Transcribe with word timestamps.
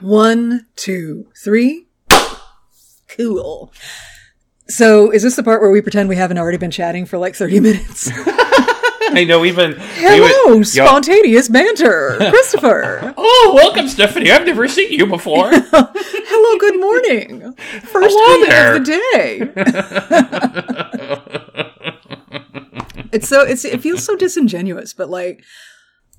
One, 0.00 0.66
two, 0.76 1.28
three. 1.42 1.86
Cool. 3.08 3.72
So, 4.68 5.10
is 5.10 5.22
this 5.22 5.36
the 5.36 5.42
part 5.42 5.60
where 5.62 5.70
we 5.70 5.80
pretend 5.80 6.08
we 6.08 6.16
haven't 6.16 6.38
already 6.38 6.58
been 6.58 6.70
chatting 6.72 7.06
for 7.06 7.18
like 7.18 7.34
30 7.34 7.60
minutes? 7.60 8.10
I 9.08 9.24
know 9.26 9.38
we've 9.40 9.54
been. 9.56 9.72
we 9.72 9.78
Hello, 9.78 10.56
would- 10.58 10.74
y'all- 10.74 10.86
spontaneous 10.88 11.48
banter. 11.48 12.16
Christopher. 12.30 13.14
Oh, 13.16 13.52
welcome, 13.54 13.88
Stephanie. 13.88 14.30
I've 14.30 14.44
never 14.44 14.66
seen 14.68 14.92
you 14.92 15.06
before. 15.06 15.48
Hello, 15.52 16.58
good 16.58 16.80
morning. 16.80 17.52
First 17.82 18.16
Hello 18.18 18.46
there. 18.46 18.76
of 18.76 18.84
the 18.84 18.90
day. 19.14 19.40
it's 23.12 23.28
so 23.28 23.42
it's 23.42 23.64
it 23.64 23.80
feels 23.80 24.04
so 24.04 24.16
disingenuous, 24.16 24.92
but 24.92 25.08
like 25.08 25.44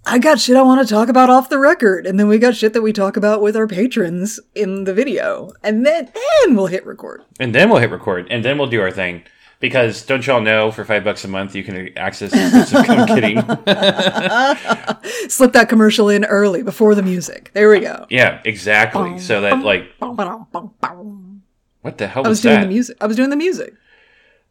I 0.10 0.20
got 0.20 0.40
shit 0.40 0.56
I 0.56 0.62
want 0.62 0.88
to 0.88 0.94
talk 0.94 1.10
about 1.10 1.30
off 1.30 1.50
the 1.50 1.60
record, 1.60 2.08
and 2.08 2.18
then 2.18 2.30
we 2.30 2.38
got 2.40 2.56
shit 2.56 2.72
that 2.72 2.82
we 2.82 2.94
talk 2.94 3.18
about 3.18 3.42
with 3.42 3.58
our 3.58 3.68
patrons 3.68 4.40
in 4.56 4.86
the 4.86 4.94
video, 4.94 5.52
and 5.64 5.86
then 5.86 6.10
then 6.44 6.56
we'll 6.56 6.68
hit 6.68 6.86
record. 6.86 7.24
and 7.42 7.54
then 7.54 7.70
we'll 7.70 7.80
hit 7.80 7.92
record, 7.92 8.26
and 8.30 8.46
then 8.46 8.58
we'll 8.58 8.70
do 8.70 8.80
our 8.80 8.90
thing. 8.90 9.24
Because 9.60 10.06
don't 10.06 10.26
y'all 10.26 10.40
know, 10.40 10.72
for 10.72 10.86
five 10.86 11.04
bucks 11.04 11.26
a 11.26 11.28
month, 11.28 11.56
you 11.56 11.64
can 11.64 11.90
access. 11.98 12.32
I'm 12.74 13.08
kidding. 13.08 13.42
Slip 15.30 15.52
that 15.54 15.68
commercial 15.68 16.08
in 16.10 16.24
early 16.26 16.64
before 16.64 16.96
the 16.96 17.04
music. 17.04 17.52
There 17.54 17.70
we 17.70 17.82
go. 17.82 18.06
Yeah, 18.10 18.40
exactly. 18.46 19.20
So 19.20 19.42
that 19.42 19.62
like, 19.62 19.92
what 20.00 21.98
the 21.98 22.08
hell 22.08 22.24
was 22.24 22.28
I 22.28 22.30
was, 22.30 22.42
doing 22.42 22.56
that? 22.56 22.62
the 22.62 22.68
music. 22.68 22.98
I 23.02 23.08
was 23.08 23.18
doing 23.18 23.30
the 23.30 23.36
music. 23.36 23.74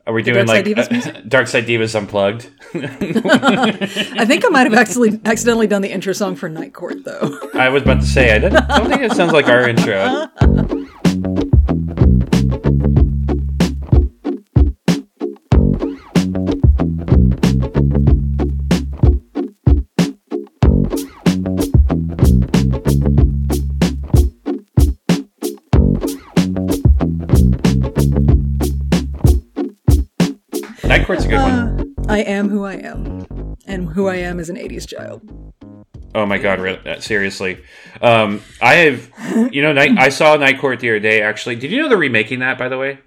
Are 0.06 0.12
we 0.12 0.22
doing 0.22 0.46
Dark 0.46 0.48
like 0.48 0.64
Divas 0.64 1.06
uh. 1.06 1.20
Dark 1.28 1.48
Side 1.48 1.66
Divas 1.66 1.96
unplugged? 1.96 2.48
I 2.74 4.24
think 4.24 4.44
I 4.44 4.48
might 4.50 4.70
have 4.70 4.74
actually 4.74 5.20
accidentally 5.24 5.66
done 5.66 5.82
the 5.82 5.90
intro 5.90 6.12
song 6.12 6.36
for 6.36 6.48
Night 6.48 6.74
Court 6.74 7.04
though. 7.04 7.40
I 7.54 7.70
was 7.70 7.82
about 7.82 8.02
to 8.02 8.06
say 8.06 8.32
I 8.32 8.38
didn't, 8.38 8.68
don't 8.68 8.88
think 8.88 9.02
it 9.02 9.12
sounds 9.12 9.32
like 9.32 9.48
our 9.48 9.68
intro. 9.68 10.28
Night 30.96 31.06
Court's 31.06 31.24
a 31.26 31.28
good 31.28 31.36
one. 31.42 31.94
I 32.08 32.20
am 32.20 32.48
who 32.48 32.64
I 32.64 32.74
am, 32.76 33.26
and 33.66 33.86
who 33.90 34.06
I 34.08 34.16
am 34.16 34.40
is 34.40 34.48
an 34.48 34.56
'80s 34.56 34.88
child. 34.88 35.20
Oh 36.14 36.24
my 36.24 36.38
god, 36.38 36.58
re- 36.58 36.80
uh, 36.86 37.00
seriously. 37.00 37.62
Um, 38.00 38.40
I 38.62 38.74
have, 38.76 39.52
you 39.52 39.60
know, 39.60 39.74
night, 39.74 39.98
I 39.98 40.08
saw 40.08 40.36
Night 40.36 40.58
Court 40.58 40.80
the 40.80 40.88
other 40.88 41.00
day. 41.00 41.20
Actually, 41.20 41.56
did 41.56 41.70
you 41.70 41.82
know 41.82 41.90
they're 41.90 41.98
remaking 41.98 42.38
that? 42.38 42.56
By 42.56 42.70
the 42.70 42.78
way, 42.78 43.00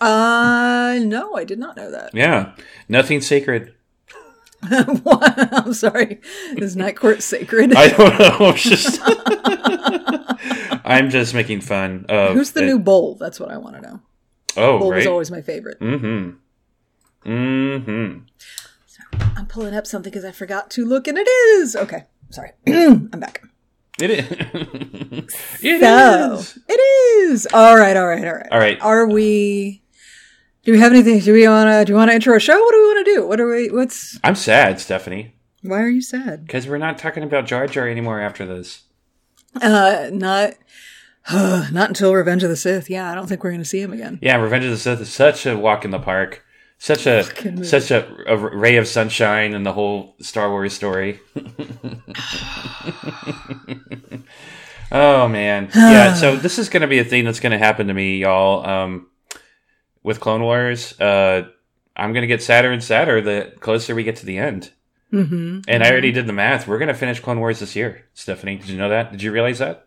Uh, 0.00 0.98
no, 1.02 1.34
I 1.36 1.44
did 1.44 1.58
not 1.58 1.76
know 1.76 1.90
that. 1.90 2.14
yeah, 2.14 2.54
nothing 2.88 3.20
sacred. 3.20 3.74
I'm 4.62 5.74
sorry. 5.74 6.22
Is 6.56 6.74
Night 6.74 6.96
Court 6.96 7.22
sacred? 7.22 7.74
I 7.74 7.88
don't 7.88 8.18
know. 8.18 8.36
I'm 8.48 8.56
just, 8.56 8.98
I'm 10.86 11.10
just 11.10 11.34
making 11.34 11.60
fun 11.60 12.06
of 12.08 12.34
Who's 12.34 12.52
the 12.52 12.62
it. 12.62 12.66
new 12.66 12.78
Bull? 12.78 13.16
That's 13.16 13.38
what 13.38 13.50
I 13.50 13.58
want 13.58 13.76
to 13.76 13.82
know. 13.82 14.00
Oh, 14.56 14.78
Bull 14.78 14.92
was 14.92 15.06
always 15.06 15.30
my 15.30 15.42
favorite. 15.42 15.78
Mm-hmm. 15.80 16.38
Mm-hmm. 17.24 18.18
I'm 19.36 19.46
pulling 19.46 19.74
up 19.74 19.86
something 19.86 20.10
because 20.10 20.24
I 20.24 20.32
forgot 20.32 20.70
to 20.72 20.84
look, 20.84 21.06
and 21.08 21.18
it 21.18 21.28
is 21.28 21.76
okay. 21.76 22.04
Sorry, 22.30 22.50
I'm 22.66 23.08
back. 23.20 23.42
It 24.00 24.10
is. 24.10 24.26
It 25.62 25.80
So 25.80 26.34
is. 26.34 26.58
it 26.68 26.72
is. 27.30 27.46
All 27.54 27.76
right, 27.76 27.96
all 27.96 28.06
right, 28.06 28.24
all 28.26 28.34
right. 28.34 28.48
All 28.50 28.58
right. 28.58 28.78
Are 28.80 29.06
we? 29.08 29.82
Do 30.64 30.72
we 30.72 30.78
have 30.80 30.92
anything? 30.92 31.20
Do 31.20 31.32
we 31.32 31.46
want 31.48 31.68
to? 31.70 31.84
Do 31.84 31.92
we 31.92 31.96
want 31.98 32.10
to 32.10 32.14
intro 32.14 32.36
a 32.36 32.40
show? 32.40 32.58
What 32.58 32.72
do 32.72 32.78
we 32.78 32.86
want 32.94 33.06
to 33.06 33.14
do? 33.14 33.26
What 33.26 33.40
are 33.40 33.48
we? 33.48 33.70
What's? 33.70 34.18
I'm 34.24 34.34
sad, 34.34 34.80
Stephanie, 34.80 35.34
Why 35.62 35.80
are 35.80 35.88
you 35.88 36.02
sad? 36.02 36.46
because 36.46 36.66
we're 36.66 36.78
not 36.78 36.98
talking 36.98 37.22
about 37.22 37.46
Jar 37.46 37.66
Jar 37.66 37.88
anymore 37.88 38.20
after 38.20 38.44
this. 38.44 38.82
Uh, 39.60 40.10
not. 40.12 40.54
Uh, 41.28 41.68
not 41.72 41.88
until 41.88 42.12
Revenge 42.14 42.42
of 42.42 42.50
the 42.50 42.56
Sith. 42.56 42.90
Yeah, 42.90 43.10
I 43.10 43.14
don't 43.14 43.28
think 43.28 43.42
we're 43.44 43.50
going 43.50 43.62
to 43.62 43.68
see 43.68 43.80
him 43.80 43.92
again. 43.92 44.18
Yeah, 44.20 44.36
Revenge 44.36 44.64
of 44.64 44.70
the 44.72 44.76
Sith 44.78 45.00
is 45.00 45.12
such 45.12 45.46
a 45.46 45.56
walk 45.56 45.84
in 45.84 45.90
the 45.92 45.98
park. 46.00 46.43
Such 46.84 47.06
a 47.06 47.22
Fucking 47.22 47.64
such 47.64 47.90
a, 47.90 48.06
a 48.30 48.36
ray 48.36 48.76
of 48.76 48.86
sunshine 48.86 49.54
in 49.54 49.62
the 49.62 49.72
whole 49.72 50.16
Star 50.20 50.50
Wars 50.50 50.74
story. 50.74 51.18
oh 54.92 55.26
man, 55.26 55.70
yeah. 55.74 56.12
So 56.12 56.36
this 56.42 56.58
is 56.58 56.68
going 56.68 56.82
to 56.82 56.86
be 56.86 56.98
a 56.98 57.04
thing 57.04 57.24
that's 57.24 57.40
going 57.40 57.52
to 57.52 57.58
happen 57.58 57.86
to 57.86 57.94
me, 57.94 58.18
y'all. 58.18 58.68
Um, 58.68 59.06
with 60.02 60.20
Clone 60.20 60.42
Wars, 60.42 61.00
uh, 61.00 61.48
I'm 61.96 62.12
going 62.12 62.20
to 62.20 62.26
get 62.26 62.42
sadder 62.42 62.70
and 62.70 62.84
sadder 62.84 63.22
the 63.22 63.54
closer 63.60 63.94
we 63.94 64.04
get 64.04 64.16
to 64.16 64.26
the 64.26 64.36
end. 64.36 64.70
Mm-hmm. 65.10 65.60
And 65.66 65.82
I 65.82 65.90
already 65.90 66.12
did 66.12 66.26
the 66.26 66.34
math. 66.34 66.68
We're 66.68 66.76
going 66.76 66.88
to 66.88 66.94
finish 66.94 67.18
Clone 67.18 67.40
Wars 67.40 67.60
this 67.60 67.74
year, 67.74 68.04
Stephanie. 68.12 68.56
Did 68.56 68.68
you 68.68 68.76
know 68.76 68.90
that? 68.90 69.10
Did 69.10 69.22
you 69.22 69.32
realize 69.32 69.58
that? 69.58 69.86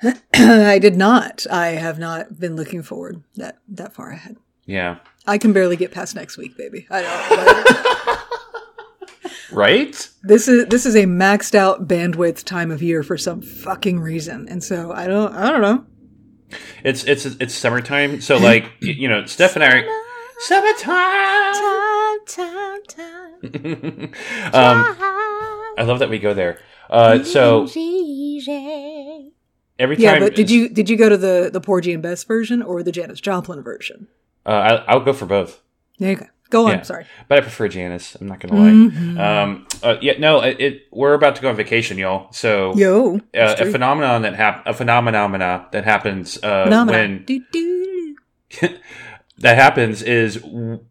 I 0.34 0.78
did 0.78 0.94
not. 0.94 1.48
I 1.50 1.70
have 1.70 1.98
not 1.98 2.38
been 2.38 2.54
looking 2.54 2.84
forward 2.84 3.24
that 3.34 3.58
that 3.70 3.92
far 3.92 4.10
ahead. 4.10 4.36
Yeah. 4.66 4.98
I 5.26 5.38
can 5.38 5.52
barely 5.52 5.76
get 5.76 5.92
past 5.92 6.14
next 6.14 6.36
week, 6.36 6.56
baby. 6.56 6.86
I 6.90 7.02
don't. 7.02 8.18
Right? 9.52 10.08
this 10.22 10.48
is 10.48 10.66
this 10.68 10.86
is 10.86 10.94
a 10.96 11.04
maxed 11.04 11.54
out 11.54 11.86
bandwidth 11.86 12.42
time 12.44 12.70
of 12.70 12.82
year 12.82 13.02
for 13.02 13.18
some 13.18 13.42
fucking 13.42 14.00
reason, 14.00 14.48
and 14.48 14.64
so 14.64 14.92
I 14.92 15.06
don't. 15.06 15.34
I 15.34 15.50
don't 15.50 15.60
know. 15.60 15.84
It's 16.82 17.04
it's 17.04 17.26
it's 17.26 17.52
summertime, 17.54 18.22
so 18.22 18.38
like 18.38 18.64
you 18.80 19.08
know, 19.08 19.26
Steph 19.26 19.54
and 19.56 19.62
I 19.62 19.68
are 19.68 19.84
summertime. 20.40 21.52
Time, 21.54 22.18
time, 22.26 22.82
time. 22.88 24.04
um, 24.54 24.96
I 25.76 25.82
love 25.82 25.98
that 25.98 26.08
we 26.08 26.18
go 26.18 26.32
there. 26.32 26.58
Uh, 26.88 27.22
so 27.22 27.64
every 29.78 29.96
time, 29.96 30.02
Yeah, 30.02 30.18
but 30.18 30.34
did 30.34 30.50
you 30.50 30.70
did 30.70 30.88
you 30.88 30.96
go 30.96 31.10
to 31.10 31.16
the 31.16 31.50
the 31.52 31.60
Porgy 31.60 31.92
and 31.92 32.02
Bess 32.02 32.24
version 32.24 32.62
or 32.62 32.82
the 32.82 32.92
Janis 32.92 33.20
Joplin 33.20 33.62
version? 33.62 34.08
Uh, 34.44 34.50
I, 34.50 34.74
I'll 34.92 35.00
go 35.00 35.12
for 35.12 35.26
both, 35.26 35.60
Okay, 36.00 36.14
go 36.16 36.26
Go 36.50 36.66
on. 36.66 36.72
Yeah. 36.72 36.82
Sorry. 36.82 37.06
but 37.28 37.38
I 37.38 37.40
prefer 37.40 37.66
Janis. 37.68 38.14
I'm 38.20 38.26
not 38.26 38.40
gonna 38.40 38.60
lie. 38.60 38.70
Mm-hmm. 38.70 39.18
Um, 39.18 39.66
uh, 39.82 39.96
yeah, 40.02 40.18
no, 40.18 40.40
it, 40.42 40.60
it. 40.60 40.82
We're 40.92 41.14
about 41.14 41.36
to 41.36 41.42
go 41.42 41.48
on 41.48 41.56
vacation, 41.56 41.96
y'all. 41.96 42.30
So 42.32 42.74
Yo, 42.76 43.16
uh, 43.34 43.54
a 43.58 43.70
phenomenon 43.70 44.22
that 44.22 44.34
hap- 44.34 44.66
a 44.66 44.74
phenomena 44.74 45.66
that 45.72 45.84
happens 45.84 46.36
uh, 46.42 46.66
when 46.86 47.24
that 49.38 49.56
happens 49.56 50.02
is 50.02 50.36
w- 50.36 50.84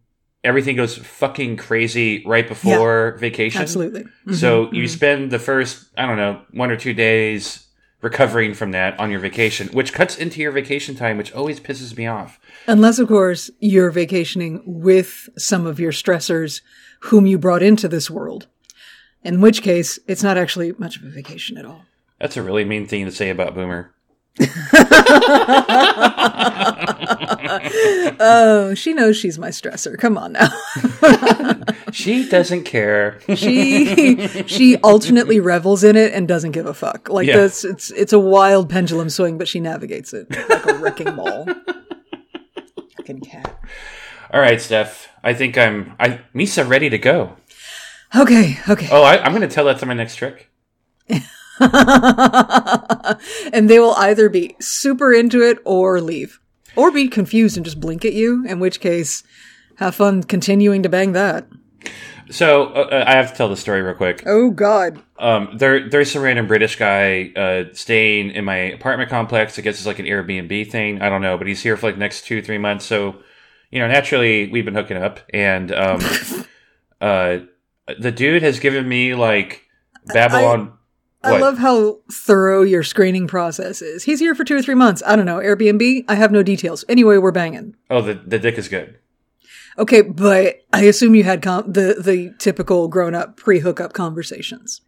everything 0.44 0.76
goes 0.76 0.98
fucking 0.98 1.58
crazy 1.58 2.24
right 2.26 2.48
before 2.48 3.18
vacation. 3.20 3.62
Absolutely. 3.62 4.06
Mhm, 4.28 4.36
So 4.36 4.72
you 4.72 4.88
spend 4.88 5.32
the 5.32 5.40
first, 5.40 5.88
I 5.98 6.06
don't 6.08 6.18
know, 6.18 6.42
one 6.52 6.72
or 6.72 6.78
two 6.78 6.94
days 6.94 7.68
recovering 8.02 8.56
from 8.56 8.72
that 8.72 9.00
on 9.00 9.12
your 9.12 9.20
vacation, 9.20 9.68
which 9.70 9.94
cuts 9.94 10.18
into 10.18 10.42
your 10.42 10.52
vacation 10.52 10.96
time, 10.96 11.18
which 11.18 11.32
always 11.34 11.60
pisses 11.60 11.96
me 11.96 12.08
off. 12.08 12.40
Unless, 12.68 13.00
of 13.00 13.08
course, 13.08 13.50
you're 13.60 13.92
vacationing 13.92 14.62
with 14.66 15.30
some 15.38 15.66
of 15.66 15.80
your 15.80 15.92
stressors 15.92 16.62
whom 17.02 17.26
you 17.26 17.38
brought 17.38 17.64
into 17.64 17.88
this 17.88 18.10
world. 18.10 18.48
In 19.24 19.42
which 19.42 19.62
case, 19.62 20.00
it's 20.08 20.24
not 20.24 20.38
actually 20.38 20.74
much 20.78 20.98
of 20.98 21.04
a 21.04 21.10
vacation 21.10 21.58
at 21.58 21.66
all. 21.66 21.86
That's 22.20 22.38
a 22.38 22.44
really 22.44 22.64
mean 22.66 22.86
thing 22.88 23.06
to 23.06 23.12
say 23.12 23.30
about 23.30 23.56
Boomer. 23.56 23.94
Oh, 28.24 28.74
she 28.76 28.94
knows 28.94 29.18
she's 29.18 29.38
my 29.40 29.50
stressor. 29.50 29.98
Come 29.98 30.18
on 30.18 30.34
now. 30.34 30.50
She 31.92 32.30
doesn't 32.30 32.64
care. 32.64 33.20
she 33.36 34.16
she 34.48 34.78
alternately 34.78 35.42
revels 35.42 35.84
in 35.84 35.98
it 35.98 36.14
and 36.14 36.26
doesn't 36.26 36.52
give 36.52 36.66
a 36.66 36.74
fuck. 36.74 37.10
Like 37.10 37.28
Yeah. 37.28 37.36
this, 37.38 37.66
it's 37.66 37.92
it's 37.92 38.14
a 38.14 38.20
wild 38.20 38.70
pendulum 38.70 39.10
swing, 39.10 39.38
but 39.38 39.50
she 39.50 39.60
navigates 39.60 40.14
it 40.14 40.28
like 40.50 40.66
a 40.68 40.76
wrecking 40.76 41.14
ball. 41.18 41.48
Fucking 43.02 43.22
cat. 43.22 43.60
All 44.32 44.40
right, 44.40 44.62
Steph. 44.62 45.10
I 45.24 45.34
think 45.34 45.58
I'm. 45.58 45.96
I 46.00 46.20
Misa 46.36 46.70
ready 46.70 46.88
to 46.92 47.00
go. 47.00 47.36
Okay, 48.16 48.60
okay. 48.70 48.88
Oh, 48.92 49.02
I, 49.02 49.18
I'm 49.24 49.32
going 49.32 49.42
to 49.42 49.48
tell 49.48 49.66
that 49.66 49.80
to 49.80 49.88
my 49.88 49.96
next 49.96 50.18
trick. 50.18 50.52
and 51.10 51.24
they 53.68 53.80
will 53.80 53.96
either 53.96 54.30
be 54.30 54.56
super 54.60 55.12
into 55.12 55.42
it 55.42 55.58
or 55.66 56.00
leave. 56.00 56.40
Or 56.76 56.92
be 56.92 57.08
confused 57.08 57.58
and 57.58 57.66
just 57.66 57.80
blink 57.80 58.06
at 58.06 58.14
you, 58.14 58.46
in 58.46 58.60
which 58.60 58.80
case, 58.80 59.24
have 59.78 59.96
fun 59.96 60.22
continuing 60.22 60.84
to 60.84 60.90
bang 60.90 61.14
that. 61.14 61.48
So 62.32 62.68
uh, 62.68 62.88
uh, 62.92 63.04
I 63.08 63.12
have 63.14 63.32
to 63.32 63.38
tell 63.38 63.50
the 63.50 63.58
story 63.58 63.82
real 63.82 63.94
quick. 63.94 64.24
Oh 64.26 64.50
god. 64.52 65.02
Um, 65.20 65.50
there, 65.56 65.88
there's 65.88 66.12
some 66.12 66.24
random 66.24 66.48
British 66.48 66.78
guy 66.78 67.32
uh, 67.36 67.74
staying 67.74 68.32
in 68.32 68.46
my 68.46 68.56
apartment 68.56 69.10
complex. 69.10 69.60
I 69.60 69.62
guess 69.62 69.76
it's 69.76 69.86
like 69.86 70.00
an 70.00 70.06
Airbnb 70.06 70.72
thing. 70.72 71.02
I 71.02 71.10
don't 71.10 71.22
know, 71.22 71.38
but 71.38 71.46
he's 71.48 71.62
here 71.62 71.78
for 71.78 71.88
like 71.88 71.96
the 71.96 72.00
next 72.00 72.26
two, 72.26 72.42
three 72.42 72.58
months. 72.58 72.86
So, 72.86 73.18
you 73.70 73.80
know, 73.80 73.88
naturally 73.88 74.50
we've 74.50 74.66
been 74.66 74.74
hooking 74.76 74.98
up, 74.98 75.20
and 75.34 75.72
um, 75.72 76.00
uh, 77.02 77.40
the 78.00 78.12
dude 78.12 78.42
has 78.44 78.60
given 78.60 78.88
me 78.88 79.14
like 79.14 79.64
Babylon. 80.08 80.74
I 81.24 81.34
What? 81.34 81.42
love 81.42 81.58
how 81.60 82.00
thorough 82.12 82.64
your 82.64 82.82
screening 82.82 83.28
process 83.28 83.82
is. 83.84 84.04
He's 84.04 84.20
here 84.20 84.34
for 84.34 84.44
two 84.44 84.56
or 84.56 84.62
three 84.64 84.74
months. 84.74 85.04
I 85.06 85.16
don't 85.16 85.26
know. 85.28 85.38
Airbnb? 85.38 86.06
I 86.08 86.16
have 86.16 86.32
no 86.32 86.42
details. 86.42 86.84
Anyway, 86.90 87.18
we're 87.18 87.32
banging. 87.32 87.76
Oh, 87.92 88.02
the 88.02 88.16
the 88.16 88.40
dick 88.40 88.58
is 88.58 88.68
good. 88.68 88.98
Okay, 89.78 90.02
but 90.02 90.62
I 90.74 90.84
assume 90.84 91.16
you 91.16 91.24
had 91.24 91.42
com- 91.42 91.72
the 91.72 91.96
the 92.00 92.34
typical 92.40 92.88
grown 92.88 93.16
up 93.16 93.38
pre 93.38 93.60
hookup 93.60 93.94
conversations. 93.94 94.82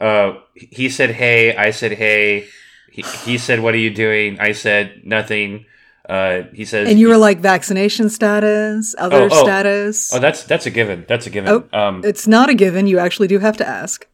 Uh, 0.00 0.34
he 0.54 0.88
said, 0.88 1.10
"Hey," 1.10 1.54
I 1.56 1.70
said, 1.70 1.92
"Hey." 1.92 2.46
He, 2.90 3.02
he 3.24 3.38
said, 3.38 3.60
"What 3.60 3.74
are 3.74 3.78
you 3.78 3.90
doing?" 3.94 4.40
I 4.40 4.52
said, 4.52 5.02
"Nothing." 5.04 5.66
Uh, 6.08 6.42
he 6.52 6.64
says, 6.64 6.88
And 6.88 6.98
you 6.98 7.08
were 7.08 7.16
like 7.18 7.38
vaccination 7.38 8.08
status, 8.10 8.96
other 8.98 9.22
Oh, 9.24 9.28
oh. 9.30 9.44
status. 9.44 10.12
"Oh, 10.12 10.18
that's 10.18 10.42
that's 10.44 10.66
a 10.66 10.70
given. 10.70 11.04
That's 11.06 11.26
a 11.26 11.30
given." 11.30 11.52
Oh. 11.72 11.78
Um, 11.78 12.00
it's 12.04 12.26
not 12.26 12.50
a 12.50 12.54
given. 12.54 12.86
You 12.88 12.98
actually 12.98 13.28
do 13.28 13.38
have 13.38 13.56
to 13.58 13.68
ask. 13.68 14.08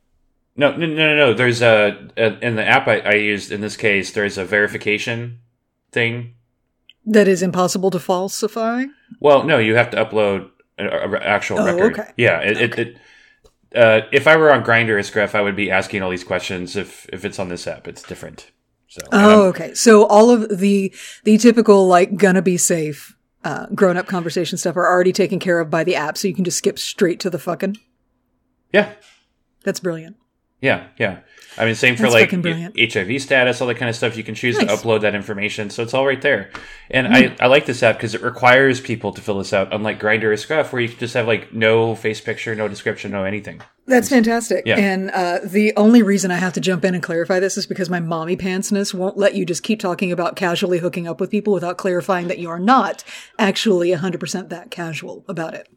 no, 0.57 0.77
no, 0.77 0.87
no, 0.87 1.17
no. 1.17 1.33
There's 1.35 1.63
a, 1.63 2.11
a 2.19 2.39
in 2.47 2.57
the 2.57 2.65
app 2.67 2.87
I, 2.89 2.99
I 3.01 3.15
used 3.15 3.51
in 3.51 3.61
this 3.63 3.77
case. 3.79 4.11
There's 4.13 4.37
a 4.37 4.45
verification 4.45 5.39
thing. 5.93 6.35
That 7.07 7.29
is 7.29 7.43
impossible 7.43 7.91
to 7.93 8.01
falsify. 8.01 8.85
Well, 9.21 9.45
no, 9.45 9.59
you 9.59 9.77
have 9.77 9.91
to 9.91 9.97
upload 10.05 10.51
an 10.77 10.89
actual 11.23 11.61
Oh, 11.61 11.67
record. 11.67 11.93
okay. 12.01 12.13
Yeah, 12.17 12.41
it. 12.41 12.61
it, 12.61 12.79
it 12.79 12.99
uh, 13.75 14.07
if 14.13 14.27
I 14.27 14.37
were 14.37 14.53
on 14.53 14.65
Grindr 14.65 15.03
Scruff, 15.05 15.35
I 15.35 15.41
would 15.41 15.57
be 15.57 15.71
asking 15.71 16.03
all 16.03 16.11
these 16.11 16.25
questions. 16.25 16.77
If 16.77 17.07
if 17.13 17.25
it's 17.25 17.39
on 17.39 17.49
this 17.49 17.67
app, 17.67 17.87
it's 17.89 18.03
different. 18.03 18.51
So 18.89 19.01
Oh, 19.13 19.43
okay. 19.49 19.75
So 19.75 20.07
all 20.07 20.31
of 20.31 20.59
the 20.59 20.93
the 21.25 21.39
typical 21.39 21.87
like 21.87 22.17
gonna 22.17 22.43
be 22.43 22.57
safe 22.57 23.17
uh, 23.45 23.67
grown 23.75 23.97
up 23.97 24.07
conversation 24.07 24.59
stuff 24.59 24.77
are 24.77 24.87
already 24.87 25.13
taken 25.13 25.39
care 25.39 25.61
of 25.61 25.71
by 25.71 25.85
the 25.85 25.95
app, 25.95 26.17
so 26.19 26.27
you 26.27 26.35
can 26.35 26.45
just 26.45 26.59
skip 26.59 26.79
straight 26.79 27.21
to 27.21 27.31
the 27.31 27.39
fucking. 27.39 27.77
yeah, 28.73 28.93
That's 29.63 29.79
brilliant. 29.81 30.17
Yeah, 30.61 30.89
yeah. 30.99 31.19
I 31.59 31.65
mean, 31.65 31.75
same 31.75 31.97
for 31.97 32.11
That's 32.11 32.15
like. 32.15 32.31
HIV 32.79 33.23
status, 33.23 33.61
all 33.61 33.69
that 33.69 33.77
kind 33.77 33.89
of 33.89 33.97
stuff. 33.97 34.17
You 34.17 34.25
can 34.25 34.35
choose 34.35 34.59
to 34.59 34.67
upload 34.67 35.01
that 35.01 35.15
information, 35.15 35.71
so 35.71 35.83
it's 35.83 35.95
all 35.95 36.07
right 36.07 36.21
there. 36.21 36.51
And 36.91 37.07
Hmm. 37.07 37.13
I, 37.13 37.37
I 37.41 37.47
like 37.47 37.67
this 37.67 37.83
app 37.83 37.97
because 37.97 38.15
it 38.15 38.23
requires 38.23 38.81
people 38.81 39.13
to 39.13 39.21
fill 39.21 39.39
this 39.39 39.53
out, 39.53 39.73
unlike 39.73 39.99
Grindr 40.01 40.25
or 40.25 40.37
Scruff, 40.37 40.73
where 40.73 40.83
you 40.83 40.89
just 40.89 41.15
have 41.15 41.27
like 41.27 41.53
no 41.53 41.95
face 41.95 42.21
picture, 42.21 42.55
no 42.55 42.69
description, 42.69 43.11
no 43.13 43.25
anything. 43.25 43.63
That's 43.87 44.09
fantastic. 44.09 44.65
Yeah. 44.67 44.79
And 44.79 45.11
uh, 45.13 45.39
the 45.45 45.73
only 45.77 46.03
reason 46.03 46.31
I 46.31 46.37
have 46.37 46.53
to 46.55 46.61
jump 46.61 46.85
in 46.85 46.95
and 46.95 47.03
clarify 47.03 47.39
this 47.39 47.57
is 47.57 47.67
because 47.67 47.89
my 47.89 48.01
mommy 48.01 48.37
pantsness 48.37 48.93
won't 48.93 49.17
let 49.17 49.35
you 49.35 49.47
just 49.47 49.63
keep 49.63 49.79
talking 49.81 50.11
about 50.11 50.35
casually 50.37 50.79
hooking 50.79 51.07
up 51.07 51.21
with 51.21 51.31
people 51.31 51.53
without 51.53 51.79
clarifying 51.79 52.27
that 52.29 52.39
you 52.39 52.51
are 52.51 52.59
not 52.59 53.05
actually 53.39 53.91
100% 53.91 54.49
that 54.49 54.71
casual 54.71 55.25
about 55.29 55.55
it. 55.55 55.69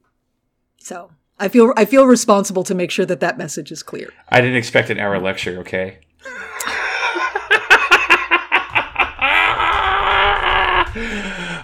So 0.80 1.12
I 1.40 1.48
feel 1.48 1.74
I 1.78 1.86
feel 1.86 2.06
responsible 2.06 2.64
to 2.66 2.76
make 2.76 2.92
sure 2.92 3.06
that 3.06 3.20
that 3.22 3.38
message 3.38 3.72
is 3.72 3.82
clear. 3.84 4.12
I 4.30 4.42
didn't 4.42 4.58
expect 4.58 4.90
an 4.90 5.00
hour 5.00 5.20
lecture. 5.20 5.60
Okay. 5.60 6.00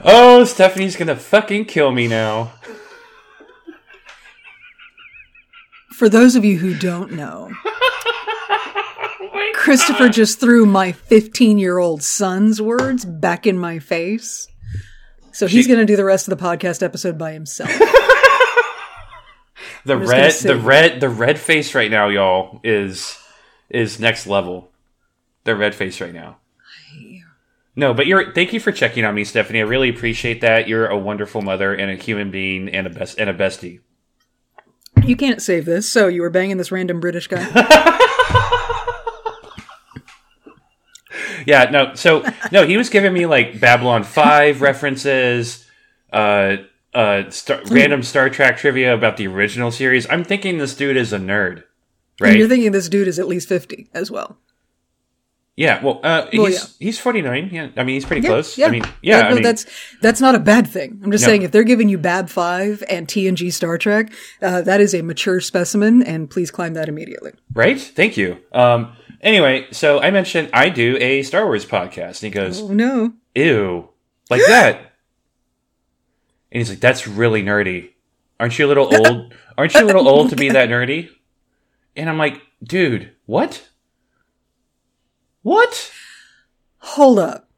oh, 0.04 0.44
Stephanie's 0.48 0.96
gonna 0.96 1.16
fucking 1.16 1.66
kill 1.66 1.92
me 1.92 2.08
now. 2.08 2.54
For 5.94 6.10
those 6.10 6.36
of 6.36 6.44
you 6.44 6.58
who 6.58 6.78
don't 6.78 7.14
know, 7.14 7.52
Christopher 9.54 10.10
just 10.10 10.40
threw 10.40 10.66
my 10.66 10.92
15 10.92 11.58
year 11.58 11.78
old 11.78 12.04
son's 12.04 12.62
words 12.62 13.06
back 13.06 13.48
in 13.48 13.58
my 13.58 13.80
face. 13.80 14.48
So 15.32 15.48
he's 15.48 15.66
She- 15.66 15.68
going 15.72 15.80
to 15.80 15.86
do 15.86 15.96
the 15.98 16.06
rest 16.06 16.30
of 16.30 16.38
the 16.38 16.44
podcast 16.44 16.82
episode 16.84 17.18
by 17.18 17.34
himself. 17.34 17.70
The 19.86 19.98
red, 19.98 20.34
the 20.34 20.58
red, 20.58 21.00
the 21.00 21.10
red 21.10 21.40
face 21.40 21.76
right 21.76 21.92
now, 21.92 22.08
y'all, 22.08 22.60
is 22.64 23.18
is 23.70 24.00
next 24.00 24.28
level. 24.28 24.72
The 25.44 25.56
red 25.56 25.76
face 25.76 26.02
right 26.02 26.14
now. 26.14 26.38
No, 27.76 27.94
but 27.94 28.08
you're. 28.08 28.34
Thank 28.34 28.54
you 28.54 28.60
for 28.60 28.72
checking 28.72 29.06
on 29.06 29.14
me, 29.14 29.24
Stephanie. 29.24 29.60
I 29.60 29.64
really 29.64 29.90
appreciate 29.90 30.42
that. 30.42 30.68
You're 30.68 30.88
a 30.88 30.98
wonderful 30.98 31.42
mother 31.42 31.74
and 31.74 31.92
a 31.92 31.96
human 31.96 32.32
being 32.32 32.70
and 32.70 32.88
a 32.88 32.90
best 32.90 33.20
and 33.20 33.30
a 33.30 33.34
bestie. 33.34 33.82
You 35.04 35.16
can't 35.16 35.42
save 35.42 35.66
this, 35.66 35.88
so 35.88 36.08
you 36.08 36.22
were 36.22 36.30
banging 36.30 36.58
this 36.58 36.72
random 36.72 37.00
British 37.00 37.28
guy. 37.28 37.92
Yeah, 41.46 41.66
no. 41.66 41.94
So 41.94 42.26
no, 42.52 42.66
he 42.66 42.78
was 42.78 42.90
giving 42.90 43.14
me 43.14 43.26
like 43.26 43.60
Babylon 43.60 44.04
Five 44.04 44.62
references, 44.62 45.66
uh, 46.12 46.58
uh, 46.96 47.30
star- 47.30 47.62
random 47.70 48.02
Star 48.04 48.30
Trek 48.30 48.58
trivia 48.58 48.94
about 48.94 49.18
the 49.18 49.28
original 49.28 49.70
series. 49.72 50.10
I'm 50.10 50.24
thinking 50.24 50.58
this 50.58 50.74
dude 50.76 50.98
is 50.98 51.14
a 51.14 51.20
nerd, 51.20 51.58
And 51.58 51.64
right? 52.22 52.38
you're 52.38 52.48
thinking 52.48 52.72
this 52.72 52.90
dude 52.90 53.08
is 53.08 53.20
at 53.20 53.28
least 53.28 53.48
50 53.50 53.90
as 53.94 54.10
well. 54.10 54.38
yeah. 55.58 55.82
Well, 55.84 56.00
uh, 56.04 56.28
Well, 56.34 56.46
he's 56.48 56.76
yeah. 56.80 56.86
he's 56.88 57.00
49. 57.00 57.50
Yeah, 57.52 57.70
I 57.78 57.84
mean 57.84 57.94
he's 57.96 58.06
pretty 58.06 58.22
Yeah, 58.24 58.30
close. 58.30 58.58
yeah. 58.58 58.68
I 58.68 58.70
mean, 58.72 58.84
yeah. 59.02 59.20
I 59.28 59.34
mean, 59.34 59.44
that's 59.44 59.66
that's 60.02 60.20
not 60.20 60.36
a 60.36 60.40
bad 60.40 60.68
thing. 60.68 61.00
I'm 61.04 61.12
just 61.12 61.24
No. 61.24 61.30
saying 61.30 61.44
if 61.44 61.52
they're 61.52 61.64
giving 61.64 61.88
you 61.90 61.98
Bab 61.98 62.30
Five 62.30 62.84
and 62.90 63.08
TNG 63.08 63.52
Star 63.54 63.78
Trek, 63.78 64.12
uh, 64.42 64.62
that 64.64 64.82
is 64.82 64.94
a 64.94 65.02
mature 65.02 65.40
specimen, 65.40 66.04
and 66.04 66.30
please 66.30 66.52
climb 66.52 66.74
that 66.74 66.90
immediately. 66.90 67.32
right. 67.54 67.80
Thank 67.80 68.18
you. 68.18 68.38
Um. 68.52 68.94
Anyway, 69.22 69.66
so 69.72 70.00
I 70.02 70.12
mentioned 70.12 70.50
I 70.54 70.70
do 70.70 70.98
a 71.00 71.24
Star 71.24 71.46
Wars 71.46 71.66
podcast, 71.66 72.22
and 72.22 72.28
he 72.28 72.30
goes, 72.32 72.62
Oh 72.62 72.68
no! 72.68 73.14
"Ew, 73.34 73.90
like 74.30 74.42
that," 74.48 74.92
and 76.56 76.62
he's 76.62 76.70
like, 76.70 76.80
"That's 76.80 77.06
really 77.06 77.44
nerdy. 77.44 77.90
Aren't 78.40 78.58
you 78.58 78.66
a 78.66 78.70
little 78.70 78.88
old? 79.08 79.34
Aren't 79.58 79.74
you 79.74 79.82
a 79.84 79.86
little 79.86 80.08
old 80.08 80.30
to 80.30 80.38
be 80.38 80.50
that 80.50 80.70
nerdy?" 80.70 81.10
And 81.98 82.10
I'm 82.10 82.18
like, 82.18 82.42
"Dude, 82.64 83.12
what? 83.26 83.68
What?" 85.42 85.92
Hold 86.80 87.20
up. 87.20 87.50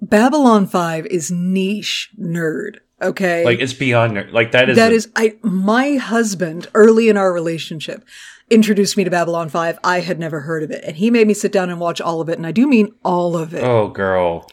Babylon 0.00 0.66
Five 0.66 1.06
is 1.06 1.30
niche 1.30 2.10
nerd. 2.18 2.76
Okay, 3.00 3.44
Like 3.44 3.60
it's 3.60 3.72
beyond 3.74 4.14
ner- 4.14 4.28
like 4.32 4.52
that 4.52 4.68
is 4.68 4.76
That 4.76 4.92
a- 4.92 4.94
is, 4.94 5.08
I 5.16 5.36
my 5.42 5.96
husband 5.96 6.66
early 6.74 7.08
in 7.08 7.16
our 7.16 7.32
relationship 7.32 8.04
introduced 8.50 8.96
me 8.96 9.04
to 9.04 9.10
Babylon 9.10 9.48
Five. 9.48 9.78
I 9.84 10.00
had 10.00 10.18
never 10.18 10.40
heard 10.40 10.62
of 10.62 10.70
it, 10.70 10.82
and 10.84 10.96
he 10.96 11.10
made 11.10 11.26
me 11.26 11.34
sit 11.34 11.52
down 11.52 11.70
and 11.70 11.78
watch 11.80 12.00
all 12.00 12.20
of 12.20 12.28
it, 12.28 12.38
and 12.38 12.46
I 12.46 12.52
do 12.52 12.66
mean 12.68 12.92
all 13.04 13.36
of 13.36 13.54
it. 13.54 13.62
oh 13.64 13.88
girl. 13.88 14.48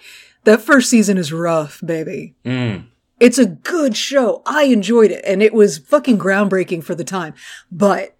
That 0.45 0.61
first 0.61 0.89
season 0.91 1.17
is 1.17 1.33
rough, 1.33 1.81
baby. 1.83 2.35
Mm. 2.45 2.85
It's 3.19 3.37
a 3.37 3.45
good 3.45 3.95
show. 3.95 4.41
I 4.45 4.63
enjoyed 4.63 5.11
it, 5.11 5.23
and 5.25 5.41
it 5.41 5.53
was 5.53 5.77
fucking 5.77 6.17
groundbreaking 6.17 6.83
for 6.83 6.95
the 6.95 7.03
time. 7.03 7.33
But 7.71 8.15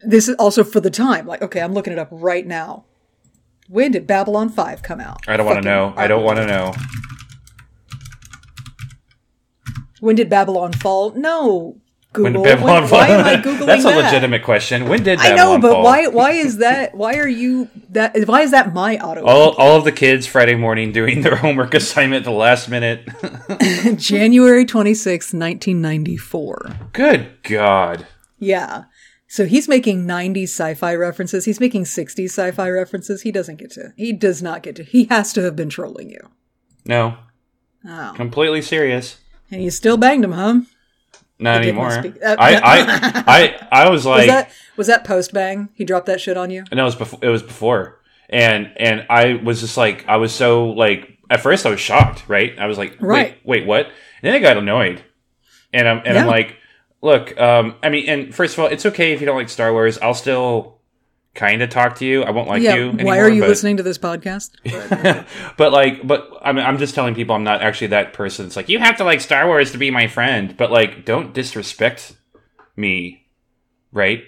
this 0.00 0.28
is 0.28 0.34
also 0.36 0.64
for 0.64 0.80
the 0.80 0.90
time. 0.90 1.26
Like, 1.26 1.42
okay, 1.42 1.60
I'm 1.60 1.72
looking 1.72 1.92
it 1.92 1.98
up 1.98 2.08
right 2.10 2.46
now. 2.46 2.84
When 3.68 3.92
did 3.92 4.06
Babylon 4.06 4.48
Five 4.48 4.82
come 4.82 5.00
out? 5.00 5.20
I 5.28 5.36
don't 5.36 5.46
want 5.46 5.62
to 5.62 5.68
know. 5.68 5.94
I 5.96 6.06
don't 6.08 6.24
want 6.24 6.38
to 6.38 6.46
know. 6.46 6.74
When 10.00 10.16
did 10.16 10.28
Babylon 10.28 10.72
fall? 10.72 11.12
No, 11.12 11.80
Google. 12.12 12.42
did 12.42 12.56
Babylon 12.56 12.82
When- 12.82 12.88
fall? 12.90 12.98
Why 13.00 13.08
am 13.08 13.24
I 13.26 13.36
googling 13.42 13.66
That's 13.66 13.84
a 13.84 13.88
that? 13.88 14.04
legitimate 14.04 14.42
question. 14.42 14.88
When 14.88 15.02
did 15.02 15.18
that? 15.18 15.24
I 15.32 15.36
Babylon 15.36 15.60
know, 15.60 15.68
but 15.68 15.72
fall? 15.74 15.84
why? 15.84 16.06
Why 16.08 16.30
is 16.32 16.58
that? 16.58 16.94
Why 16.94 17.14
are 17.14 17.28
you 17.28 17.68
that? 17.90 18.16
Why 18.28 18.42
is 18.42 18.50
that 18.50 18.72
my 18.74 18.98
auto? 18.98 19.24
All, 19.24 19.52
all 19.56 19.76
of 19.76 19.84
the 19.84 19.92
kids 19.92 20.26
Friday 20.26 20.54
morning 20.54 20.92
doing 20.92 21.22
their 21.22 21.36
homework 21.36 21.72
assignment 21.82 22.24
the 22.24 22.30
last 22.30 22.68
minute. 22.68 23.08
January 23.96 24.64
twenty 24.64 24.94
sixth, 24.94 25.32
nineteen 25.34 25.80
ninety 25.80 26.16
four. 26.16 26.70
Good 26.92 27.42
God. 27.42 28.06
Yeah. 28.38 28.84
So 29.28 29.46
he's 29.46 29.66
making 29.66 30.04
90s 30.06 30.42
sci-fi 30.42 30.94
references. 30.94 31.46
He's 31.46 31.58
making 31.58 31.84
60s 31.84 32.26
sci-fi 32.26 32.68
references. 32.68 33.22
He 33.22 33.32
doesn't 33.32 33.56
get 33.56 33.70
to. 33.70 33.94
He 33.96 34.12
does 34.12 34.42
not 34.42 34.62
get 34.62 34.76
to. 34.76 34.82
He 34.84 35.04
has 35.04 35.32
to 35.32 35.40
have 35.42 35.56
been 35.56 35.70
trolling 35.70 36.10
you. 36.10 36.20
No, 36.84 37.16
Oh. 37.88 38.12
completely 38.14 38.60
serious. 38.60 39.16
And 39.50 39.64
you 39.64 39.70
still 39.70 39.96
banged 39.96 40.24
him, 40.24 40.32
huh? 40.32 40.60
Not 41.42 41.62
He 41.62 41.68
anymore. 41.68 41.90
speak- 41.90 42.22
uh, 42.24 42.36
I, 42.38 42.54
I, 42.56 43.24
I, 43.72 43.84
I 43.84 43.90
was 43.90 44.04
Was 44.06 44.06
like, 44.06 44.26
that 44.28 44.52
was 44.76 44.86
that 44.86 45.04
post 45.04 45.32
bang? 45.32 45.68
He 45.74 45.84
dropped 45.84 46.06
that 46.06 46.20
shit 46.20 46.36
on 46.36 46.50
you? 46.50 46.64
no, 46.72 46.82
it 46.82 46.84
was 46.86 46.94
before. 46.96 47.18
It 47.22 47.28
was 47.28 47.42
before, 47.42 48.00
and 48.30 48.72
and 48.76 49.06
I 49.10 49.34
was 49.34 49.60
just 49.60 49.76
like, 49.76 50.06
I 50.08 50.16
was 50.16 50.32
so 50.32 50.70
like, 50.70 51.18
at 51.28 51.40
first 51.40 51.66
I 51.66 51.70
was 51.70 51.80
shocked, 51.80 52.24
right? 52.28 52.58
I 52.58 52.66
was 52.66 52.78
like, 52.78 52.96
Right. 53.00 53.38
wait, 53.44 53.60
wait, 53.62 53.66
what? 53.66 53.86
And 53.86 53.92
then 54.22 54.34
I 54.34 54.38
got 54.38 54.56
annoyed, 54.56 55.02
and 55.72 55.88
I'm 55.88 56.02
and 56.06 56.16
I'm 56.16 56.26
like, 56.26 56.56
look, 57.02 57.38
um, 57.40 57.74
I 57.82 57.88
mean, 57.88 58.08
and 58.08 58.34
first 58.34 58.54
of 58.54 58.60
all, 58.60 58.66
it's 58.66 58.86
okay 58.86 59.12
if 59.12 59.20
you 59.20 59.26
don't 59.26 59.36
like 59.36 59.48
Star 59.48 59.72
Wars. 59.72 59.98
I'll 59.98 60.14
still 60.14 60.78
kind 61.34 61.62
of 61.62 61.70
talk 61.70 61.96
to 61.96 62.04
you. 62.04 62.22
I 62.22 62.30
won't 62.30 62.48
like 62.48 62.62
yeah. 62.62 62.74
you. 62.76 62.90
Why 62.92 63.18
are 63.20 63.28
you 63.28 63.40
but- 63.40 63.48
listening 63.48 63.76
to 63.78 63.82
this 63.82 63.98
podcast? 63.98 64.50
but 65.56 65.72
like, 65.72 66.06
but 66.06 66.28
I 66.42 66.52
mean, 66.52 66.64
I'm 66.64 66.78
just 66.78 66.94
telling 66.94 67.14
people 67.14 67.34
I'm 67.34 67.44
not 67.44 67.62
actually 67.62 67.88
that 67.88 68.12
person. 68.12 68.46
It's 68.46 68.56
like 68.56 68.68
you 68.68 68.78
have 68.78 68.96
to 68.98 69.04
like 69.04 69.20
Star 69.20 69.46
Wars 69.46 69.72
to 69.72 69.78
be 69.78 69.90
my 69.90 70.06
friend, 70.06 70.56
but 70.56 70.70
like, 70.70 71.04
don't 71.04 71.32
disrespect 71.32 72.14
me, 72.76 73.26
right? 73.92 74.22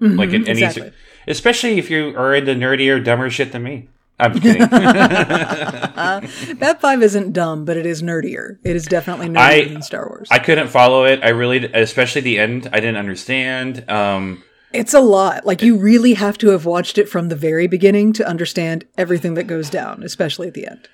like 0.00 0.30
in 0.30 0.48
any, 0.48 0.62
Mm-hmm, 0.62 0.64
exactly. 0.64 0.92
especially 1.28 1.78
if 1.78 1.90
you 1.90 2.16
are 2.16 2.34
into 2.34 2.54
nerdier, 2.54 3.04
dumber 3.04 3.28
shit 3.28 3.52
than 3.52 3.62
me. 3.62 3.88
I'm 4.18 4.38
kidding. 4.38 4.66
Bab 6.58 6.80
Five 6.80 7.02
isn't 7.02 7.32
dumb, 7.32 7.64
but 7.64 7.76
it 7.76 7.86
is 7.86 8.02
nerdier. 8.02 8.58
It 8.64 8.76
is 8.76 8.84
definitely 8.86 9.28
nerdier 9.28 9.38
I- 9.38 9.64
than 9.68 9.82
Star 9.82 10.06
Wars. 10.08 10.28
I 10.30 10.38
couldn't 10.38 10.68
follow 10.68 11.04
it. 11.04 11.20
I 11.22 11.30
really, 11.30 11.64
especially 11.72 12.20
the 12.22 12.38
end, 12.38 12.68
I 12.72 12.80
didn't 12.80 12.96
understand. 12.96 13.88
Um, 13.90 14.42
It's 14.72 14.94
a 14.94 15.00
lot. 15.00 15.44
Like 15.46 15.62
you 15.62 15.76
really 15.76 16.14
have 16.14 16.38
to 16.38 16.48
have 16.50 16.64
watched 16.64 16.98
it 16.98 17.08
from 17.08 17.28
the 17.28 17.36
very 17.36 17.66
beginning 17.66 18.12
to 18.14 18.26
understand 18.28 18.84
everything 18.96 19.34
that 19.34 19.44
goes 19.44 19.68
down, 19.70 20.02
especially 20.02 20.46
at 20.48 20.54
the 20.54 20.66
end. 20.66 20.88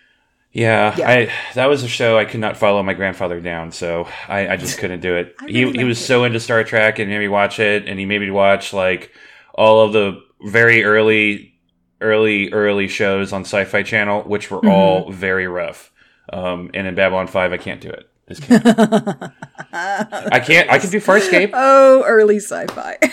Yeah, 0.53 0.95
Yeah. 0.97 1.11
I 1.11 1.33
that 1.55 1.67
was 1.67 1.83
a 1.83 1.89
show 1.89 2.19
I 2.19 2.25
could 2.25 2.41
not 2.41 2.57
follow 2.57 2.83
my 2.83 2.95
grandfather 2.95 3.41
down, 3.41 3.73
so 3.73 4.09
I, 4.29 4.49
I 4.49 4.57
just 4.57 4.79
couldn't 4.81 5.01
do 5.01 5.15
it. 5.17 5.35
he 5.47 5.65
really 5.65 5.79
he 5.79 5.85
was 5.85 6.01
it. 6.01 6.05
so 6.05 6.25
into 6.25 6.41
Star 6.41 6.65
Trek 6.65 6.99
and 6.99 7.11
made 7.11 7.19
me 7.19 7.29
watch 7.29 7.59
it, 7.61 7.87
and 7.87 7.99
he 7.99 8.07
made 8.07 8.21
me 8.23 8.31
watch 8.31 8.73
like 8.73 9.13
all 9.55 9.85
of 9.85 9.93
the 9.93 10.19
very 10.43 10.83
early, 10.85 11.55
early, 12.01 12.51
early 12.53 12.89
shows 12.89 13.33
on 13.35 13.43
Sci-Fi 13.43 13.83
Channel, 13.83 14.23
which 14.23 14.51
were 14.51 14.59
Mm-hmm. 14.59 14.69
all 14.69 15.11
very 15.13 15.47
rough. 15.47 15.91
Um, 16.33 16.71
and 16.75 16.87
in 16.87 16.95
Babylon 16.95 17.27
Five, 17.27 17.53
I 17.53 17.59
can't 17.59 17.81
do 17.83 17.91
it. 17.91 18.09
Can't. 18.41 18.65
I 19.73 20.41
can't. 20.41 20.71
I 20.71 20.79
can 20.79 20.91
do 20.91 21.01
Farscape. 21.01 21.51
Oh, 21.53 22.03
early 22.07 22.39
sci-fi. 22.39 22.99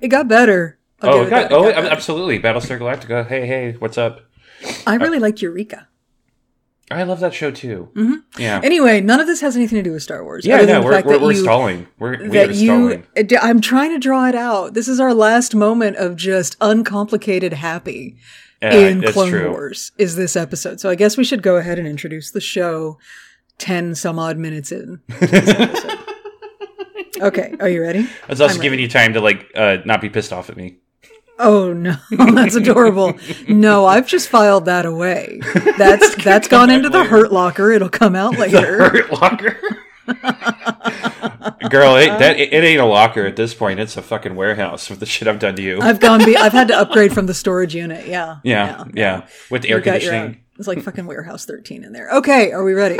it 0.00 0.08
got 0.08 0.28
better. 0.28 0.78
I'll 1.00 1.14
Oh, 1.14 1.22
it 1.22 1.30
God. 1.30 1.42
that. 1.42 1.50
It 1.52 1.54
oh, 1.54 1.64
got 1.64 1.74
better. 1.76 1.88
absolutely. 1.88 2.38
Battlestar 2.40 2.78
Galactica. 2.78 3.26
Hey, 3.26 3.46
hey, 3.46 3.72
what's 3.78 3.98
up? 3.98 4.20
I 4.86 4.94
really 4.96 5.18
liked 5.18 5.42
Eureka. 5.42 5.88
I 6.90 7.04
love 7.04 7.20
that 7.20 7.32
show 7.32 7.50
too. 7.50 7.88
Mm-hmm. 7.94 8.40
Yeah. 8.40 8.60
Anyway, 8.62 9.00
none 9.00 9.18
of 9.18 9.26
this 9.26 9.40
has 9.40 9.56
anything 9.56 9.76
to 9.78 9.82
do 9.82 9.92
with 9.92 10.02
Star 10.02 10.22
Wars. 10.24 10.44
yeah, 10.44 10.60
no, 10.62 10.82
we're, 10.82 11.02
we're, 11.02 11.18
we're 11.18 11.32
you- 11.32 11.42
stalling. 11.42 11.86
We're, 11.98 12.18
we 12.18 12.26
are 12.38 12.46
that 12.48 12.54
you 12.54 13.02
stalling. 13.16 13.38
i'm 13.40 13.60
trying 13.62 13.92
to 13.92 13.98
draw 13.98 14.28
it 14.28 14.34
out 14.34 14.74
this 14.74 14.88
is 14.88 15.00
our 15.00 15.14
last 15.14 15.54
moment 15.54 15.96
of 15.96 16.16
just 16.16 16.56
uncomplicated 16.60 17.54
happy 17.54 18.16
Yeah, 18.60 18.74
in 18.74 19.02
clone 19.04 19.30
true. 19.30 19.50
wars 19.50 19.92
is 19.96 20.16
this 20.16 20.36
episode 20.36 20.80
so 20.80 20.90
i 20.90 20.94
guess 20.94 21.16
we 21.16 21.24
should 21.24 21.42
go 21.42 21.56
ahead 21.56 21.78
and 21.78 21.88
introduce 21.88 22.30
the 22.30 22.40
show 22.42 22.98
10 23.58 23.94
some 23.94 24.18
odd 24.18 24.36
minutes 24.36 24.70
in 24.70 25.00
to 25.20 25.26
this 25.26 25.48
episode. 25.48 25.98
Okay 27.22 27.54
are 27.60 27.68
you 27.68 27.80
ready 27.82 28.00
I 28.28 28.30
was 28.30 28.40
also 28.40 28.56
I'm 28.56 28.60
giving 28.60 28.78
you 28.80 28.88
time 28.88 29.14
to 29.14 29.20
like 29.20 29.50
uh, 29.54 29.78
not 29.84 30.00
be 30.00 30.08
pissed 30.10 30.32
off 30.32 30.50
at 30.50 30.56
me. 30.56 30.76
oh 31.38 31.72
no 31.72 31.96
that's 32.10 32.54
adorable 32.56 33.14
no 33.48 33.86
i've 33.86 34.06
just 34.06 34.28
filed 34.28 34.66
that 34.66 34.84
away 34.86 35.40
that's 35.78 36.14
that's 36.24 36.48
gone 36.48 36.70
into 36.70 36.88
the 36.88 36.98
later. 36.98 37.10
hurt 37.10 37.32
locker 37.32 37.70
it'll 37.72 37.88
come 37.88 38.14
out 38.14 38.36
later 38.38 38.88
Hurt 38.90 39.10
locker. 39.12 39.56
Girl, 41.70 41.96
it, 41.96 42.18
that 42.18 42.38
it, 42.38 42.52
it 42.52 42.64
ain't 42.64 42.80
a 42.80 42.84
locker 42.84 43.24
at 43.24 43.36
this 43.36 43.54
point. 43.54 43.78
It's 43.80 43.96
a 43.96 44.02
fucking 44.02 44.34
warehouse 44.34 44.90
with 44.90 45.00
the 45.00 45.06
shit 45.06 45.28
I've 45.28 45.38
done 45.38 45.54
to 45.56 45.62
you. 45.62 45.80
i've 45.80 46.00
gone 46.00 46.24
be- 46.24 46.36
i've 46.36 46.52
had 46.52 46.68
to 46.68 46.76
upgrade 46.76 47.12
from 47.14 47.26
the 47.26 47.34
storage 47.34 47.74
unit 47.74 48.06
yeah 48.06 48.38
yeah, 48.42 48.84
yeah, 48.94 49.26
with 49.50 49.62
the 49.62 49.70
air 49.70 49.80
conditioning. 49.80 50.40
It's 50.58 50.68
like 50.68 50.82
fucking 50.82 51.06
Warehouse 51.06 51.44
13 51.46 51.82
in 51.82 51.92
there. 51.92 52.10
Okay, 52.10 52.52
are 52.52 52.62
we 52.62 52.74
ready? 52.74 52.98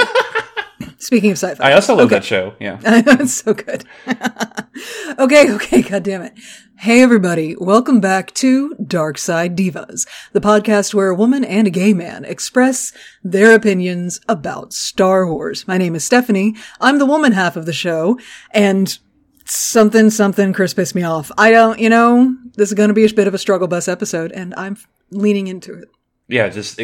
Speaking 1.02 1.32
of 1.32 1.36
sci-fi. 1.36 1.68
I 1.68 1.72
also 1.72 1.96
love 1.96 2.06
okay. 2.06 2.14
that 2.14 2.24
show. 2.24 2.54
Yeah. 2.60 2.78
it's 2.84 3.34
so 3.34 3.54
good. 3.54 3.84
okay, 5.18 5.52
okay, 5.52 5.82
god 5.82 6.04
damn 6.04 6.22
it. 6.22 6.32
Hey 6.76 7.02
everybody, 7.02 7.56
welcome 7.58 7.98
back 7.98 8.32
to 8.34 8.76
Dark 8.76 9.18
Side 9.18 9.56
Divas, 9.56 10.06
the 10.32 10.40
podcast 10.40 10.94
where 10.94 11.08
a 11.08 11.14
woman 11.16 11.44
and 11.44 11.66
a 11.66 11.70
gay 11.70 11.92
man 11.92 12.24
express 12.24 12.92
their 13.24 13.52
opinions 13.52 14.20
about 14.28 14.72
Star 14.72 15.26
Wars. 15.26 15.66
My 15.66 15.76
name 15.76 15.96
is 15.96 16.04
Stephanie. 16.04 16.54
I'm 16.80 17.00
the 17.00 17.06
woman 17.06 17.32
half 17.32 17.56
of 17.56 17.66
the 17.66 17.72
show, 17.72 18.16
and 18.52 18.96
something, 19.44 20.08
something 20.08 20.52
Chris 20.52 20.72
pissed 20.72 20.94
me 20.94 21.02
off. 21.02 21.32
I 21.36 21.50
don't, 21.50 21.80
you 21.80 21.88
know, 21.88 22.36
this 22.54 22.68
is 22.68 22.74
going 22.74 22.90
to 22.90 22.94
be 22.94 23.04
a 23.04 23.12
bit 23.12 23.26
of 23.26 23.34
a 23.34 23.38
struggle 23.38 23.66
bus 23.66 23.88
episode, 23.88 24.30
and 24.30 24.54
I'm 24.56 24.76
leaning 25.10 25.48
into 25.48 25.74
it. 25.74 25.88
Yeah, 26.28 26.48
just 26.48 26.80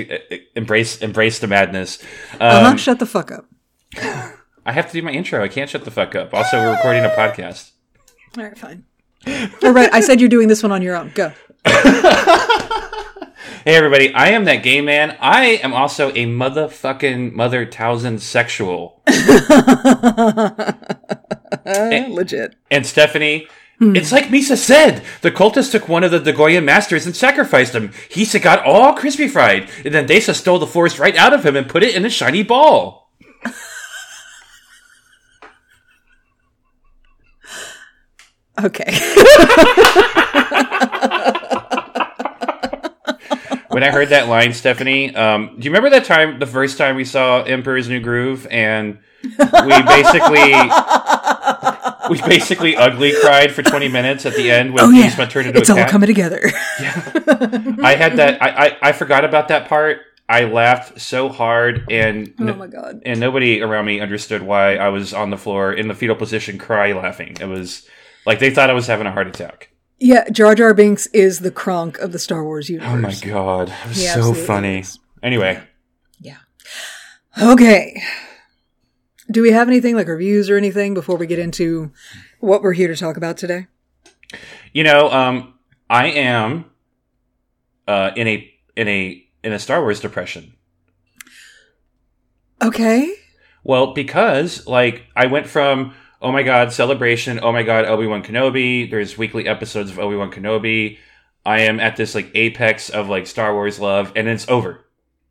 embrace 0.56 0.98
embrace 0.98 1.38
the 1.38 1.46
madness. 1.46 2.02
Um, 2.32 2.38
Uh-huh, 2.40 2.76
shut 2.76 2.98
the 2.98 3.06
fuck 3.06 3.30
up. 3.30 3.46
I 4.67 4.73
have 4.73 4.87
to 4.88 4.93
do 4.93 5.02
my 5.02 5.12
intro. 5.12 5.43
I 5.43 5.49
can't 5.49 5.71
shut 5.71 5.85
the 5.85 5.90
fuck 5.90 6.14
up. 6.14 6.35
Also, 6.35 6.59
we're 6.59 6.73
recording 6.73 7.05
a 7.05 7.09
podcast. 7.11 7.73
All 8.37 8.45
right, 8.45 8.59
fine. 8.59 8.85
All 9.62 9.73
right, 9.73 9.93
I 9.93 10.00
said 10.00 10.21
you're 10.21 10.28
doing 10.28 10.49
this 10.49 10.62
one 10.62 10.73
on 10.73 10.83
your 10.83 10.97
own. 10.97 11.12
Go. 11.14 11.33
Hey 13.69 13.76
everybody, 13.76 14.14
I 14.14 14.28
am 14.28 14.45
that 14.45 14.62
gay 14.62 14.81
man. 14.81 15.19
I 15.21 15.61
am 15.62 15.75
also 15.75 16.09
a 16.11 16.25
motherfucking 16.25 17.35
mother 17.35 17.67
thousand 17.67 18.23
sexual. 18.23 19.02
and, 21.67 22.14
Legit. 22.14 22.55
And 22.71 22.87
Stephanie, 22.87 23.47
hmm. 23.78 23.95
it's 23.95 24.11
like 24.11 24.28
Misa 24.28 24.57
said. 24.57 25.02
The 25.21 25.31
cultists 25.31 25.73
took 25.73 25.87
one 25.87 26.02
of 26.02 26.12
the 26.12 26.19
Dagoyan 26.19 26.64
masters 26.64 27.05
and 27.05 27.14
sacrificed 27.14 27.75
him. 27.75 27.90
Hisa 28.09 28.40
got 28.40 28.64
all 28.64 28.95
crispy 28.95 29.28
fried, 29.28 29.69
and 29.85 29.93
then 29.93 30.07
Desa 30.07 30.35
stole 30.35 30.61
the 30.61 30.67
force 30.67 30.99
right 30.99 31.17
out 31.17 31.35
of 31.35 31.45
him 31.45 31.55
and 31.55 31.69
put 31.69 31.83
it 31.83 31.95
in 31.95 32.07
a 32.07 32.11
shiny 32.11 32.43
ball. 32.43 33.08
Okay. 38.65 38.85
When 43.71 43.83
I 43.85 43.91
heard 43.91 44.09
that 44.09 44.29
line, 44.29 44.55
Stephanie, 44.55 45.15
um, 45.15 45.57
do 45.59 45.65
you 45.65 45.71
remember 45.71 45.91
that 45.91 46.05
time, 46.05 46.38
the 46.41 46.47
first 46.47 46.79
time 46.79 46.97
we 46.97 47.05
saw 47.05 47.43
Emperor's 47.43 47.88
New 47.88 48.00
Groove, 48.00 48.47
and 48.50 48.99
we 49.23 49.83
basically, 49.83 50.53
we 52.11 52.21
basically 52.29 52.77
ugly 52.77 53.12
cried 53.21 53.53
for 53.53 53.62
twenty 53.62 53.87
minutes 53.88 54.27
at 54.27 54.35
the 54.35 54.50
end 54.50 54.73
when 54.73 54.85
Oh 54.85 54.91
yeah, 54.91 55.11
Yzma 55.11 55.31
turned 55.31 55.49
into 55.49 55.61
it's 55.61 55.69
a 55.69 55.81
all 55.81 55.88
coming 55.88 56.09
together. 56.09 56.41
yeah. 56.81 57.77
I 57.83 57.95
had 57.95 58.17
that. 58.17 58.43
I, 58.43 58.49
I 58.67 58.77
I 58.83 58.93
forgot 58.93 59.25
about 59.25 59.49
that 59.49 59.69
part. 59.69 60.00
I 60.29 60.45
laughed 60.45 61.00
so 61.00 61.29
hard, 61.29 61.85
and 61.91 62.35
oh 62.41 62.55
my 62.55 62.67
god. 62.67 63.03
and 63.05 63.21
nobody 63.21 63.61
around 63.61 63.85
me 63.85 64.00
understood 64.00 64.43
why 64.43 64.77
I 64.77 64.88
was 64.88 65.12
on 65.15 65.31
the 65.31 65.38
floor 65.38 65.73
in 65.73 65.87
the 65.88 65.95
fetal 65.95 66.17
position, 66.17 66.59
cry 66.59 66.93
laughing. 66.95 67.37
It 67.41 67.47
was 67.47 67.87
like 68.26 68.38
they 68.38 68.50
thought 68.50 68.70
I 68.70 68.75
was 68.75 68.87
having 68.87 69.06
a 69.06 69.12
heart 69.12 69.26
attack. 69.26 69.70
Yeah, 70.00 70.28
Jar 70.30 70.54
Jar 70.54 70.75
Binks 70.75 71.06
is 71.08 71.40
the 71.40 71.50
Kronk 71.50 71.98
of 71.98 72.12
the 72.12 72.18
Star 72.18 72.44
Wars 72.44 72.68
universe. 72.70 72.90
Oh 72.92 72.96
my 72.96 73.14
god, 73.32 73.68
it 73.68 73.88
was 73.88 73.96
He 73.96 74.06
so 74.06 74.32
funny. 74.34 74.80
is. 74.80 74.98
Anyway, 75.22 75.60
Yeah. 76.20 76.37
Okay. 77.40 78.00
Do 79.30 79.42
we 79.42 79.50
have 79.50 79.68
anything 79.68 79.94
like 79.96 80.06
reviews 80.08 80.48
or 80.48 80.56
anything 80.56 80.94
before 80.94 81.16
we 81.16 81.26
get 81.26 81.38
into 81.38 81.92
what 82.40 82.62
we're 82.62 82.72
here 82.72 82.88
to 82.88 82.96
talk 82.96 83.16
about 83.16 83.37
today? 83.37 83.66
you 84.72 84.84
know, 84.84 85.10
um, 85.10 85.54
I 85.90 86.06
am 86.08 86.66
uh, 87.88 88.10
in 88.14 88.28
a 88.28 88.54
in 88.76 88.87
a 88.88 89.25
in 89.42 89.52
a 89.52 89.58
Star 89.58 89.80
Wars 89.80 90.00
depression. 90.00 90.52
Okay. 92.62 93.12
Well, 93.64 93.92
because 93.94 94.66
like 94.66 95.04
I 95.16 95.26
went 95.26 95.46
from 95.46 95.94
oh 96.20 96.32
my 96.32 96.42
god 96.42 96.72
celebration, 96.72 97.40
oh 97.42 97.52
my 97.52 97.62
god 97.62 97.84
Obi 97.84 98.06
Wan 98.06 98.22
Kenobi. 98.22 98.90
There's 98.90 99.16
weekly 99.18 99.46
episodes 99.46 99.90
of 99.90 99.98
Obi 99.98 100.16
Wan 100.16 100.30
Kenobi. 100.30 100.98
I 101.46 101.60
am 101.60 101.80
at 101.80 101.96
this 101.96 102.14
like 102.14 102.30
apex 102.34 102.90
of 102.90 103.08
like 103.08 103.26
Star 103.26 103.54
Wars 103.54 103.78
love, 103.78 104.12
and 104.16 104.28
it's 104.28 104.48
over. 104.48 104.84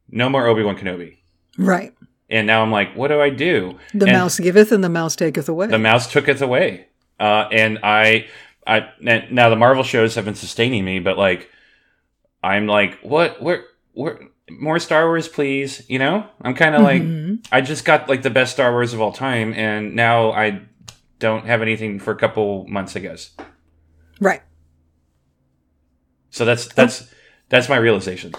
No 0.10 0.30
more 0.30 0.48
Obi 0.48 0.64
Wan 0.64 0.78
Kenobi. 0.78 1.18
Right. 1.58 1.94
And 2.30 2.46
now 2.48 2.62
I'm 2.62 2.72
like, 2.72 2.94
what 2.96 3.08
do 3.08 3.22
I 3.22 3.30
do? 3.30 3.78
The 3.94 4.06
And 4.06 4.14
mouse 4.14 4.40
giveth 4.40 4.72
and 4.72 4.84
the 4.84 4.90
mouse 4.90 5.16
taketh 5.16 5.48
away. 5.48 5.68
The 5.68 5.78
mouse 5.80 6.12
took 6.12 6.28
it 6.28 6.42
away, 6.42 6.88
uh, 7.20 7.48
and 7.52 7.80
I, 7.84 8.28
I 8.66 8.90
now 9.00 9.50
the 9.50 9.56
Marvel 9.56 9.84
shows 9.84 10.16
have 10.16 10.26
been 10.26 10.36
sustaining 10.36 10.84
me, 10.84 11.00
but 11.00 11.18
like, 11.18 11.50
I'm 12.44 12.68
like, 12.68 13.00
what? 13.02 13.42
Where? 13.42 13.64
Where? 13.94 14.20
More 14.50 14.80
Star 14.80 15.06
Wars, 15.08 15.28
please. 15.28 15.84
You 15.90 16.00
know, 16.00 16.26
I'm 16.42 16.54
kind 16.54 16.76
of 16.76 16.82
like, 16.82 17.02
Mhm. 17.02 17.46
I 17.52 17.62
just 17.62 17.84
got 17.86 18.08
like 18.10 18.22
the 18.24 18.30
best 18.30 18.54
Star 18.54 18.72
Wars 18.72 18.94
of 18.94 19.02
all 19.02 19.12
time, 19.12 19.54
and 19.54 19.96
now 19.96 20.32
I 20.32 20.62
don't 21.20 21.46
have 21.46 21.62
anything 21.62 22.00
for 22.00 22.12
a 22.12 22.18
couple 22.18 22.66
months, 22.68 22.96
I 22.96 23.00
guess. 23.00 23.32
Right. 24.20 24.42
So 26.30 26.46
that's 26.46 26.68
that's 26.74 27.12
that's 27.50 27.70
my 27.70 27.78
realization. 27.78 28.34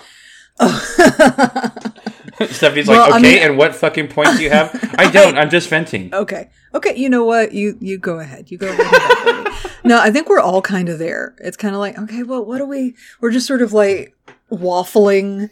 Stephanie's 0.61 2.88
Well, 2.88 3.00
like, 3.00 3.12
I 3.12 3.18
okay, 3.18 3.35
mean- 3.35 3.42
and 3.42 3.58
what 3.58 3.75
fucking 3.75 4.08
point 4.08 4.37
do 4.37 4.42
you 4.42 4.50
have? 4.50 4.70
I 4.99 5.11
don't. 5.18 5.38
I'm 5.38 5.50
just 5.50 5.68
venting. 5.68 6.12
Okay. 6.14 6.50
Okay. 6.75 6.94
You 6.97 7.08
know 7.08 7.25
what? 7.25 7.52
You 7.52 7.76
you 7.80 7.99
go 7.99 8.18
ahead. 8.20 8.50
You 8.50 8.58
go 8.58 8.68
ahead. 8.68 8.80
and 8.80 8.90
go, 8.90 9.44
baby. 9.54 9.75
no, 9.85 10.00
I 10.00 10.11
think 10.11 10.28
we're 10.28 10.40
all 10.40 10.62
kind 10.62 10.88
of 10.88 10.99
there. 10.99 11.35
It's 11.38 11.56
kind 11.56 11.75
of 11.75 11.80
like, 11.80 11.99
okay, 11.99 12.23
well, 12.23 12.44
what 12.44 12.58
do 12.58 12.66
we? 12.66 12.94
We're 13.20 13.30
just 13.30 13.47
sort 13.47 13.62
of 13.62 13.73
like 13.73 14.14
waffling, 14.52 15.50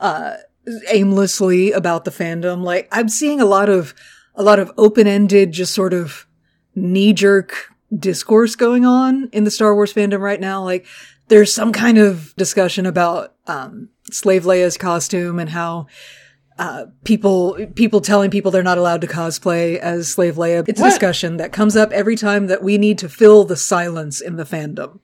uh, 0.00 0.34
aimlessly 0.90 1.72
about 1.72 2.04
the 2.04 2.10
fandom. 2.10 2.62
Like 2.62 2.88
I'm 2.92 3.08
seeing 3.08 3.40
a 3.40 3.44
lot 3.46 3.68
of 3.68 3.94
a 4.34 4.42
lot 4.42 4.58
of 4.58 4.70
open 4.78 5.06
ended, 5.06 5.52
just 5.52 5.74
sort 5.74 5.92
of 5.92 6.26
knee 6.82 7.12
jerk 7.12 7.72
discourse 7.96 8.54
going 8.56 8.84
on 8.84 9.28
in 9.32 9.44
the 9.44 9.50
Star 9.50 9.74
Wars 9.74 9.92
fandom 9.92 10.20
right 10.20 10.40
now. 10.40 10.62
Like 10.62 10.86
there's 11.28 11.52
some 11.52 11.72
kind 11.72 11.98
of 11.98 12.34
discussion 12.36 12.86
about 12.86 13.34
um, 13.46 13.88
Slave 14.10 14.44
Leia's 14.44 14.76
costume 14.76 15.38
and 15.38 15.50
how 15.50 15.86
uh, 16.58 16.86
people 17.04 17.56
people 17.74 18.00
telling 18.00 18.30
people 18.30 18.50
they're 18.50 18.62
not 18.62 18.78
allowed 18.78 19.00
to 19.02 19.06
cosplay 19.06 19.76
as 19.78 20.08
Slave 20.08 20.34
Leia. 20.34 20.68
It's 20.68 20.80
a 20.80 20.84
discussion 20.84 21.36
that 21.36 21.52
comes 21.52 21.76
up 21.76 21.92
every 21.92 22.16
time 22.16 22.48
that 22.48 22.62
we 22.62 22.78
need 22.78 22.98
to 22.98 23.08
fill 23.08 23.44
the 23.44 23.56
silence 23.56 24.20
in 24.20 24.36
the 24.36 24.44
fandom. 24.44 25.00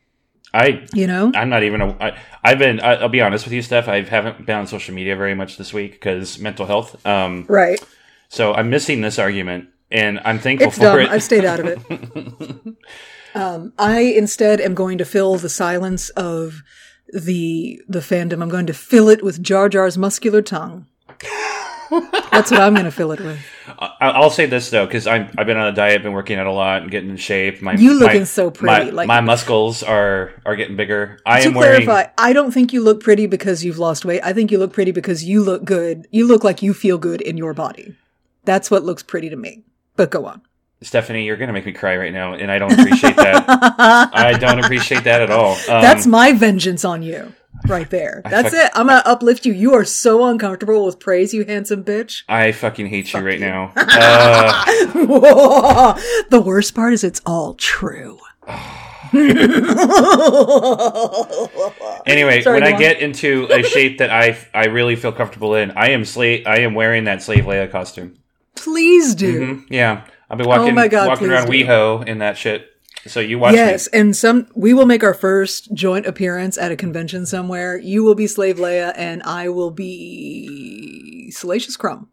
I 0.53 0.87
You 0.93 1.07
know? 1.07 1.33
I'm 1.35 1.49
not 1.49 1.63
even. 1.65 1.81
A, 1.81 1.97
I, 2.01 2.19
I've 2.43 2.59
been. 2.59 2.81
I, 2.81 2.95
I'll 2.95 3.09
be 3.09 3.21
honest 3.21 3.45
with 3.45 3.53
you, 3.53 3.63
Steph. 3.63 3.89
I 3.89 4.03
haven't 4.03 4.47
been 4.47 4.57
on 4.57 4.67
social 4.67 4.95
media 4.95 5.17
very 5.17 5.35
much 5.35 5.57
this 5.57 5.73
week 5.73 5.93
because 5.93 6.39
mental 6.39 6.67
health. 6.67 7.05
Um, 7.07 7.45
Right. 7.49 7.81
so 8.29 8.55
I'm 8.55 8.71
missing 8.71 9.01
this 9.01 9.19
argument 9.19 9.69
and 9.91 10.21
I'm 10.25 10.39
thankful 10.39 10.69
It's 10.69 10.77
for 10.79 10.83
dumb. 10.85 11.01
it. 11.01 11.09
I've 11.11 11.23
stayed 11.23 11.45
out 11.45 11.61
of 11.61 11.67
it. 11.67 12.77
um, 13.35 13.73
I 13.79 14.01
instead 14.01 14.61
am 14.61 14.75
going 14.75 14.99
to 14.99 15.05
fill 15.05 15.37
the 15.37 15.49
silence 15.49 16.11
of 16.11 16.63
the 17.13 17.81
the 17.89 18.01
fandom. 18.01 18.43
I'm 18.43 18.49
going 18.49 18.67
to 18.67 18.75
fill 18.75 19.09
it 19.09 19.23
with 19.23 19.43
Jar 19.43 19.69
Jar's 19.69 19.97
muscular 19.99 20.43
tongue. 20.43 20.87
That's 22.33 22.51
what 22.51 22.61
I'm 22.61 22.73
going 22.73 22.87
to 22.87 22.91
fill 22.91 23.13
it 23.13 23.21
with. 23.21 23.39
I- 23.79 23.93
I'll 24.01 24.31
say 24.31 24.47
this 24.47 24.71
though, 24.71 24.85
because 24.87 25.07
I'm 25.07 25.31
I've 25.39 25.47
been 25.47 25.57
on 25.59 25.69
a 25.69 25.73
diet, 25.73 26.03
been 26.03 26.13
working 26.13 26.39
out 26.39 26.47
a 26.47 26.53
lot, 26.53 26.83
and 26.83 26.91
getting 26.91 27.11
in 27.11 27.17
shape. 27.17 27.63
My 27.63 27.75
You 27.75 27.93
my- 27.95 28.07
looking 28.07 28.25
so 28.25 28.51
pretty, 28.51 28.87
My, 28.87 28.91
like- 28.91 29.07
my 29.09 29.21
muscles 29.21 29.83
are 29.83 30.33
are 30.45 30.57
getting 30.57 30.77
bigger. 30.77 31.19
I 31.25 31.43
to 31.43 31.49
am 31.49 31.55
wearing. 31.55 31.85
clarify, 31.85 32.11
I 32.19 32.33
don't 32.33 32.51
think 32.53 32.73
you 32.73 32.83
look 32.83 33.01
pretty 33.03 33.27
because 33.27 33.65
you've 33.65 33.79
lost 33.79 34.05
weight. 34.05 34.23
I 34.25 34.33
think 34.33 34.51
you 34.51 34.59
look 34.59 34.73
pretty 34.73 34.91
because 34.93 35.23
you 35.25 35.43
look 35.45 35.65
good. 35.65 36.09
You 36.11 36.27
look 36.27 36.43
like 36.43 36.63
you 36.63 36.75
feel 36.75 36.99
good 36.99 37.21
in 37.21 37.37
your 37.37 37.55
body. 37.55 37.95
That's 38.45 38.71
what 38.71 38.83
looks 38.83 39.03
pretty 39.03 39.29
to 39.31 39.37
me. 39.37 39.63
But 39.97 40.11
go 40.11 40.27
on. 40.27 40.43
Stephanie, 40.83 41.25
you're 41.25 41.37
gonna 41.37 41.53
make 41.53 41.65
me 41.65 41.73
cry 41.73 41.97
right 41.97 42.13
now, 42.13 42.35
and 42.35 42.51
I 42.51 42.59
don't 42.59 42.73
appreciate 42.73 43.17
that. 43.17 43.45
I 44.13 44.37
don't 44.39 44.63
appreciate 44.63 45.05
that 45.05 45.23
at 45.23 45.31
all. 45.31 45.53
Um, 45.55 45.81
That's 45.81 46.07
my 46.07 46.33
vengeance 46.33 46.85
on 46.85 47.03
you. 47.03 47.33
Right 47.67 47.89
there. 47.89 48.21
That's 48.29 48.51
fuck- 48.55 48.67
it. 48.67 48.71
I'm 48.75 48.89
gonna 48.89 49.03
uplift 49.07 49.47
you. 49.47 49.53
You 49.55 49.73
are 49.75 49.85
so 49.85 50.27
uncomfortable 50.27 50.85
with 50.85 50.99
praise, 50.99 51.33
you 51.33 51.45
handsome 51.47 51.85
bitch. 51.85 52.25
I 52.29 52.53
fucking 52.53 52.89
hate 52.89 53.13
you 53.15 53.21
right 53.21 53.41
now. 53.41 53.73
Uh, 54.97 55.99
the 56.31 56.41
worst 56.41 56.75
part 56.75 56.93
is 56.93 57.05
it's 57.05 57.21
all 57.25 57.55
true. 57.55 58.19
anyway, 62.07 62.43
Sorry, 62.43 62.61
when 62.61 62.65
I 62.65 62.73
on. 62.73 62.79
get 62.79 63.01
into 63.01 63.47
a 63.51 63.63
shape 63.63 63.99
that 63.99 64.11
I 64.11 64.37
I 64.53 64.67
really 64.67 64.97
feel 64.97 65.13
comfortable 65.13 65.55
in, 65.55 65.71
I 65.73 65.91
am 65.91 66.05
slave. 66.05 66.47
I 66.47 66.59
am 66.61 66.75
wearing 66.75 67.05
that 67.05 67.23
slave 67.23 67.45
Leia 67.45 67.71
costume. 67.71 68.17
Please 68.57 69.15
do. 69.15 69.41
Mhm, 69.41 69.67
Yeah, 69.71 70.03
I've 70.31 70.39
been 70.39 70.47
walking 70.49 70.69
Oh 70.69 70.73
my 70.73 70.89
God, 70.89 71.09
walking 71.09 71.29
around 71.31 71.47
do. 71.47 71.53
WeHo 71.53 72.07
in 72.07 72.19
that 72.19 72.37
shit. 72.39 72.67
So 73.07 73.21
you 73.21 73.39
watch 73.39 73.55
Yes, 73.55 73.91
me. 73.93 74.01
and 74.01 74.17
some 74.17 74.47
we 74.55 74.73
will 74.73 74.87
make 74.87 75.03
our 75.05 75.13
first 75.13 75.75
joint 75.75 76.07
appearance 76.07 76.57
at 76.57 76.73
a 76.73 76.77
convention 76.77 77.27
somewhere. 77.27 77.77
You 77.77 78.03
will 78.03 78.15
be 78.15 78.27
Slave 78.27 78.57
Leia, 78.57 78.95
and 78.97 79.23
I 79.25 79.49
will 79.51 79.71
be 79.71 81.31
Salacious 81.31 81.77
Crumb. 81.77 82.09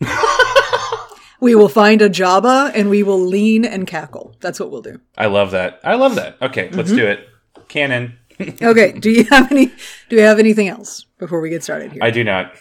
we 1.40 1.54
will 1.54 1.68
find 1.68 2.02
a 2.02 2.10
Jabba, 2.10 2.70
and 2.74 2.90
we 2.90 3.02
will 3.02 3.20
lean 3.20 3.64
and 3.64 3.86
cackle. 3.86 4.36
That's 4.40 4.60
what 4.60 4.70
we'll 4.70 4.82
do. 4.82 5.00
I 5.16 5.26
love 5.26 5.52
that. 5.52 5.80
I 5.84 5.94
love 5.94 6.16
that. 6.16 6.36
Okay, 6.42 6.66
Mm-hmm. 6.68 6.76
let's 6.76 6.90
do 6.92 7.06
it. 7.06 7.20
Canon. 7.68 8.16
Okay. 8.62 8.92
do 8.92 9.10
you 9.10 9.24
have 9.24 9.52
any? 9.52 9.66
Do 10.08 10.16
we 10.16 10.22
have 10.22 10.38
anything 10.38 10.66
else 10.68 11.04
before 11.18 11.42
we 11.42 11.50
get 11.50 11.62
started 11.62 11.92
here? 11.92 12.02
I 12.02 12.10
do 12.10 12.24
not. 12.24 12.54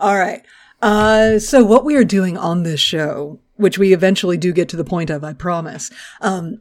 All 0.00 0.16
right. 0.16 0.42
Uh, 0.82 1.38
so 1.38 1.64
what 1.64 1.84
we 1.84 1.96
are 1.96 2.04
doing 2.04 2.36
on 2.36 2.62
this 2.62 2.80
show, 2.80 3.40
which 3.56 3.78
we 3.78 3.92
eventually 3.92 4.36
do 4.36 4.52
get 4.52 4.68
to 4.70 4.76
the 4.76 4.84
point 4.84 5.10
of, 5.10 5.22
I 5.22 5.34
promise, 5.34 5.90
um, 6.20 6.60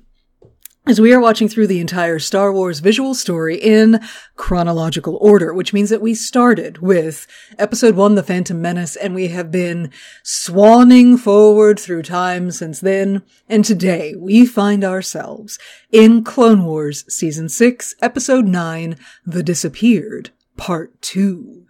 is 0.87 0.99
we 0.99 1.13
are 1.13 1.19
watching 1.19 1.47
through 1.47 1.67
the 1.67 1.79
entire 1.79 2.17
Star 2.17 2.51
Wars 2.51 2.79
visual 2.79 3.13
story 3.13 3.57
in 3.57 4.01
chronological 4.35 5.17
order, 5.21 5.53
which 5.53 5.71
means 5.71 5.89
that 5.91 6.01
we 6.01 6.15
started 6.15 6.79
with 6.79 7.27
episode 7.59 7.95
one, 7.95 8.15
The 8.15 8.23
Phantom 8.23 8.59
Menace, 8.59 8.95
and 8.95 9.13
we 9.13 9.27
have 9.27 9.51
been 9.51 9.91
swanning 10.23 11.19
forward 11.19 11.79
through 11.79 12.03
time 12.03 12.49
since 12.49 12.79
then. 12.79 13.21
And 13.47 13.63
today 13.63 14.15
we 14.17 14.45
find 14.45 14.83
ourselves 14.83 15.59
in 15.91 16.23
Clone 16.23 16.65
Wars 16.65 17.05
season 17.13 17.49
six, 17.49 17.93
episode 18.01 18.45
nine, 18.45 18.97
The 19.25 19.43
Disappeared, 19.43 20.31
part 20.57 20.99
two. 21.01 21.67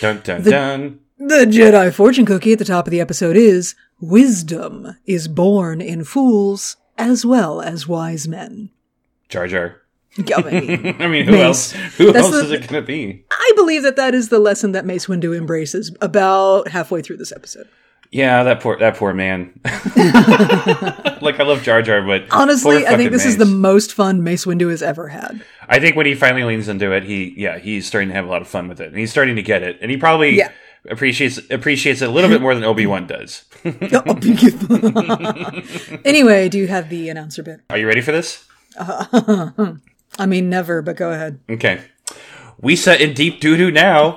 Dun 0.00 0.20
dun 0.22 0.42
dun. 0.42 1.00
The 1.24 1.46
Jedi 1.46 1.92
fortune 1.94 2.26
cookie 2.26 2.52
at 2.52 2.58
the 2.58 2.64
top 2.64 2.86
of 2.86 2.90
the 2.90 3.00
episode 3.00 3.36
is 3.36 3.74
Wisdom 4.00 4.96
is 5.06 5.28
born 5.28 5.80
in 5.80 6.02
fools 6.04 6.76
as 6.98 7.24
well 7.24 7.60
as 7.60 7.86
wise 7.86 8.26
men. 8.26 8.70
Jar 9.28 9.46
Jar. 9.46 9.76
I 10.18 10.42
mean, 10.42 10.96
I 11.00 11.06
mean, 11.06 11.24
who 11.26 11.32
Mace. 11.32 11.42
else? 11.44 11.72
Who 11.96 12.12
That's 12.12 12.26
else 12.26 12.34
the- 12.34 12.44
is 12.46 12.50
it 12.50 12.68
going 12.68 12.82
to 12.82 12.86
be? 12.86 13.24
I 13.30 13.52
believe 13.54 13.82
that 13.84 13.96
that 13.96 14.14
is 14.14 14.30
the 14.30 14.40
lesson 14.40 14.72
that 14.72 14.84
Mace 14.84 15.06
Windu 15.06 15.36
embraces 15.36 15.94
about 16.00 16.68
halfway 16.68 17.02
through 17.02 17.18
this 17.18 17.30
episode. 17.32 17.68
Yeah, 18.10 18.42
that 18.42 18.60
poor 18.60 18.76
that 18.78 18.96
poor 18.96 19.14
man. 19.14 19.58
like 19.64 21.38
I 21.40 21.44
love 21.44 21.62
Jar 21.62 21.80
Jar, 21.82 22.02
but 22.02 22.24
Honestly, 22.30 22.86
I 22.86 22.96
think 22.98 23.10
this 23.12 23.24
is 23.24 23.38
the 23.38 23.46
most 23.46 23.94
fun 23.94 24.22
Mace 24.22 24.44
Windu 24.44 24.68
has 24.70 24.82
ever 24.82 25.08
had. 25.08 25.42
I 25.68 25.78
think 25.78 25.96
when 25.96 26.04
he 26.06 26.14
finally 26.14 26.44
leans 26.44 26.68
into 26.68 26.92
it, 26.92 27.04
he 27.04 27.32
yeah, 27.38 27.58
he's 27.58 27.86
starting 27.86 28.08
to 28.08 28.14
have 28.14 28.26
a 28.26 28.28
lot 28.28 28.42
of 28.42 28.48
fun 28.48 28.68
with 28.68 28.80
it, 28.82 28.88
and 28.88 28.98
he's 28.98 29.10
starting 29.10 29.36
to 29.36 29.42
get 29.42 29.62
it, 29.62 29.78
and 29.80 29.90
he 29.90 29.96
probably 29.96 30.36
Yeah. 30.36 30.50
Appreciates 30.90 31.38
appreciates 31.50 32.02
it 32.02 32.08
a 32.08 32.12
little 32.12 32.28
bit 32.28 32.40
more 32.40 32.54
than 32.54 32.64
Obi 32.64 32.86
Wan 32.86 33.06
does. 33.06 33.44
Oh, 33.64 34.18
anyway, 36.04 36.48
do 36.48 36.58
you 36.58 36.66
have 36.66 36.88
the 36.88 37.08
announcer 37.08 37.44
bit? 37.44 37.60
Are 37.70 37.78
you 37.78 37.86
ready 37.86 38.00
for 38.00 38.10
this? 38.10 38.44
Uh-huh. 38.76 39.74
I 40.18 40.26
mean, 40.26 40.50
never, 40.50 40.82
but 40.82 40.96
go 40.96 41.12
ahead. 41.12 41.38
Okay. 41.48 41.82
We 42.60 42.74
set 42.76 43.00
in 43.00 43.14
deep 43.14 43.40
doo 43.40 43.56
doo 43.56 43.70
now. 43.70 44.16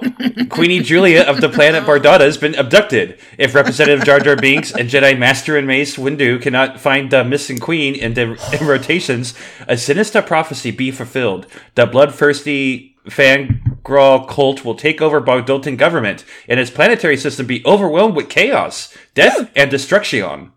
Queenie 0.49 0.81
Julia 0.81 1.21
of 1.21 1.41
the 1.41 1.49
planet 1.49 1.83
Bardotta 1.83 2.21
has 2.21 2.37
been 2.37 2.55
abducted. 2.55 3.19
If 3.37 3.53
Representative 3.55 4.05
Jar 4.05 4.19
Jar 4.19 4.35
Binks 4.35 4.71
and 4.71 4.89
Jedi 4.89 5.17
Master 5.17 5.57
and 5.57 5.67
Mace 5.67 5.97
Windu 5.97 6.41
cannot 6.41 6.79
find 6.79 7.11
the 7.11 7.23
missing 7.23 7.59
queen 7.59 7.95
in 7.95 8.13
the 8.13 8.37
in 8.59 8.67
rotations, 8.67 9.33
a 9.67 9.77
sinister 9.77 10.21
prophecy 10.21 10.71
be 10.71 10.91
fulfilled. 10.91 11.47
The 11.75 11.85
bloodthirsty 11.85 12.94
Frangawl 13.05 14.27
cult 14.27 14.65
will 14.65 14.75
take 14.75 15.01
over 15.01 15.21
Bardottan 15.21 15.77
government, 15.77 16.25
and 16.47 16.59
its 16.59 16.71
planetary 16.71 17.17
system 17.17 17.45
be 17.45 17.63
overwhelmed 17.65 18.15
with 18.15 18.29
chaos, 18.29 18.95
death, 19.13 19.51
and 19.55 19.69
destruction. 19.69 20.51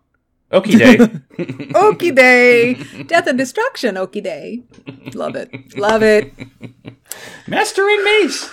Okie 0.51 0.79
day. 0.79 0.97
Okie 1.73 2.15
day. 2.15 2.73
Death 3.03 3.27
and 3.27 3.37
destruction, 3.37 3.95
okie 3.95 4.23
day. 4.23 4.63
Love 5.13 5.35
it. 5.35 5.77
Love 5.77 6.01
it. 6.01 6.33
Master 7.47 7.87
and 7.87 8.03
Mace. 8.03 8.49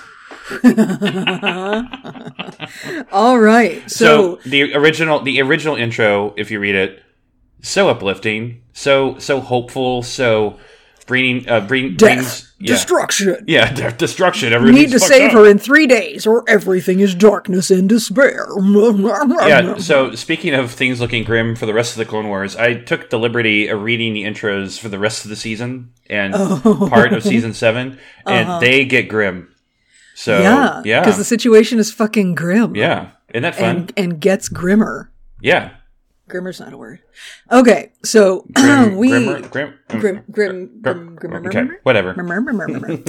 All 3.13 3.39
right. 3.39 3.91
So, 3.91 4.37
So, 4.37 4.49
the 4.49 4.75
original 4.75 5.21
the 5.21 5.41
original 5.41 5.77
intro, 5.77 6.35
if 6.37 6.51
you 6.51 6.61
read 6.61 6.75
it, 6.75 7.03
so 7.63 7.89
uplifting, 7.89 8.61
so 8.75 9.19
so 9.19 9.41
hopeful, 9.41 10.03
so 10.03 10.59
bringing 11.07 11.49
uh 11.49 11.61
bring, 11.61 11.95
death, 11.97 11.99
brings 12.17 12.53
yeah 12.59 12.67
destruction. 12.75 13.45
yeah 13.47 13.73
death, 13.75 13.99
destruction. 13.99 14.63
We 14.65 14.73
need 14.73 14.91
to 14.91 14.99
save 15.01 15.29
up. 15.29 15.33
her 15.33 15.49
in 15.49 15.59
three 15.59 15.87
days, 15.87 16.27
or 16.27 16.45
everything 16.49 17.01
is 17.01 17.15
darkness 17.15 17.71
and 17.71 17.89
despair. 17.89 18.49
Yeah. 18.57 19.77
So 19.79 20.15
speaking 20.15 20.55
of 20.55 20.71
things 20.73 21.01
looking 21.01 21.25
grim 21.25 21.55
for 21.57 21.67
the 21.67 21.75
rest 21.75 21.93
of 21.93 21.99
the 21.99 22.05
Clone 22.05 22.29
Wars, 22.29 22.57
I 22.57 22.75
took 22.75 23.11
the 23.11 23.19
liberty 23.19 23.69
of 23.69 23.83
reading 23.83 24.13
the 24.15 24.25
intros 24.25 24.79
for 24.79 24.89
the 24.89 24.99
rest 24.99 25.25
of 25.25 25.31
the 25.31 25.37
season 25.37 25.93
and 26.09 26.35
Oh. 26.37 26.87
part 26.91 27.13
of 27.13 27.23
season 27.23 27.55
seven, 27.55 27.99
and 28.25 28.61
they 28.63 28.85
get 28.85 29.09
grim. 29.09 29.49
So 30.15 30.35
Uh-huh. 30.39 30.83
yeah, 30.85 30.97
yeah, 30.97 31.01
because 31.01 31.19
the 31.19 31.25
situation 31.25 31.79
is 31.79 31.93
fucking 31.93 32.35
grim. 32.35 32.75
yeah. 32.75 33.11
Isn't 33.33 33.43
that 33.43 33.55
fun? 33.57 33.77
and 33.77 33.93
and 33.97 34.21
gets 34.21 34.49
grimmer. 34.49 35.11
yeah. 35.43 35.71
Grimmer's 36.29 36.59
not 36.59 36.73
a 36.73 36.77
word. 36.77 37.01
Okay, 37.53 37.93
so 38.03 38.47
Grim, 38.55 38.97
we 38.97 39.11
grimmer, 39.11 39.41
grim, 39.43 39.75
grim 39.89 40.25
grim 40.31 40.81
grim, 40.81 40.81
grim 40.83 41.15
grim. 41.15 41.47
Okay, 41.47 41.77
whatever. 41.85 42.15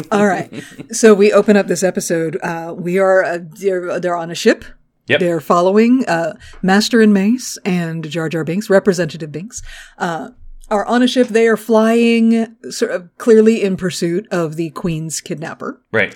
All 0.12 0.28
right, 0.28 0.52
so 0.92 1.14
we 1.14 1.34
open 1.34 1.58
up 1.58 1.68
this 1.68 1.84
episode. 1.84 2.38
Uh, 2.44 2.76
we 2.78 3.00
are 3.00 3.24
uh, 3.24 3.40
they're, 3.42 4.00
they're 4.00 4.16
on 4.16 4.30
a 4.30 4.36
ship. 4.36 4.66
Yep. 5.08 5.20
They're 5.22 5.40
following 5.40 6.06
uh, 6.08 6.38
Master 6.62 7.02
and 7.02 7.14
Mace 7.14 7.58
and 7.66 8.08
Jar 8.10 8.30
Jar 8.30 8.44
Binks, 8.44 8.70
Representative 8.70 9.32
Binks, 9.32 9.64
uh, 9.98 10.32
are 10.70 10.86
on 10.86 11.02
a 11.02 11.08
ship. 11.08 11.30
They 11.30 11.48
are 11.48 11.58
flying 11.58 12.58
sort 12.70 12.92
of 12.92 13.10
clearly 13.18 13.64
in 13.64 13.78
pursuit 13.78 14.28
of 14.32 14.58
the 14.58 14.70
Queen's 14.72 15.22
kidnapper. 15.22 15.82
Right. 15.92 16.14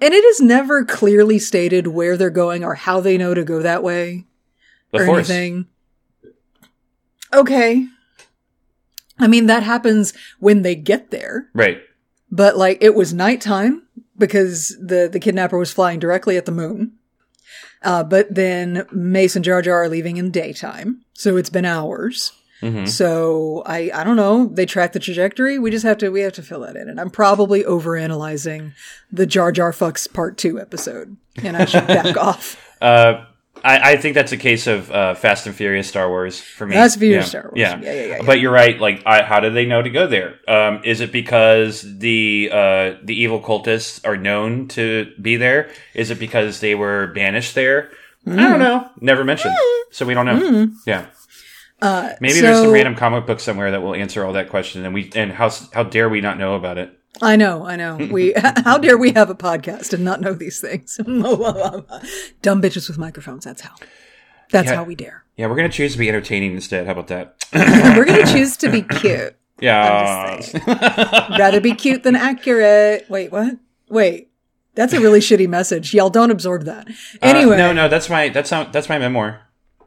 And 0.00 0.14
it 0.14 0.24
is 0.24 0.40
never 0.40 0.84
clearly 0.84 1.38
stated 1.38 1.88
where 1.88 2.16
they're 2.16 2.30
going 2.30 2.64
or 2.64 2.74
how 2.74 3.00
they 3.00 3.18
know 3.18 3.34
to 3.34 3.44
go 3.44 3.60
that 3.60 3.82
way 3.82 4.27
The 4.92 5.00
or 5.00 5.06
Force. 5.06 5.30
anything. 5.30 5.66
Okay. 7.32 7.86
I 9.18 9.26
mean, 9.26 9.46
that 9.46 9.62
happens 9.62 10.12
when 10.38 10.62
they 10.62 10.74
get 10.74 11.10
there, 11.10 11.48
Right. 11.52 11.80
but 12.30 12.56
like 12.56 12.78
it 12.80 12.94
was 12.94 13.12
nighttime 13.12 13.82
because 14.16 14.76
the, 14.80 15.08
the 15.10 15.18
kidnapper 15.20 15.58
was 15.58 15.72
flying 15.72 15.98
directly 15.98 16.36
at 16.36 16.46
the 16.46 16.52
moon. 16.52 16.92
Uh, 17.82 18.02
but 18.04 18.34
then 18.34 18.86
Mace 18.92 19.36
and 19.36 19.44
Jar 19.44 19.62
Jar 19.62 19.82
are 19.84 19.88
leaving 19.88 20.16
in 20.16 20.30
daytime. 20.30 21.02
So 21.14 21.36
it's 21.36 21.50
been 21.50 21.64
hours. 21.64 22.32
hmm 22.60 22.86
So 22.86 23.62
I, 23.66 23.90
I 23.94 24.02
don't 24.04 24.16
know. 24.16 24.46
They 24.46 24.66
track 24.66 24.92
the 24.92 24.98
trajectory. 24.98 25.58
We 25.58 25.70
just 25.70 25.84
have 25.84 25.98
to, 25.98 26.10
we 26.10 26.20
have 26.22 26.32
to 26.34 26.42
fill 26.42 26.60
that 26.60 26.76
in. 26.76 26.88
And 26.88 27.00
I'm 27.00 27.10
probably 27.10 27.62
overanalyzing 27.64 28.72
the 29.12 29.26
Jar 29.26 29.52
Jar 29.52 29.72
fucks 29.72 30.12
part 30.12 30.38
two 30.38 30.60
episode 30.60 31.16
and 31.42 31.56
I 31.56 31.64
should 31.66 31.86
back 31.86 32.16
off. 32.20 32.56
Uh, 32.80 33.24
I, 33.64 33.92
I 33.92 33.96
think 33.96 34.14
that's 34.14 34.32
a 34.32 34.36
case 34.36 34.66
of 34.66 34.90
uh, 34.90 35.14
Fast 35.14 35.46
and 35.46 35.54
Furious 35.54 35.88
Star 35.88 36.08
Wars 36.08 36.40
for 36.40 36.66
me. 36.66 36.74
Fast 36.74 36.96
and 36.96 37.00
Furious 37.00 37.24
yeah. 37.26 37.28
Star 37.28 37.42
Wars. 37.44 37.52
Yeah. 37.56 37.80
Yeah, 37.80 37.92
yeah, 37.92 37.92
yeah, 37.92 38.16
yeah. 38.16 38.22
But 38.24 38.40
you're 38.40 38.52
right. 38.52 38.78
Like, 38.78 39.02
I, 39.06 39.22
how 39.22 39.40
do 39.40 39.50
they 39.50 39.66
know 39.66 39.82
to 39.82 39.90
go 39.90 40.06
there? 40.06 40.38
Um, 40.48 40.82
is 40.84 41.00
it 41.00 41.12
because 41.12 41.82
the 41.82 42.50
uh, 42.52 42.94
the 43.02 43.14
evil 43.14 43.40
cultists 43.40 44.06
are 44.06 44.16
known 44.16 44.68
to 44.68 45.12
be 45.20 45.36
there? 45.36 45.70
Is 45.94 46.10
it 46.10 46.18
because 46.18 46.60
they 46.60 46.74
were 46.74 47.08
banished 47.08 47.54
there? 47.54 47.90
I 48.26 48.36
don't 48.36 48.58
know. 48.58 48.90
Never 49.00 49.24
mentioned. 49.24 49.54
So 49.90 50.04
we 50.04 50.12
don't 50.12 50.26
know. 50.26 50.70
Yeah. 50.86 51.06
Uh, 51.80 52.14
Maybe 52.20 52.40
there's 52.40 52.58
some 52.58 52.72
random 52.72 52.96
comic 52.96 53.24
book 53.24 53.40
somewhere 53.40 53.70
that 53.70 53.80
will 53.80 53.94
answer 53.94 54.24
all 54.24 54.32
that 54.32 54.50
question, 54.50 54.84
and 54.84 54.92
we 54.92 55.10
and 55.14 55.32
how 55.32 55.50
how 55.72 55.84
dare 55.84 56.08
we 56.08 56.20
not 56.20 56.36
know 56.36 56.54
about 56.56 56.76
it? 56.76 56.97
I 57.20 57.36
know, 57.36 57.66
I 57.66 57.76
know. 57.76 57.96
We 57.96 58.32
how 58.64 58.78
dare 58.78 58.96
we 58.98 59.12
have 59.12 59.28
a 59.30 59.34
podcast 59.34 59.92
and 59.92 60.04
not 60.04 60.20
know 60.20 60.34
these 60.34 60.60
things? 60.60 60.96
Dumb 61.04 62.62
bitches 62.62 62.88
with 62.88 62.98
microphones. 62.98 63.44
That's 63.44 63.62
how. 63.62 63.74
That's 64.50 64.68
Yeah. 64.68 64.76
how 64.76 64.84
we 64.84 64.94
dare. 64.94 65.24
Yeah, 65.36 65.46
we're 65.46 65.56
gonna 65.56 65.68
choose 65.68 65.92
to 65.92 65.98
be 65.98 66.08
entertaining 66.08 66.52
instead. 66.54 66.86
How 66.86 66.92
about 66.92 67.08
that? 67.08 67.34
We're 67.52 68.04
gonna 68.04 68.26
choose 68.26 68.56
to 68.58 68.70
be 68.70 68.82
cute. 68.82 69.36
yeah. 69.60 70.40
Rather 71.38 71.60
be 71.60 71.74
cute 71.74 72.02
than 72.04 72.14
accurate. 72.16 73.06
Wait, 73.10 73.32
what? 73.32 73.56
Wait, 73.88 74.30
that's 74.74 74.92
a 74.92 75.00
really 75.00 75.20
shitty 75.20 75.48
message. 75.48 75.92
Y'all 75.94 76.10
don't 76.10 76.30
absorb 76.30 76.64
that. 76.64 76.88
Uh, 76.88 76.92
Anyway, 77.22 77.56
no, 77.56 77.72
no, 77.72 77.88
that's 77.88 78.08
my 78.08 78.28
that's 78.28 78.50
not 78.50 78.72
that's 78.72 78.88
my 78.88 78.98
memoir. 78.98 79.40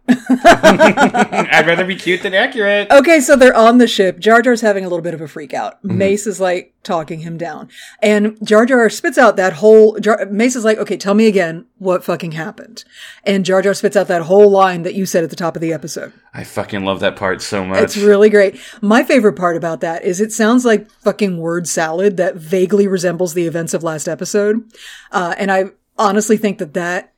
I'd 0.08 1.66
rather 1.68 1.86
be 1.86 1.96
cute 1.96 2.24
than 2.24 2.34
accurate. 2.34 2.90
Okay, 2.92 3.20
so 3.20 3.36
they're 3.36 3.56
on 3.56 3.78
the 3.78 3.88
ship. 3.88 4.20
Jar 4.20 4.42
Jar's 4.42 4.62
having 4.62 4.84
a 4.84 4.90
little 4.90 5.04
bit 5.04 5.14
of 5.14 5.22
a 5.22 5.28
freak 5.28 5.54
out. 5.54 5.82
Mm-hmm. 5.84 5.98
Mace 5.98 6.28
is 6.28 6.40
like 6.40 6.74
talking 6.84 7.20
him 7.20 7.38
down. 7.38 7.70
And 8.02 8.36
Jar 8.46 8.66
Jar 8.66 8.90
spits 8.90 9.18
out 9.18 9.36
that 9.36 9.54
whole, 9.54 10.00
Jar, 10.00 10.26
Mace 10.30 10.56
is 10.56 10.66
like, 10.66 10.80
okay, 10.80 10.98
tell 10.98 11.14
me 11.14 11.28
again 11.28 11.66
what 11.78 12.04
fucking 12.04 12.32
happened. 12.34 12.84
And 13.24 13.46
Jar 13.46 13.62
Jar 13.62 13.74
spits 13.74 13.96
out 13.96 14.08
that 14.08 14.24
whole 14.24 14.50
line 14.50 14.82
that 14.84 14.96
you 14.96 15.06
said 15.06 15.24
at 15.24 15.30
the 15.30 15.36
top 15.36 15.56
of 15.56 15.62
the 15.62 15.74
episode. 15.74 16.14
I 16.34 16.44
fucking 16.44 16.84
love 16.84 17.00
that 17.02 17.16
part 17.16 17.42
so 17.42 17.64
much. 17.64 17.84
It's 17.84 17.98
really 17.98 18.30
great. 18.30 18.60
My 18.82 19.04
favorite 19.04 19.36
part 19.36 19.56
about 19.56 19.82
that 19.82 20.04
is 20.04 20.20
it 20.20 20.32
sounds 20.32 20.66
like 20.66 20.90
fucking 20.90 21.38
word 21.38 21.68
salad 21.68 22.18
that 22.18 22.36
vaguely 22.36 22.88
resembles 22.88 23.34
the 23.34 23.46
events 23.46 23.74
of 23.74 23.84
last 23.84 24.08
episode. 24.08 24.64
Uh, 25.12 25.36
and 25.38 25.52
I 25.52 25.66
honestly 25.98 26.38
think 26.38 26.58
that 26.58 26.74
that 26.74 27.11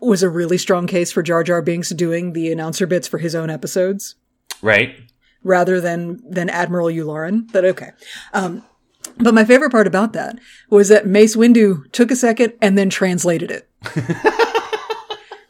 was 0.00 0.22
a 0.22 0.28
really 0.28 0.58
strong 0.58 0.86
case 0.86 1.10
for 1.10 1.22
Jar 1.22 1.42
Jar 1.42 1.62
Binks 1.62 1.90
doing 1.90 2.32
the 2.32 2.52
announcer 2.52 2.86
bits 2.86 3.08
for 3.08 3.18
his 3.18 3.34
own 3.34 3.50
episodes 3.50 4.14
right. 4.62 4.94
rather 5.42 5.80
than 5.80 6.20
than 6.28 6.48
Admiral 6.48 6.88
Yularen. 6.88 7.50
But 7.52 7.64
okay. 7.64 7.90
Um, 8.32 8.64
but 9.18 9.34
my 9.34 9.44
favorite 9.44 9.70
part 9.70 9.86
about 9.86 10.12
that 10.12 10.38
was 10.70 10.88
that 10.88 11.06
Mace 11.06 11.36
Windu 11.36 11.90
took 11.92 12.10
a 12.10 12.16
second 12.16 12.52
and 12.60 12.78
then 12.78 12.90
translated 12.90 13.50
it. 13.50 13.68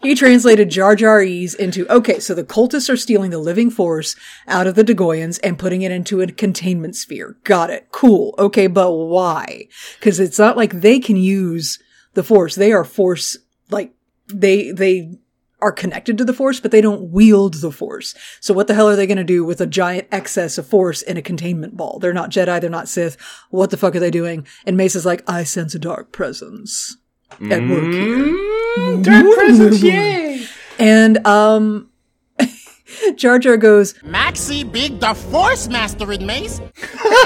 he 0.01 0.15
translated 0.15 0.71
Jar 0.71 0.97
Jar 0.97 1.21
Ease 1.21 1.55
into 1.55 1.91
okay, 1.93 2.19
so 2.19 2.35
the 2.35 2.45
cultists 2.45 2.89
are 2.89 2.97
stealing 2.97 3.31
the 3.31 3.39
living 3.39 3.71
force 3.71 4.17
out 4.47 4.67
of 4.67 4.75
the 4.75 4.85
Dagoyans 4.85 5.39
and 5.43 5.59
putting 5.59 5.83
it 5.83 5.93
into 5.93 6.21
a 6.21 6.27
containment 6.29 6.97
sphere. 6.97 7.37
Got 7.45 7.71
it. 7.71 7.89
Cool. 7.91 8.35
Okay, 8.39 8.67
but 8.67 8.93
why? 8.93 9.69
Because 9.99 10.21
it's 10.21 10.39
not 10.39 10.57
like 10.57 10.81
they 10.81 10.99
can 10.99 11.17
use 11.17 11.79
the 12.15 12.23
force. 12.23 12.55
They 12.55 12.73
are 12.73 12.85
force 12.85 13.37
like 13.71 13.93
they 14.33 14.71
they 14.73 15.19
are 15.61 15.73
connected 15.73 16.17
to 16.19 16.25
the 16.25 16.33
force, 16.33 16.61
but 16.61 16.71
they 16.71 16.81
don't 16.81 17.11
wield 17.11 17.55
the 17.55 17.73
force. 17.73 18.15
So 18.41 18.55
what 18.55 18.69
the 18.69 18.75
hell 18.75 18.89
are 18.89 18.95
they 18.95 19.09
going 19.09 19.19
to 19.19 19.25
do 19.25 19.45
with 19.45 19.61
a 19.61 19.67
giant 19.67 20.07
excess 20.13 20.57
of 20.57 20.67
force 20.69 21.03
in 21.03 21.17
a 21.17 21.23
containment 21.23 21.77
ball? 21.77 21.99
They're 21.99 22.13
not 22.13 22.31
Jedi, 22.31 22.61
they're 22.61 22.71
not 22.71 22.89
Sith. 22.89 23.17
What 23.51 23.71
the 23.71 23.77
fuck 23.77 23.97
are 23.97 24.01
they 24.01 24.11
doing? 24.11 24.47
And 24.67 24.77
Mace 24.77 24.95
is 24.95 25.05
like, 25.05 25.29
I 25.29 25.43
sense 25.43 25.75
a 25.75 25.79
dark 25.81 26.13
presence 26.13 26.97
at 27.33 27.61
work 27.69 27.93
here. 27.93 28.33
Mm, 28.79 29.03
dark 29.05 29.35
presence, 29.35 29.83
yay! 29.83 30.47
And 30.79 31.27
um 31.27 31.91
Jar 33.17 33.39
Jar 33.41 33.57
goes, 33.57 34.01
Maxie 34.05 34.63
Big 34.65 35.01
the 35.01 35.15
Force 35.15 35.69
Master 35.69 36.13
in 36.13 36.25
Mace. 36.25 36.61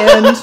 and 0.00 0.42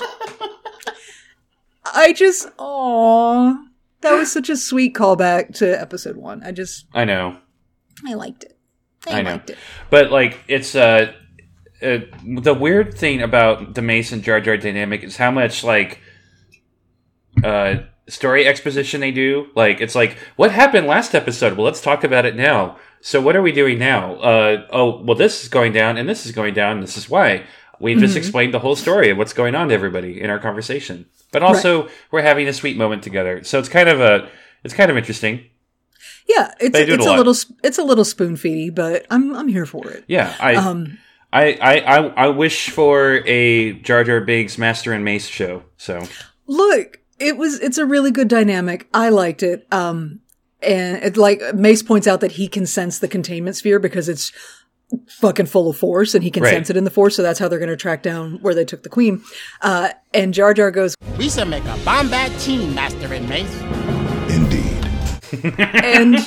I 1.92 2.14
just, 2.16 2.48
aw, 2.60 3.56
that 4.02 4.14
was 4.14 4.32
such 4.32 4.50
a 4.50 4.58
sweet 4.58 4.96
callback 4.96 5.56
to 5.58 5.80
episode 5.80 6.18
one. 6.18 6.44
I 6.44 6.52
just, 6.52 6.86
I 6.94 7.06
know. 7.06 7.38
I 8.06 8.14
liked 8.14 8.44
it. 8.44 8.58
I, 9.08 9.20
I 9.20 9.22
liked 9.22 9.50
it. 9.50 9.58
But 9.90 10.12
like 10.12 10.40
it's 10.48 10.76
uh, 10.76 11.14
uh 11.82 12.00
the 12.26 12.54
weird 12.54 12.98
thing 12.98 13.22
about 13.22 13.76
the 13.76 13.82
Mason 13.82 14.22
Jar 14.22 14.42
Jar 14.42 14.58
dynamic 14.58 15.04
is 15.04 15.18
how 15.18 15.32
much 15.32 15.64
like 15.64 16.00
uh 17.44 17.78
story 18.08 18.46
exposition 18.48 19.02
they 19.02 19.12
do. 19.12 19.48
Like 19.56 19.82
it's 19.82 19.96
like 19.96 20.18
what 20.36 20.52
happened 20.52 20.88
last 20.88 21.16
episode? 21.16 21.58
Well, 21.58 21.66
let's 21.66 21.82
talk 21.82 22.04
about 22.04 22.26
it 22.26 22.36
now. 22.36 22.78
So 23.02 23.22
what 23.22 23.36
are 23.36 23.42
we 23.42 23.52
doing 23.52 23.80
now? 23.80 24.16
Uh 24.16 24.68
oh, 24.72 25.02
well 25.04 25.16
this 25.18 25.44
is 25.44 25.50
going 25.50 25.72
down 25.72 25.98
and 25.98 26.08
this 26.08 26.26
is 26.26 26.32
going 26.32 26.54
down 26.54 26.74
and 26.74 26.84
this 26.84 26.98
is 26.98 27.10
why. 27.10 27.46
We 27.82 27.96
just 27.96 28.18
explained 28.18 28.54
the 28.54 28.60
whole 28.60 28.76
story 28.76 29.10
of 29.10 29.18
what's 29.18 29.32
going 29.32 29.56
on 29.56 29.70
to 29.70 29.74
everybody 29.74 30.20
in 30.20 30.30
our 30.30 30.38
conversation. 30.38 31.06
But 31.32 31.44
also 31.44 31.90
we're 32.12 32.22
having 32.22 32.48
a 32.48 32.54
sweet 32.54 32.78
moment 32.78 33.04
together. 33.04 33.44
So 33.44 33.60
it's 33.60 33.70
kind 33.70 33.90
of 33.90 34.02
a 34.02 34.30
it's 34.64 34.74
kind 34.74 34.90
of 34.90 34.98
interesting. 34.98 35.46
Yeah, 36.28 36.54
it's 36.60 36.78
it 36.78 36.90
it's 36.90 37.06
a 37.06 37.10
a, 37.10 37.18
little 37.18 37.36
it's 37.64 37.78
a 37.78 37.84
little 37.84 38.06
spoon 38.06 38.36
feedy, 38.36 38.74
but 38.74 39.06
I'm 39.10 39.36
I'm 39.36 39.48
here 39.48 39.66
for 39.66 39.90
it. 39.90 40.04
Yeah, 40.08 40.36
I 40.40 40.56
Um, 40.56 40.98
I, 41.32 41.54
I, 41.62 41.78
I, 41.80 42.08
I 42.08 42.28
wish 42.30 42.72
for 42.72 43.22
a 43.26 43.74
Jar 43.74 44.04
Jar 44.04 44.22
Binks 44.22 44.58
Master 44.58 44.94
and 44.94 45.06
Mace 45.06 45.28
show. 45.28 45.64
So 45.78 46.08
look, 46.48 47.00
it 47.20 47.38
was 47.38 47.60
it's 47.60 47.78
a 47.78 47.86
really 47.86 48.12
good 48.12 48.28
dynamic. 48.28 48.88
I 48.94 49.10
liked 49.10 49.44
it. 49.44 49.68
Um, 49.72 50.22
and 50.62 50.98
it 51.04 51.18
like 51.18 51.42
Mace 51.54 51.84
points 51.84 52.08
out 52.08 52.22
that 52.22 52.34
he 52.34 52.48
can 52.48 52.66
sense 52.66 53.00
the 53.00 53.08
containment 53.08 53.56
sphere 53.56 53.80
because 53.80 54.10
it's 54.10 54.32
fucking 55.08 55.46
full 55.46 55.70
of 55.70 55.78
force, 55.78 56.16
and 56.16 56.24
he 56.24 56.32
can 56.32 56.44
Right. 56.44 56.54
sense 56.54 56.70
it 56.70 56.78
in 56.78 56.84
the 56.84 56.90
force. 56.90 57.16
So 57.16 57.22
that's 57.24 57.40
how 57.40 57.48
they're 57.48 57.60
going 57.60 57.70
to 57.70 57.76
track 57.78 58.02
down 58.04 58.40
where 58.42 58.56
they 58.56 58.66
took 58.66 58.84
the 58.84 58.90
queen. 58.90 59.22
Uh, 59.62 59.90
and 60.14 60.34
Jar 60.34 60.54
Jar 60.54 60.72
goes, 60.72 60.96
We 61.18 61.30
should 61.30 61.48
make 61.48 61.64
a 61.66 61.78
Bombad 61.86 62.40
team, 62.44 62.74
Master 62.74 63.14
in 63.14 63.28
Mace. 63.30 63.62
Indeed. 64.30 65.56
and 65.60 66.18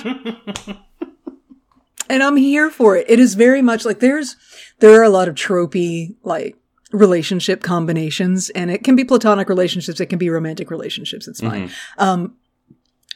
and 2.08 2.22
I'm 2.22 2.36
here 2.36 2.70
for 2.70 2.96
it. 2.96 3.06
It 3.08 3.18
is 3.18 3.34
very 3.34 3.62
much 3.62 3.84
like 3.84 4.00
there's 4.00 4.36
there 4.80 4.92
are 5.00 5.02
a 5.02 5.08
lot 5.08 5.28
of 5.28 5.34
tropey 5.34 6.14
like 6.22 6.56
relationship 6.92 7.62
combinations, 7.62 8.50
and 8.50 8.70
it 8.70 8.84
can 8.84 8.94
be 8.96 9.04
platonic 9.04 9.48
relationships, 9.48 9.98
it 10.00 10.06
can 10.06 10.18
be 10.18 10.28
romantic 10.30 10.70
relationships. 10.70 11.26
It's 11.26 11.40
fine. 11.40 11.70
Um, 11.98 12.36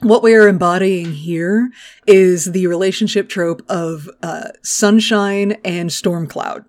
what 0.01 0.23
we 0.23 0.35
are 0.35 0.47
embodying 0.49 1.13
here 1.13 1.71
is 2.07 2.47
the 2.53 2.67
relationship 2.67 3.29
trope 3.29 3.63
of 3.69 4.09
uh, 4.23 4.49
sunshine 4.63 5.53
and 5.65 5.93
storm 5.93 6.27
cloud. 6.27 6.65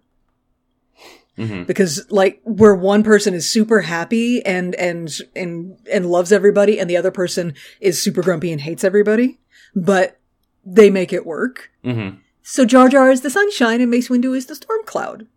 Because 1.67 2.03
like 2.09 2.41
where 2.45 2.73
one 2.73 3.03
person 3.03 3.35
is 3.35 3.47
super 3.47 3.81
happy 3.81 4.43
and 4.43 4.73
and 4.73 5.15
and 5.35 5.77
and 5.93 6.07
loves 6.07 6.31
everybody, 6.31 6.79
and 6.79 6.89
the 6.89 6.97
other 6.97 7.11
person 7.11 7.53
is 7.79 8.01
super 8.01 8.23
grumpy 8.23 8.51
and 8.51 8.59
hates 8.61 8.83
everybody, 8.83 9.37
but 9.75 10.19
they 10.65 10.89
make 10.89 11.13
it 11.13 11.27
work. 11.27 11.69
Mhm. 11.85 12.17
So 12.41 12.65
Jar 12.65 12.89
Jar 12.89 13.11
is 13.11 13.21
the 13.21 13.29
sunshine, 13.29 13.81
and 13.81 13.91
Mace 13.91 14.09
Windu 14.09 14.35
is 14.35 14.47
the 14.47 14.55
storm 14.55 14.81
cloud, 14.85 15.27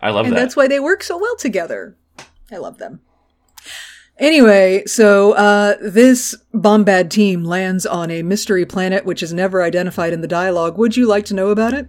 I 0.00 0.10
love 0.10 0.26
and 0.26 0.36
that. 0.36 0.38
that's 0.40 0.54
why 0.54 0.68
they 0.68 0.78
work 0.78 1.02
so 1.02 1.18
well 1.18 1.34
together. 1.36 1.96
I 2.52 2.58
love 2.58 2.78
them. 2.78 3.00
Anyway, 4.18 4.82
so 4.86 5.32
uh, 5.32 5.76
this 5.80 6.34
Bombad 6.54 7.10
team 7.10 7.44
lands 7.44 7.84
on 7.84 8.10
a 8.10 8.22
mystery 8.22 8.64
planet 8.64 9.04
which 9.04 9.22
is 9.22 9.32
never 9.32 9.62
identified 9.62 10.12
in 10.12 10.22
the 10.22 10.28
dialogue. 10.28 10.78
Would 10.78 10.96
you 10.96 11.06
like 11.06 11.26
to 11.26 11.34
know 11.34 11.50
about 11.50 11.74
it? 11.74 11.88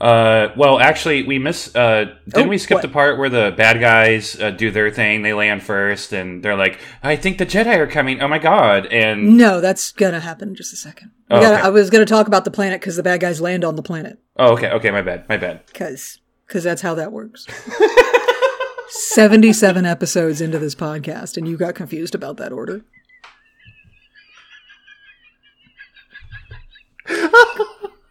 uh, 0.00 0.48
well, 0.56 0.78
actually, 0.78 1.24
we 1.24 1.38
miss. 1.38 1.74
Uh, 1.74 2.14
didn't 2.28 2.46
Oh, 2.46 2.48
we 2.48 2.58
skip 2.58 2.76
what? 2.76 2.82
the 2.82 2.88
part 2.88 3.18
where 3.18 3.28
the 3.30 3.52
bad 3.56 3.80
guys 3.80 4.38
uh, 4.40 4.50
do 4.50 4.70
their 4.70 4.90
thing? 4.92 5.22
They 5.22 5.32
land 5.32 5.62
first, 5.62 6.12
and 6.12 6.40
they're 6.42 6.54
like, 6.54 6.78
"I 7.02 7.16
think 7.16 7.38
the 7.38 7.46
Jedi 7.46 7.76
are 7.78 7.86
coming." 7.88 8.20
Oh 8.20 8.28
my 8.28 8.38
god! 8.38 8.86
And 8.86 9.36
No, 9.36 9.60
that's 9.60 9.90
gonna 9.90 10.20
happen 10.20 10.50
in 10.50 10.54
just 10.54 10.72
a 10.72 10.76
second. 10.76 11.10
Oh, 11.30 11.40
gotta, 11.40 11.56
okay. 11.56 11.62
I 11.64 11.70
was 11.70 11.90
gonna 11.90 12.04
talk 12.04 12.28
about 12.28 12.44
the 12.44 12.50
planet 12.52 12.80
because 12.80 12.94
the 12.96 13.02
bad 13.02 13.18
guys 13.20 13.40
land 13.40 13.64
on 13.64 13.74
the 13.74 13.82
planet 13.82 14.20
oh, 14.36 14.52
okay, 14.52 14.70
okay, 14.70 14.90
my 14.92 15.02
bad, 15.02 15.28
my 15.28 15.36
bad. 15.36 15.66
because 15.66 16.20
because 16.46 16.62
that's 16.62 16.82
how 16.82 16.94
that 16.94 17.10
works. 17.10 17.46
Seventy-seven 18.90 19.84
episodes 19.84 20.40
into 20.40 20.58
this 20.58 20.74
podcast, 20.74 21.36
and 21.36 21.46
you 21.46 21.56
got 21.56 21.74
confused 21.74 22.14
about 22.14 22.36
that 22.38 22.52
order. 22.52 22.82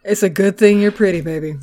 it's 0.04 0.22
a 0.22 0.30
good 0.30 0.56
thing 0.56 0.80
you're 0.80 0.92
pretty, 0.92 1.20
baby. 1.20 1.56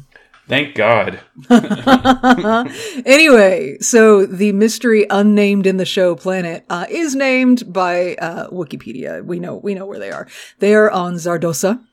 Thank 0.47 0.75
God. 0.75 1.19
Anyway, 3.05 3.77
so 3.79 4.25
the 4.25 4.51
mystery 4.51 5.05
unnamed 5.09 5.65
in 5.67 5.77
the 5.77 5.85
show 5.85 6.15
planet 6.15 6.65
uh, 6.69 6.85
is 6.89 7.15
named 7.15 7.71
by 7.71 8.15
uh, 8.15 8.49
Wikipedia. 8.49 9.23
We 9.23 9.39
know 9.39 9.55
we 9.57 9.75
know 9.75 9.85
where 9.85 9.99
they 9.99 10.11
are. 10.11 10.27
They 10.59 10.73
are 10.75 10.89
on 10.89 11.15
Zardossa, 11.15 11.83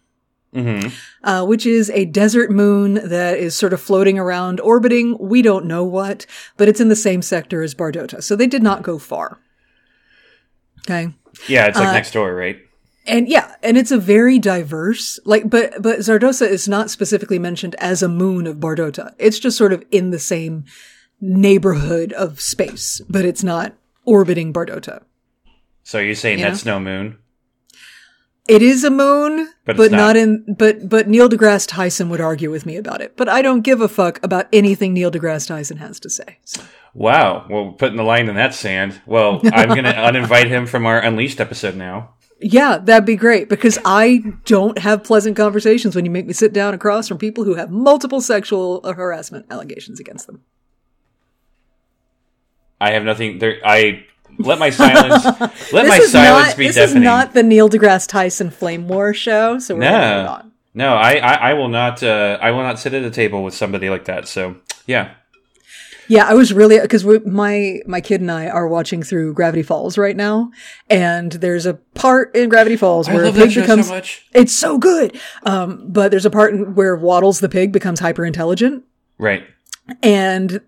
uh, 0.55 1.45
which 1.47 1.67
is 1.67 1.91
a 1.91 2.05
desert 2.05 2.51
moon 2.51 2.95
that 2.95 3.39
is 3.39 3.55
sort 3.55 3.73
of 3.73 3.81
floating 3.81 4.19
around, 4.19 4.61
orbiting. 4.61 5.17
We 5.19 5.43
don't 5.43 5.67
know 5.67 5.85
what, 5.85 6.27
but 6.57 6.69
it's 6.69 6.81
in 6.81 6.89
the 6.89 6.97
same 6.97 7.23
sector 7.23 7.63
as 7.63 7.75
Bardotta, 7.75 8.23
so 8.23 8.37
they 8.37 8.47
did 8.47 8.63
not 8.63 8.83
go 8.83 8.99
far. 8.99 9.39
Okay. 10.81 11.15
Yeah, 11.49 11.67
it's 11.67 11.79
like 11.79 11.89
Uh, 11.89 11.93
next 11.93 12.13
door, 12.13 12.35
right? 12.35 12.59
And 13.07 13.29
yeah, 13.29 13.55
and 13.63 13.77
it's 13.77 13.91
a 13.91 13.99
very 13.99 14.39
diverse, 14.39 15.19
like, 15.25 15.51
but, 15.51 15.81
but 15.81 16.01
Zardossa 16.01 16.49
is 16.49 16.69
not 16.69 16.91
specifically 16.91 17.39
mentioned 17.39 17.75
as 17.79 18.03
a 18.03 18.09
moon 18.09 18.47
of 18.47 18.59
Bardotta. 18.59 19.15
It's 19.19 19.41
just 19.41 19.57
sort 19.59 19.73
of 19.73 19.85
in 19.91 20.11
the 20.11 20.21
same 20.21 20.65
neighborhood 21.21 22.13
of 22.13 22.41
space, 22.41 23.01
but 23.09 23.25
it's 23.25 23.43
not 23.43 23.75
orbiting 24.05 24.53
Bardotta. 24.53 25.03
So 25.83 25.99
you're 25.99 26.15
saying 26.15 26.39
yeah. 26.39 26.51
that's 26.51 26.65
no 26.65 26.79
moon? 26.79 27.19
It 28.53 28.63
is 28.63 28.85
a 28.85 28.91
moon, 28.91 29.49
But 29.65 29.77
but, 29.77 29.91
not. 29.91 29.97
not. 29.99 30.17
in. 30.17 30.55
But 30.59 30.89
but 30.89 31.09
Neil 31.09 31.29
deGrasse 31.29 31.67
Tyson 31.69 32.09
would 32.11 32.21
argue 32.21 32.51
with 32.51 32.67
me 32.67 32.77
about 32.77 33.01
it. 33.01 33.17
But 33.17 33.29
I 33.29 33.43
don't 33.43 33.63
give 33.63 33.81
a 33.81 33.89
fuck 33.89 34.19
about 34.23 34.47
anything 34.53 34.93
Neil 34.95 35.11
deGrasse 35.11 35.47
Tyson 35.49 35.79
has 35.79 35.99
to 36.01 36.11
say. 36.11 36.39
So, 36.45 36.63
Wow. 36.95 37.47
Well, 37.49 37.73
putting 37.73 37.97
the 37.97 38.03
line 38.03 38.29
in 38.29 38.37
that 38.37 38.55
sand. 38.55 39.01
Well, 39.07 39.41
I'm 39.53 39.69
going 39.69 39.85
to 39.85 39.93
uninvite 39.93 40.49
him 40.49 40.67
from 40.67 40.85
our 40.87 41.01
Unleashed 41.01 41.41
episode 41.41 41.75
now. 41.77 42.15
yeah, 42.41 42.77
that'd 42.79 43.07
be 43.07 43.17
great 43.17 43.49
because 43.49 43.79
I 43.85 44.23
don't 44.45 44.77
have 44.79 45.03
pleasant 45.05 45.37
conversations 45.37 45.95
when 45.97 46.05
you 46.05 46.11
make 46.11 46.27
me 46.27 46.33
sit 46.35 46.53
down 46.53 46.75
across 46.75 47.09
from 47.09 47.17
people 47.19 47.45
who 47.45 47.55
have 47.55 47.71
multiple 47.71 48.21
sexual 48.21 48.81
uh, 48.85 48.93
harassment 48.93 49.47
allegations 49.51 50.01
against 50.01 50.27
them. 50.27 50.43
I 52.81 52.91
have 52.93 53.05
nothing 53.05 53.39
there. 53.39 53.59
I 53.65 54.05
let 54.39 54.59
my 54.59 54.71
silence 54.71 55.25
let 55.73 55.87
my 55.87 55.99
silence 56.01 56.49
not 56.49 56.57
be 56.57 56.67
this 56.67 56.77
deafening. 56.77 57.03
is 57.03 57.05
not 57.05 57.35
the 57.35 57.43
Neil 57.43 57.69
deGrasse 57.69 58.09
Tyson 58.09 58.51
Flame 58.51 58.89
War 58.89 59.13
show. 59.15 59.59
So 59.59 59.75
we're 59.75 59.81
no, 59.83 60.27
on. 60.29 60.53
no. 60.75 60.95
I, 60.95 61.13
I 61.15 61.35
I 61.51 61.53
will 61.55 61.69
not. 61.69 62.03
Uh, 62.03 62.39
I 62.41 62.51
will 62.51 62.63
not 62.63 62.79
sit 62.79 62.95
at 62.95 63.03
a 63.05 63.11
table 63.11 63.43
with 63.45 63.55
somebody 63.55 63.89
like 63.91 64.05
that. 64.07 64.29
So 64.29 64.57
yeah. 64.87 65.15
Yeah, 66.09 66.27
I 66.27 66.35
was 66.35 66.53
really 66.53 66.79
because 66.81 67.05
my 67.25 67.81
my 67.87 68.01
kid 68.01 68.21
and 68.21 68.31
I 68.31 68.49
are 68.49 68.67
watching 68.69 69.03
through 69.03 69.35
Gravity 69.35 69.63
Falls 69.63 69.97
right 69.97 70.17
now, 70.17 70.51
and 70.91 71.31
there's 71.33 71.65
a 71.65 71.75
part 71.95 72.35
in 72.35 72.49
Gravity 72.51 72.77
Falls 72.77 73.09
where 73.09 73.25
a 73.25 73.33
pig 73.33 73.55
becomes 73.55 73.89
much. 73.89 74.27
it's 74.35 74.53
so 74.55 74.79
good. 74.79 75.19
Um, 75.45 75.85
but 75.89 76.11
there's 76.11 76.27
a 76.27 76.31
part 76.31 76.53
in- 76.55 76.75
where 76.75 76.97
Waddles 76.97 77.39
the 77.41 77.49
pig 77.49 77.73
becomes 77.73 78.01
hyper 78.01 78.27
intelligent, 78.27 78.85
Right. 79.17 79.45
and 80.03 80.61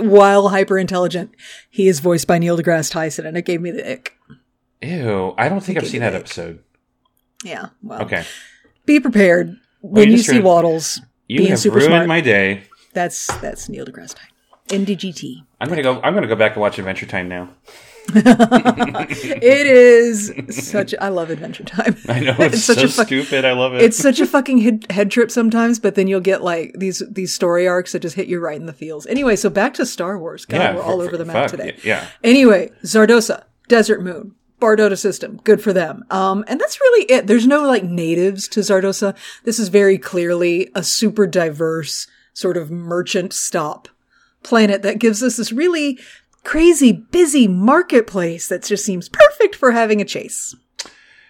while 0.00 0.48
hyper 0.50 0.78
intelligent, 0.78 1.34
he 1.70 1.88
is 1.88 2.00
voiced 2.00 2.26
by 2.26 2.38
Neil 2.38 2.56
deGrasse 2.56 2.90
Tyson, 2.90 3.26
and 3.26 3.36
it 3.36 3.44
gave 3.44 3.60
me 3.60 3.70
the 3.70 3.90
ick. 3.92 4.16
Ew. 4.82 5.34
I 5.38 5.48
don't 5.48 5.60
think 5.62 5.78
I've 5.78 5.86
seen 5.88 6.00
that 6.00 6.14
ick. 6.14 6.20
episode. 6.20 6.60
Yeah, 7.44 7.68
well, 7.82 8.02
Okay. 8.02 8.24
be 8.86 9.00
prepared 9.00 9.56
when 9.80 10.08
you 10.08 10.16
you 10.16 10.18
see 10.22 10.32
ruined- 10.32 10.44
Waddles 10.46 11.00
You 11.28 11.38
being 11.38 11.50
have 11.50 11.58
super 11.58 11.76
ruined 11.76 11.90
smart. 11.90 12.06
my 12.08 12.20
day. 12.20 12.62
That's 12.92 13.26
that's 13.40 13.68
Neil 13.68 13.84
deGrasse 13.84 14.14
Tyson. 14.14 14.30
NDGT. 14.86 15.44
I'm 15.60 15.68
gonna 15.68 15.82
go. 15.82 16.00
I'm 16.02 16.14
gonna 16.14 16.26
go 16.26 16.36
back 16.36 16.52
and 16.52 16.60
watch 16.62 16.78
Adventure 16.78 17.06
Time 17.06 17.28
now. 17.28 17.50
It 18.14 19.66
is 19.66 20.32
such. 20.50 20.94
I 21.00 21.08
love 21.08 21.30
Adventure 21.30 21.64
Time. 21.64 21.96
I 22.08 22.20
know 22.20 22.36
it's, 22.38 22.62
such 22.64 22.78
so 22.78 22.84
a 22.84 22.88
stupid. 23.06 23.44
I 23.44 23.52
love 23.52 23.74
it. 23.74 23.82
it's 23.82 23.96
such 23.96 24.20
a 24.20 24.26
fucking 24.26 24.58
head, 24.58 24.86
head 24.90 25.10
trip 25.10 25.30
sometimes, 25.30 25.78
but 25.78 25.94
then 25.94 26.06
you'll 26.08 26.20
get 26.20 26.42
like 26.42 26.74
these 26.76 27.02
these 27.10 27.34
story 27.34 27.66
arcs 27.68 27.92
that 27.92 28.00
just 28.00 28.16
hit 28.16 28.26
you 28.28 28.40
right 28.40 28.56
in 28.58 28.66
the 28.66 28.72
feels. 28.72 29.06
Anyway, 29.06 29.36
so 29.36 29.50
back 29.50 29.74
to 29.74 29.86
Star 29.86 30.18
Wars. 30.18 30.44
God, 30.44 30.58
Yeah, 30.58 30.74
we're 30.76 30.82
all 30.82 31.00
over 31.00 31.16
the 31.16 31.24
map 31.24 31.50
fuck, 31.50 31.50
today. 31.52 31.76
yeah. 31.84 32.06
Anyway, 32.22 32.70
Zardossa, 32.84 33.44
Desert 33.68 34.02
Moon, 34.02 34.34
Bardotta 34.60 34.98
system, 34.98 35.40
good 35.44 35.62
for 35.62 35.72
them. 35.72 36.04
Um, 36.10 36.44
and 36.48 36.60
that's 36.60 36.80
really 36.80 37.04
it. 37.12 37.26
There's 37.26 37.46
no 37.46 37.66
like 37.66 37.84
natives 37.84 38.48
to 38.48 38.60
Zardossa. 38.60 39.16
This 39.44 39.58
is 39.58 39.68
very 39.68 39.98
clearly 39.98 40.70
a 40.74 40.82
super 40.82 41.26
diverse 41.26 42.06
sort 42.32 42.56
of 42.56 42.70
merchant 42.70 43.32
stop 43.32 43.88
planet 44.42 44.82
that 44.82 44.98
gives 44.98 45.22
us 45.22 45.36
this 45.38 45.52
really 45.52 45.98
crazy 46.44 46.92
busy 46.92 47.48
marketplace 47.48 48.48
that 48.48 48.62
just 48.62 48.84
seems 48.84 49.08
perfect 49.08 49.54
for 49.56 49.72
having 49.72 50.00
a 50.00 50.04
chase. 50.04 50.54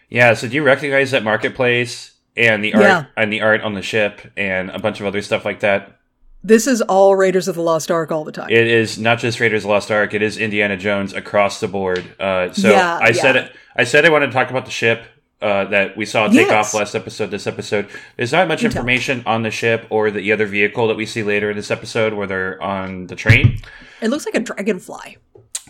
Yeah. 0.08 0.34
So 0.34 0.48
do 0.48 0.54
you 0.54 0.62
recognize 0.62 1.10
that 1.12 1.24
marketplace 1.24 2.12
and 2.36 2.62
the 2.64 2.74
art 2.74 2.82
Yeah. 2.84 3.04
and 3.16 3.32
the 3.32 3.40
art 3.40 3.62
on 3.62 3.74
the 3.74 3.82
ship 3.82 4.20
and 4.36 4.70
a 4.70 4.78
bunch 4.78 5.00
of 5.00 5.06
other 5.06 5.22
stuff 5.22 5.44
like 5.44 5.60
that? 5.60 5.98
This 6.42 6.66
is 6.66 6.82
all 6.82 7.16
Raiders 7.16 7.48
of 7.48 7.54
the 7.54 7.62
Lost 7.62 7.90
Ark 7.90 8.12
all 8.12 8.22
the 8.22 8.30
time. 8.32 8.50
It 8.50 8.66
is 8.66 8.98
not 8.98 9.18
just 9.18 9.40
Raiders 9.40 9.64
of 9.64 9.68
the 9.68 9.72
Lost 9.72 9.90
Ark. 9.90 10.12
It 10.12 10.20
is 10.20 10.36
Indiana 10.36 10.76
Jones 10.76 11.14
across 11.14 11.58
the 11.58 11.68
board. 11.68 12.04
Uh, 12.20 12.52
so 12.52 12.70
Yeah, 12.70 12.98
I 13.00 13.12
said 13.12 13.36
it. 13.36 13.52
I 13.76 13.84
said 13.84 14.04
I 14.04 14.10
wanted 14.10 14.26
to 14.26 14.32
talk 14.32 14.50
about 14.50 14.66
the 14.66 14.70
ship 14.70 15.04
uh, 15.40 15.64
that 15.66 15.96
we 15.96 16.04
saw 16.04 16.26
take 16.28 16.48
Yes. 16.48 16.52
off 16.52 16.74
last 16.74 16.94
episode. 16.94 17.30
This 17.30 17.46
episode, 17.46 17.88
there's 18.16 18.32
not 18.32 18.46
much 18.46 18.60
tell. 18.60 18.66
information 18.70 19.22
on 19.26 19.42
the 19.42 19.50
ship 19.50 19.86
or 19.90 20.10
the 20.10 20.32
other 20.32 20.46
vehicle 20.46 20.86
that 20.88 20.96
we 20.98 21.06
see 21.06 21.22
later 21.22 21.50
in 21.50 21.56
this 21.56 21.70
episode, 21.70 22.12
where 22.12 22.26
they're 22.26 22.62
on 22.62 23.06
the 23.06 23.16
train. 23.16 23.58
It 24.04 24.10
looks 24.10 24.26
like 24.26 24.34
a 24.34 24.40
dragonfly. 24.40 25.16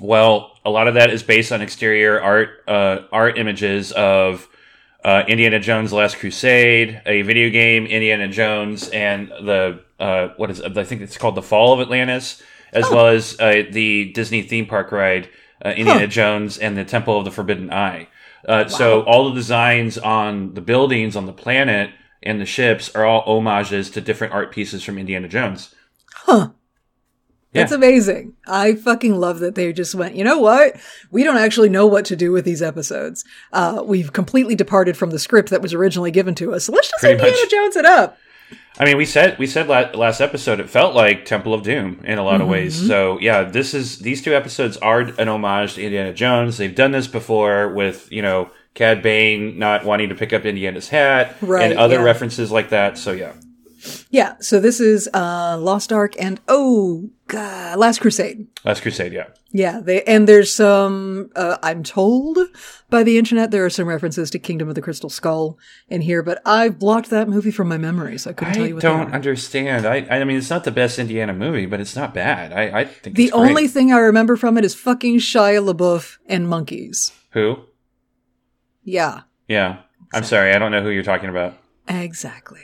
Well, 0.01 0.59
a 0.65 0.71
lot 0.71 0.89
of 0.89 0.95
that 0.95 1.11
is 1.11 1.23
based 1.23 1.53
on 1.53 1.63
exterior 1.63 2.21
art, 2.21 2.65
uh, 2.67 3.03
art 3.13 3.39
images 3.39 3.93
of 3.93 4.49
uh, 5.05 5.23
Indiana 5.29 5.61
Jones: 5.61 5.93
Last 5.93 6.19
Crusade, 6.19 7.01
a 7.07 7.23
video 7.23 7.49
game, 7.49 7.87
Indiana 7.87 8.27
Jones, 8.27 8.89
and 8.89 9.29
the 9.29 9.85
uh, 10.01 10.29
what 10.37 10.51
is 10.51 10.61
I 10.61 10.83
think 10.83 11.01
it's 11.03 11.17
called 11.17 11.37
the 11.37 11.43
Fall 11.43 11.75
of 11.75 11.81
Atlantis, 11.81 12.43
as 12.73 12.91
well 12.91 13.07
as 13.07 13.39
uh, 13.39 13.63
the 13.71 14.11
Disney 14.13 14.43
theme 14.43 14.67
park 14.67 14.91
ride, 14.91 15.29
uh, 15.65 15.69
Indiana 15.69 16.09
Jones 16.09 16.59
and 16.59 16.77
the 16.77 16.85
Temple 16.85 17.17
of 17.17 17.25
the 17.25 17.31
Forbidden 17.31 17.73
Eye. 17.73 18.09
Uh, 18.49 18.67
So 18.67 19.03
all 19.03 19.29
the 19.29 19.35
designs 19.37 19.97
on 19.97 20.55
the 20.55 20.61
buildings 20.61 21.15
on 21.15 21.27
the 21.27 21.33
planet 21.33 21.91
and 22.21 22.41
the 22.41 22.47
ships 22.47 22.93
are 22.97 23.05
all 23.05 23.23
homages 23.23 23.91
to 23.91 24.01
different 24.01 24.33
art 24.35 24.51
pieces 24.51 24.83
from 24.83 24.99
Indiana 24.99 25.29
Jones. 25.29 25.73
That's 26.27 26.64
Yeah. 27.55 27.77
amazing. 27.77 28.35
I 28.47 28.75
fucking 28.75 29.15
love 29.19 29.39
that 29.41 29.55
they 29.55 29.73
just 29.73 29.95
went, 29.95 30.15
you 30.15 30.25
know 30.25 30.39
what? 30.39 30.77
We 31.11 31.25
don't 31.25 31.37
actually 31.37 31.69
know 31.69 31.87
what 31.87 32.05
to 32.07 32.17
do 32.17 32.33
with 32.33 32.45
these 32.45 32.63
episodes. 32.63 33.25
Uh, 33.53 33.83
we've 33.85 34.13
completely 34.13 34.55
departed 34.55 34.97
from 34.97 35.11
the 35.11 35.19
script 35.19 35.51
that 35.51 35.63
was 35.63 35.73
originally 35.73 36.11
given 36.11 36.35
to 36.37 36.53
us. 36.53 36.65
So 36.65 36.73
let's 36.73 36.91
just 36.91 37.01
Pretty 37.01 37.15
Indiana 37.15 37.37
much. 37.43 37.51
Jones 37.51 37.77
it 37.77 37.85
up. 37.85 38.19
I 38.79 38.85
mean, 38.85 38.97
we 38.97 39.07
said 39.07 39.39
we 39.39 39.47
said 39.47 39.69
last 39.69 40.21
episode 40.21 40.59
it 40.59 40.69
felt 40.69 40.95
like 40.97 41.25
Temple 41.25 41.55
of 41.55 41.63
Doom 41.63 42.01
in 42.05 42.19
a 42.19 42.25
lot 42.25 42.41
of 42.41 42.49
ways. 42.49 42.77
Mm-hmm. 42.77 42.87
So 42.89 43.21
yeah, 43.21 43.45
this 43.45 43.73
is 43.73 44.01
these 44.01 44.21
two 44.21 44.35
episodes 44.35 44.77
are 44.79 45.01
an 45.01 45.29
homage 45.29 45.75
to 45.75 45.83
Indiana 45.83 46.13
Jones. 46.13 46.57
They've 46.59 46.75
done 46.75 46.91
this 46.91 47.07
before 47.07 47.69
with 47.69 48.11
you 48.11 48.21
know 48.21 48.51
Cad 48.75 49.01
Bane 49.01 49.59
not 49.61 49.85
wanting 49.85 50.09
to 50.09 50.17
pick 50.17 50.33
up 50.33 50.45
Indiana's 50.45 50.89
hat 50.89 51.37
Right, 51.41 51.71
and 51.71 51.79
other 51.79 51.97
yeah. 51.97 52.03
references 52.03 52.51
like 52.51 52.71
that. 52.71 52.99
So 52.99 53.13
yeah, 53.13 53.35
Yeah. 54.11 54.37
So 54.41 54.61
this 54.61 54.81
is 54.81 55.09
uh, 55.15 55.59
Lost 55.61 55.93
Ark 55.93 56.15
and 56.19 56.41
oh 56.49 57.11
god, 57.29 57.79
Last 57.79 58.01
Crusade. 58.01 58.47
Last 58.65 58.83
Crusade. 58.83 59.13
Yeah, 59.13 59.27
Yeah, 59.51 59.81
they 59.81 60.03
and 60.05 60.27
there's 60.29 60.53
some. 60.55 61.31
Uh, 61.37 61.57
I'm 61.63 61.83
told 61.83 62.39
by 62.91 63.03
the 63.03 63.19
internet 63.19 63.51
there 63.51 63.65
are 63.65 63.71
some 63.71 63.87
references 63.89 64.31
to 64.31 64.39
Kingdom 64.39 64.69
of 64.69 64.75
the 64.75 64.83
Crystal 64.83 65.11
Skull 65.11 65.59
in 65.89 66.01
here, 66.03 66.23
but 66.23 66.41
I've 66.47 66.79
blocked 66.79 67.11
that 67.11 67.29
movie 67.29 67.51
from 67.51 67.69
my 67.69 67.79
memory, 67.79 68.19
so 68.19 68.31
I 68.31 68.33
couldn't 68.33 68.55
tell 68.55 68.67
you 68.67 68.75
what 68.75 68.83
they 68.83 68.89
don't 68.89 69.13
understand. 69.13 69.87
I 69.87 70.07
I 70.11 70.25
mean, 70.25 70.37
it's 70.37 70.51
not 70.51 70.65
the 70.65 70.71
best 70.71 70.99
Indiana 70.99 71.33
movie, 71.35 71.67
but 71.67 71.81
it's 71.81 71.97
not 71.97 72.15
bad. 72.15 72.53
I 72.53 72.81
I 72.81 72.85
think 72.85 73.17
The 73.17 73.25
it's 73.25 73.33
great. 73.33 73.49
only 73.49 73.69
thing 73.69 73.93
I 73.93 73.99
remember 73.99 74.37
from 74.37 74.57
it 74.59 74.65
is 74.65 74.75
fucking 74.75 75.19
Shia 75.19 75.61
LaBeouf 75.73 76.19
and 76.27 76.49
monkeys. 76.49 77.13
who 77.33 77.57
Yeah, 78.83 79.23
yeah. 79.49 79.79
I'm 80.13 80.25
sorry, 80.25 80.53
I 80.53 80.59
don't 80.59 80.71
know 80.71 80.83
who 80.83 80.91
you're 80.91 81.03
talking 81.03 81.29
about. 81.29 81.55
exactly. 81.89 82.61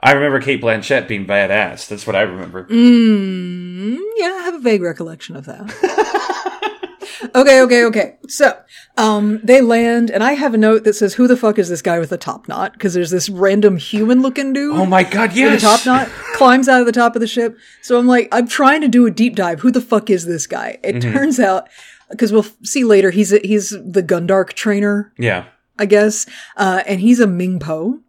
I 0.00 0.12
remember 0.12 0.40
Cate 0.40 0.62
Blanchett 0.62 1.08
being 1.08 1.26
badass. 1.26 1.88
That's 1.88 2.06
what 2.06 2.14
I 2.16 2.20
remember. 2.22 2.64
Mm, 2.66 3.98
yeah, 4.16 4.26
I 4.26 4.42
have 4.44 4.54
a 4.54 4.58
vague 4.60 4.82
recollection 4.82 5.34
of 5.36 5.46
that. 5.46 7.30
okay, 7.34 7.60
okay, 7.62 7.84
okay. 7.84 8.16
So, 8.28 8.56
um, 8.96 9.40
they 9.42 9.60
land, 9.60 10.10
and 10.10 10.22
I 10.22 10.32
have 10.34 10.54
a 10.54 10.58
note 10.58 10.84
that 10.84 10.94
says, 10.94 11.14
"Who 11.14 11.26
the 11.26 11.36
fuck 11.36 11.58
is 11.58 11.68
this 11.68 11.82
guy 11.82 11.98
with 11.98 12.10
the 12.10 12.16
top 12.18 12.46
knot?" 12.48 12.72
Because 12.74 12.94
there's 12.94 13.10
this 13.10 13.28
random 13.28 13.76
human-looking 13.76 14.52
dude. 14.52 14.76
Oh 14.76 14.86
my 14.86 15.02
god, 15.02 15.34
with 15.34 15.54
a 15.54 15.58
top 15.60 15.84
knot 15.84 16.06
climbs 16.34 16.68
out 16.68 16.80
of 16.80 16.86
the 16.86 16.92
top 16.92 17.16
of 17.16 17.20
the 17.20 17.26
ship. 17.26 17.56
So 17.82 17.98
I'm 17.98 18.06
like, 18.06 18.28
I'm 18.32 18.46
trying 18.46 18.82
to 18.82 18.88
do 18.88 19.06
a 19.06 19.10
deep 19.10 19.34
dive. 19.34 19.60
Who 19.60 19.70
the 19.70 19.80
fuck 19.80 20.10
is 20.10 20.26
this 20.26 20.46
guy? 20.46 20.78
It 20.84 20.96
Mm-hmm. 20.96 21.12
turns 21.12 21.40
out, 21.40 21.68
because 22.10 22.32
we'll 22.32 22.46
see 22.62 22.84
later, 22.84 23.10
he's 23.10 23.32
a, 23.32 23.38
he's 23.40 23.70
the 23.70 24.02
Gundark 24.02 24.52
trainer, 24.52 25.12
Yeah. 25.18 25.46
I 25.78 25.86
guess, 25.86 26.26
uh, 26.56 26.82
and 26.86 27.00
he's 27.00 27.20
a 27.20 27.26
Ming 27.26 27.58
Po, 27.60 28.00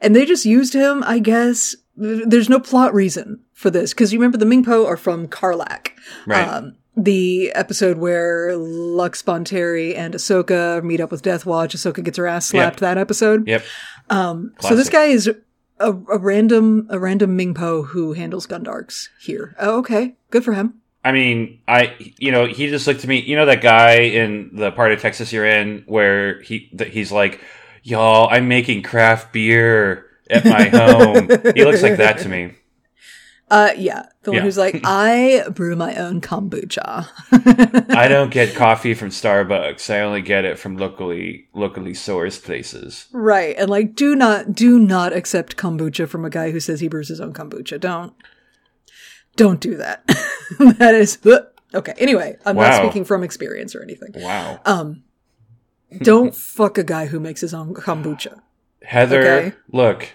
and 0.00 0.14
they 0.14 0.24
just 0.24 0.44
used 0.44 0.74
him, 0.74 1.02
I 1.06 1.18
guess. 1.18 1.74
There's 1.96 2.48
no 2.48 2.60
plot 2.60 2.92
reason 2.92 3.40
for 3.52 3.70
this 3.70 3.94
because 3.94 4.12
you 4.12 4.18
remember 4.18 4.36
the 4.38 4.46
Ming 4.46 4.64
Po 4.64 4.86
are 4.86 4.96
from 4.98 5.28
Carlac. 5.28 5.92
Right. 6.26 6.46
Um, 6.46 6.76
the 6.96 7.52
episode 7.52 7.98
where 7.98 8.56
Lux 8.56 9.22
Bonteri 9.22 9.96
and 9.96 10.14
Ahsoka 10.14 10.82
meet 10.82 11.00
up 11.00 11.10
with 11.10 11.22
Death 11.22 11.46
Watch. 11.46 11.74
Ahsoka 11.74 12.02
gets 12.02 12.18
her 12.18 12.26
ass 12.26 12.46
slapped. 12.46 12.80
That 12.80 12.98
episode. 12.98 13.46
Yep. 13.46 13.64
So 14.10 14.76
this 14.76 14.88
guy 14.88 15.04
is 15.04 15.30
a, 15.78 15.90
a 15.90 16.18
random 16.18 16.86
a 16.90 16.98
random 16.98 17.36
Ming 17.36 17.54
Po 17.54 17.82
who 17.82 18.12
handles 18.14 18.46
Gundarks 18.46 19.08
here. 19.20 19.54
Oh, 19.58 19.78
okay, 19.78 20.16
good 20.30 20.44
for 20.44 20.52
him. 20.54 20.80
I 21.04 21.12
mean, 21.12 21.60
I 21.68 21.94
you 22.18 22.32
know 22.32 22.46
he 22.46 22.68
just 22.68 22.86
looked 22.86 23.00
to 23.00 23.08
me. 23.08 23.20
You 23.20 23.36
know 23.36 23.46
that 23.46 23.62
guy 23.62 23.98
in 23.98 24.50
the 24.54 24.72
part 24.72 24.92
of 24.92 25.00
Texas 25.00 25.32
you're 25.32 25.46
in 25.46 25.84
where 25.86 26.40
he 26.42 26.70
he's 26.88 27.12
like, 27.12 27.40
y'all, 27.86 28.28
I'm 28.30 28.48
making 28.48 28.82
craft 28.82 29.32
beer 29.32 30.06
at 30.28 30.44
my 30.44 30.64
home. 30.68 31.28
he 31.54 31.64
looks 31.64 31.82
like 31.82 31.96
that 31.98 32.18
to 32.18 32.28
me. 32.28 32.52
Uh, 33.48 33.70
yeah, 33.76 34.06
the 34.24 34.32
one 34.32 34.38
Yeah. 34.38 34.42
who's 34.42 34.58
like, 34.58 34.80
I 34.82 35.44
brew 35.50 35.76
my 35.76 35.94
own 35.94 36.20
kombucha. 36.20 37.06
I 37.96 38.08
don't 38.08 38.32
get 38.32 38.54
coffee 38.56 38.92
from 38.92 39.10
Starbucks. 39.10 39.88
I 39.88 40.00
only 40.00 40.20
get 40.20 40.44
it 40.44 40.58
from 40.58 40.76
locally 40.76 41.46
locally 41.54 41.92
sourced 41.92 42.42
places. 42.42 43.06
right, 43.12 43.54
and 43.56 43.70
like, 43.70 43.94
do 43.94 44.16
not 44.16 44.52
do 44.52 44.80
not 44.80 45.12
accept 45.12 45.56
kombucha 45.56 46.08
from 46.08 46.24
a 46.24 46.28
guy 46.28 46.50
who 46.50 46.58
says 46.58 46.80
he 46.80 46.88
brews 46.88 47.06
his 47.06 47.20
own 47.20 47.32
kombucha. 47.32 47.78
Don't 47.78 48.14
don't 49.36 49.60
do 49.60 49.76
that. 49.76 50.04
that 50.58 50.96
is 50.96 51.18
okay. 51.72 51.94
Anyway, 51.98 52.36
I'm 52.44 52.56
not 52.56 52.82
speaking 52.82 53.04
from 53.04 53.22
experience 53.22 53.76
or 53.76 53.82
anything. 53.84 54.10
Wow. 54.16 54.58
Don't 55.98 56.34
fuck 56.34 56.78
a 56.78 56.84
guy 56.84 57.06
who 57.06 57.20
makes 57.20 57.40
his 57.40 57.54
own 57.54 57.74
kombucha. 57.74 58.40
Heather, 58.82 59.20
Okay. 59.22 59.52
look, 59.72 60.12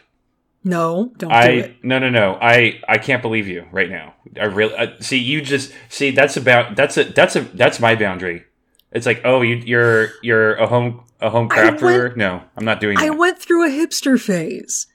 No, 0.63 1.11
don't 1.17 1.29
do 1.29 1.35
I 1.35 1.45
it. 1.47 1.83
no 1.83 1.97
no 1.99 2.09
no. 2.09 2.37
I 2.41 2.79
I 2.87 2.97
can't 2.97 3.21
believe 3.21 3.47
you 3.47 3.65
right 3.71 3.89
now. 3.89 4.13
I 4.39 4.45
really 4.45 4.75
uh, 4.75 4.87
see 4.99 5.17
you 5.17 5.41
just 5.41 5.73
see 5.89 6.11
that's 6.11 6.37
about 6.37 6.75
that's 6.75 6.97
a 6.97 7.05
that's 7.05 7.35
a 7.35 7.41
that's 7.41 7.79
my 7.79 7.95
boundary. 7.95 8.43
It's 8.91 9.05
like 9.05 9.21
oh 9.25 9.41
you 9.41 9.55
you're 9.55 10.09
you're 10.21 10.55
a 10.55 10.67
home 10.67 11.03
a 11.19 11.29
home 11.29 11.47
I 11.51 11.55
craft 11.55 11.79
brewer. 11.79 12.13
No, 12.15 12.43
I'm 12.55 12.65
not 12.65 12.79
doing 12.79 12.97
that. 12.97 13.03
I 13.05 13.09
went 13.09 13.39
through 13.39 13.65
a 13.65 13.69
hipster 13.69 14.19
phase. 14.19 14.87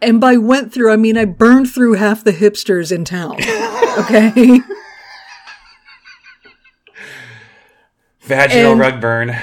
And 0.00 0.20
by 0.20 0.36
went 0.36 0.72
through, 0.72 0.92
I 0.92 0.96
mean 0.96 1.16
I 1.16 1.24
burned 1.24 1.70
through 1.72 1.94
half 1.94 2.22
the 2.22 2.32
hipsters 2.32 2.92
in 2.92 3.04
town. 3.04 3.36
Okay? 3.98 4.60
Vaginal 8.22 8.72
and- 8.72 8.80
rug 8.80 9.00
burn. 9.00 9.36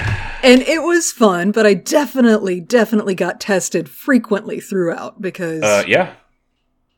And 0.46 0.62
it 0.62 0.82
was 0.84 1.12
fun, 1.12 1.52
but 1.52 1.66
I 1.66 1.74
definitely, 1.74 2.62
definitely 2.62 3.16
got 3.16 3.40
tested 3.42 3.90
frequently 3.90 4.60
throughout 4.60 5.22
because, 5.22 5.64
Uh, 5.64 5.84
yeah, 5.88 6.14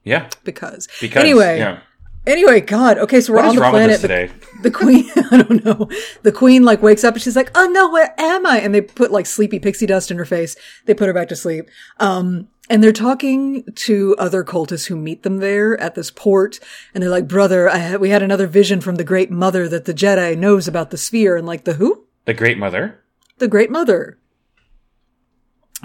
yeah. 0.04 0.30
because. 0.44 0.88
Because 1.02 1.24
anyway, 1.24 1.58
yeah. 1.60 1.80
anyway, 2.26 2.62
God. 2.62 2.98
Okay, 2.98 3.22
so 3.22 3.34
we're 3.34 3.38
What 3.40 3.46
on 3.50 3.56
the 3.56 3.62
wrong 3.62 3.72
planet. 3.72 3.90
with 3.90 3.96
us 3.96 4.02
The- 4.02 4.08
today? 4.08 4.34
the 4.64 4.72
queen 4.72 5.06
i 5.32 5.38
don't 5.44 5.64
know 5.64 5.88
the 6.24 6.32
queen 6.32 6.64
like 6.64 6.82
wakes 6.82 7.04
up 7.04 7.14
and 7.14 7.22
she's 7.22 7.36
like 7.36 7.52
oh 7.54 7.68
no 7.68 7.92
where 7.92 8.16
am 8.18 8.44
i 8.48 8.58
and 8.60 8.74
they 8.74 8.82
put 8.82 9.12
like 9.12 9.28
sleepy 9.28 9.60
pixie 9.60 9.86
dust 9.86 10.10
in 10.10 10.18
her 10.18 10.26
face 10.26 10.56
they 10.86 10.96
put 10.96 11.06
her 11.06 11.14
back 11.14 11.28
to 11.30 11.36
sleep 11.36 11.70
um 12.00 12.48
and 12.72 12.84
they're 12.84 12.92
talking 12.92 13.64
to 13.76 14.16
other 14.18 14.44
cultists 14.44 14.88
who 14.88 14.96
meet 14.96 15.22
them 15.22 15.38
there 15.38 15.80
at 15.80 15.94
this 15.94 16.10
port 16.10 16.60
and 16.94 17.04
they're 17.04 17.10
like 17.12 17.28
brother 17.28 17.70
I 17.70 17.78
had, 17.78 18.02
we 18.02 18.10
had 18.10 18.24
another 18.24 18.48
vision 18.48 18.82
from 18.82 18.96
the 18.96 19.04
great 19.04 19.30
mother 19.30 19.70
that 19.70 19.86
the 19.86 19.94
jedi 19.94 20.36
knows 20.36 20.68
about 20.68 20.90
the 20.90 20.98
sphere 20.98 21.36
and 21.38 21.46
like 21.46 21.66
the 21.66 21.74
who 21.74 22.06
The 22.26 22.34
Great 22.34 22.58
Mother. 22.58 23.00
The 23.38 23.48
great 23.48 23.70
mother 23.72 24.18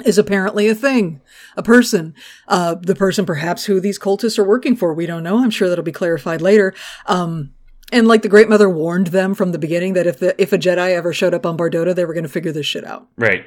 is 0.05 0.17
apparently 0.17 0.69
a 0.69 0.75
thing, 0.75 1.21
a 1.57 1.63
person, 1.63 2.15
uh, 2.49 2.77
the 2.77 2.95
person 2.95 3.27
perhaps 3.27 3.67
who 3.67 3.79
these 3.79 3.99
cultists 3.99 4.39
are 4.39 4.45
working 4.45 4.75
for. 4.75 4.95
We 4.95 5.07
don't 5.07 5.23
know. 5.23 5.43
I'm 5.43 5.51
sure 5.51 5.69
that'll 5.69 5.85
be 5.85 5.93
clarified 5.93 6.41
later. 6.41 6.73
Um, 7.07 7.53
and 7.93 8.09
like 8.09 8.23
the 8.23 8.29
great 8.31 8.49
mother 8.49 8.71
warned 8.71 9.09
them 9.09 9.35
from 9.35 9.53
the 9.53 9.59
beginning 9.59 9.93
that 9.93 10.07
if 10.07 10.19
the, 10.19 10.41
if 10.41 10.53
a 10.53 10.59
Jedi 10.59 10.95
ever 10.97 11.13
showed 11.13 11.35
up 11.35 11.45
on 11.45 11.59
Bardotta, 11.59 11.95
they 11.95 12.07
were 12.07 12.15
going 12.15 12.25
to 12.25 12.31
figure 12.31 12.53
this 12.53 12.65
shit 12.65 12.85
out. 12.85 13.07
Right. 13.19 13.45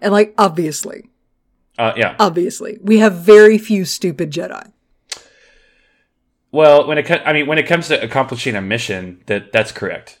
And 0.00 0.10
like, 0.10 0.34
obviously, 0.38 1.10
Uh, 1.78 1.92
yeah. 1.96 2.16
obviously, 2.18 2.78
we 2.80 2.98
have 2.98 3.16
very 3.16 3.58
few 3.58 3.84
stupid 3.84 4.30
Jedi. 4.30 4.72
Well, 6.50 6.86
when 6.86 6.98
it 6.98 7.10
I 7.10 7.32
mean, 7.32 7.46
when 7.46 7.58
it 7.58 7.66
comes 7.66 7.88
to 7.88 8.02
accomplishing 8.02 8.54
a 8.54 8.62
mission, 8.62 9.22
that 9.26 9.52
that's 9.52 9.72
correct. 9.72 10.20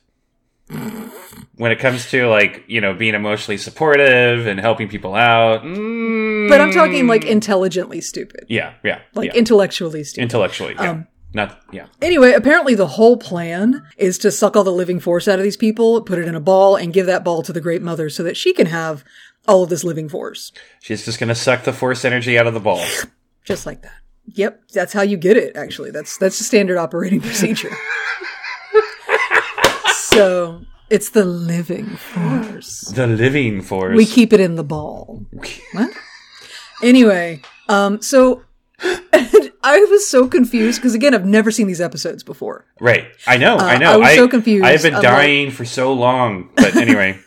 When 1.56 1.70
it 1.70 1.78
comes 1.78 2.10
to 2.10 2.26
like 2.28 2.64
you 2.66 2.80
know 2.80 2.94
being 2.94 3.14
emotionally 3.14 3.58
supportive 3.58 4.46
and 4.46 4.58
helping 4.58 4.88
people 4.88 5.14
out, 5.14 5.62
mm, 5.62 6.48
But 6.48 6.60
I'm 6.60 6.72
talking 6.72 7.06
like 7.06 7.24
intelligently 7.24 8.00
stupid, 8.00 8.46
yeah, 8.48 8.74
yeah, 8.82 9.00
like 9.14 9.32
yeah. 9.32 9.38
intellectually 9.38 10.04
stupid. 10.04 10.22
intellectually, 10.22 10.74
yeah. 10.74 10.90
Um, 10.90 11.06
not 11.32 11.60
yeah, 11.72 11.86
Anyway, 12.00 12.32
apparently 12.32 12.74
the 12.74 12.86
whole 12.86 13.16
plan 13.16 13.84
is 13.98 14.18
to 14.18 14.30
suck 14.30 14.56
all 14.56 14.64
the 14.64 14.72
living 14.72 15.00
force 15.00 15.28
out 15.28 15.38
of 15.38 15.42
these 15.44 15.56
people, 15.56 16.00
put 16.02 16.18
it 16.18 16.26
in 16.26 16.34
a 16.34 16.40
ball, 16.40 16.76
and 16.76 16.92
give 16.92 17.06
that 17.06 17.24
ball 17.24 17.42
to 17.42 17.52
the 17.52 17.60
Great 17.60 17.82
Mother 17.82 18.08
so 18.08 18.22
that 18.22 18.36
she 18.36 18.52
can 18.52 18.66
have 18.66 19.04
all 19.46 19.62
of 19.64 19.68
this 19.68 19.84
living 19.84 20.08
force. 20.08 20.50
she's 20.80 21.04
just 21.04 21.20
gonna 21.20 21.34
suck 21.34 21.64
the 21.64 21.72
force 21.72 22.04
energy 22.04 22.38
out 22.38 22.46
of 22.46 22.54
the 22.54 22.60
ball. 22.60 22.84
Just 23.44 23.66
like 23.66 23.82
that. 23.82 23.92
Yep, 24.26 24.68
that's 24.72 24.92
how 24.94 25.02
you 25.02 25.18
get 25.18 25.36
it, 25.36 25.56
actually. 25.56 25.90
That's 25.90 26.16
that's 26.16 26.38
the 26.38 26.44
standard 26.44 26.78
operating 26.78 27.20
procedure. 27.28 27.70
so 30.14 30.60
it's 30.90 31.10
the 31.10 31.24
living 31.24 31.96
force. 31.96 32.80
the 32.94 33.06
living 33.06 33.62
force. 33.62 33.96
We 33.96 34.06
keep 34.06 34.32
it 34.32 34.40
in 34.40 34.54
the 34.56 34.64
ball. 34.64 35.26
What? 35.72 35.90
Anyway, 36.82 37.40
um, 37.68 38.02
so 38.02 38.42
I 38.80 39.86
was 39.90 40.08
so 40.08 40.26
confused 40.28 40.80
because 40.80 40.94
again, 40.94 41.14
I've 41.14 41.24
never 41.24 41.50
seen 41.50 41.66
these 41.66 41.80
episodes 41.80 42.22
before. 42.22 42.66
right. 42.80 43.06
I 43.26 43.36
know. 43.38 43.56
I 43.56 43.76
Uh, 43.76 43.78
know. 43.78 43.92
I 43.92 43.96
was 43.96 44.14
so 44.14 44.28
confused. 44.28 44.64
I 44.64 44.72
have 44.72 44.82
been 44.82 44.94
I'm 44.96 45.02
dying 45.02 45.50
for 45.50 45.64
so 45.64 45.92
long, 45.92 46.50
but 46.56 46.76
anyway. 46.86 47.18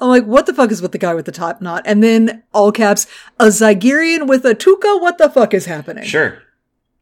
I'm 0.00 0.08
like, 0.08 0.24
what 0.24 0.46
the 0.46 0.54
fuck 0.54 0.70
is 0.70 0.80
with 0.80 0.92
the 0.92 0.98
guy 0.98 1.14
with 1.14 1.26
the 1.26 1.32
top 1.32 1.60
knot? 1.60 1.82
And 1.84 2.02
then 2.02 2.44
all 2.52 2.70
caps, 2.72 3.06
a 3.40 3.46
Zygerian 3.46 4.26
with 4.28 4.44
a 4.46 4.54
tooka. 4.54 5.00
What 5.00 5.18
the 5.18 5.28
fuck 5.28 5.52
is 5.52 5.66
happening? 5.66 6.04
Sure. 6.04 6.38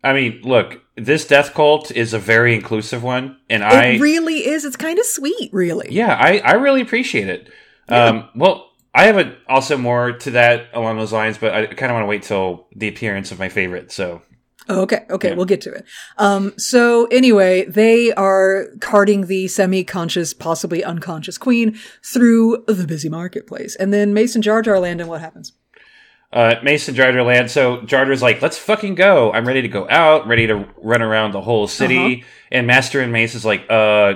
I 0.03 0.13
mean, 0.13 0.41
look, 0.43 0.83
this 0.97 1.27
death 1.27 1.55
cult 1.55 1.91
is 1.91 2.13
a 2.13 2.19
very 2.19 2.55
inclusive 2.55 3.03
one, 3.03 3.39
and 3.49 3.63
I 3.63 3.99
really 3.99 4.47
is. 4.47 4.65
It's 4.65 4.77
kind 4.77 4.99
of 4.99 5.05
sweet, 5.05 5.51
really. 5.53 5.89
yeah, 5.91 6.15
I, 6.15 6.39
I 6.39 6.53
really 6.53 6.81
appreciate 6.81 7.29
it. 7.29 7.49
Um, 7.89 8.29
well, 8.35 8.71
I 8.95 9.05
have 9.05 9.19
a, 9.19 9.37
also 9.49 9.77
more 9.77 10.13
to 10.13 10.31
that 10.33 10.69
along 10.73 10.99
those 10.99 11.13
lines, 11.13 11.39
but 11.39 11.55
I 11.55 11.67
kind 11.67 11.91
of 11.91 11.95
want 11.95 12.03
to 12.03 12.09
wait 12.09 12.23
till 12.23 12.67
the 12.75 12.89
appearance 12.89 13.33
of 13.33 13.39
my 13.39 13.49
favorite. 13.49 13.93
So 13.93 14.23
Oh, 14.69 14.83
okay, 14.83 15.07
okay, 15.11 15.35
we'll 15.35 15.45
get 15.45 15.61
to 15.63 15.73
it. 15.73 15.85
Um, 16.19 16.55
so 16.57 17.07
anyway, 17.07 17.65
they 17.65 18.13
are 18.13 18.67
carting 18.81 19.27
the 19.27 19.49
semi-conscious, 19.49 20.35
possibly 20.35 20.85
unconscious 20.85 21.37
queen 21.37 21.79
through 22.05 22.65
the 22.69 22.87
busy 22.87 23.09
marketplace, 23.09 23.75
and 23.75 23.93
then 23.93 24.15
Mason 24.15 24.41
Jar 24.41 24.63
Jar 24.63 24.79
land, 24.79 25.01
and 25.01 25.11
what 25.11 25.21
happens? 25.21 25.53
Uh, 26.33 26.57
Mason 26.63 26.95
Jar 26.95 27.13
Jar 27.13 27.23
land. 27.23 27.51
So 27.51 27.83
Jar 27.83 28.05
Jar's 28.05 28.23
like, 28.23 28.41
let's 28.41 28.59
fucking 28.59 28.95
go. 28.95 29.33
I'm 29.33 29.47
ready 29.47 29.63
to 29.63 29.69
go 29.69 29.87
out, 29.89 30.27
ready 30.27 30.47
to 30.47 30.67
run 30.83 31.03
around 31.03 31.33
the 31.33 31.41
whole 31.41 31.69
city. 31.69 32.21
Uh-huh. 32.21 32.27
And 32.51 32.67
Master 32.67 33.01
and 33.01 33.13
Mace 33.13 33.35
is 33.35 33.45
like, 33.45 33.67
uh, 33.69 34.15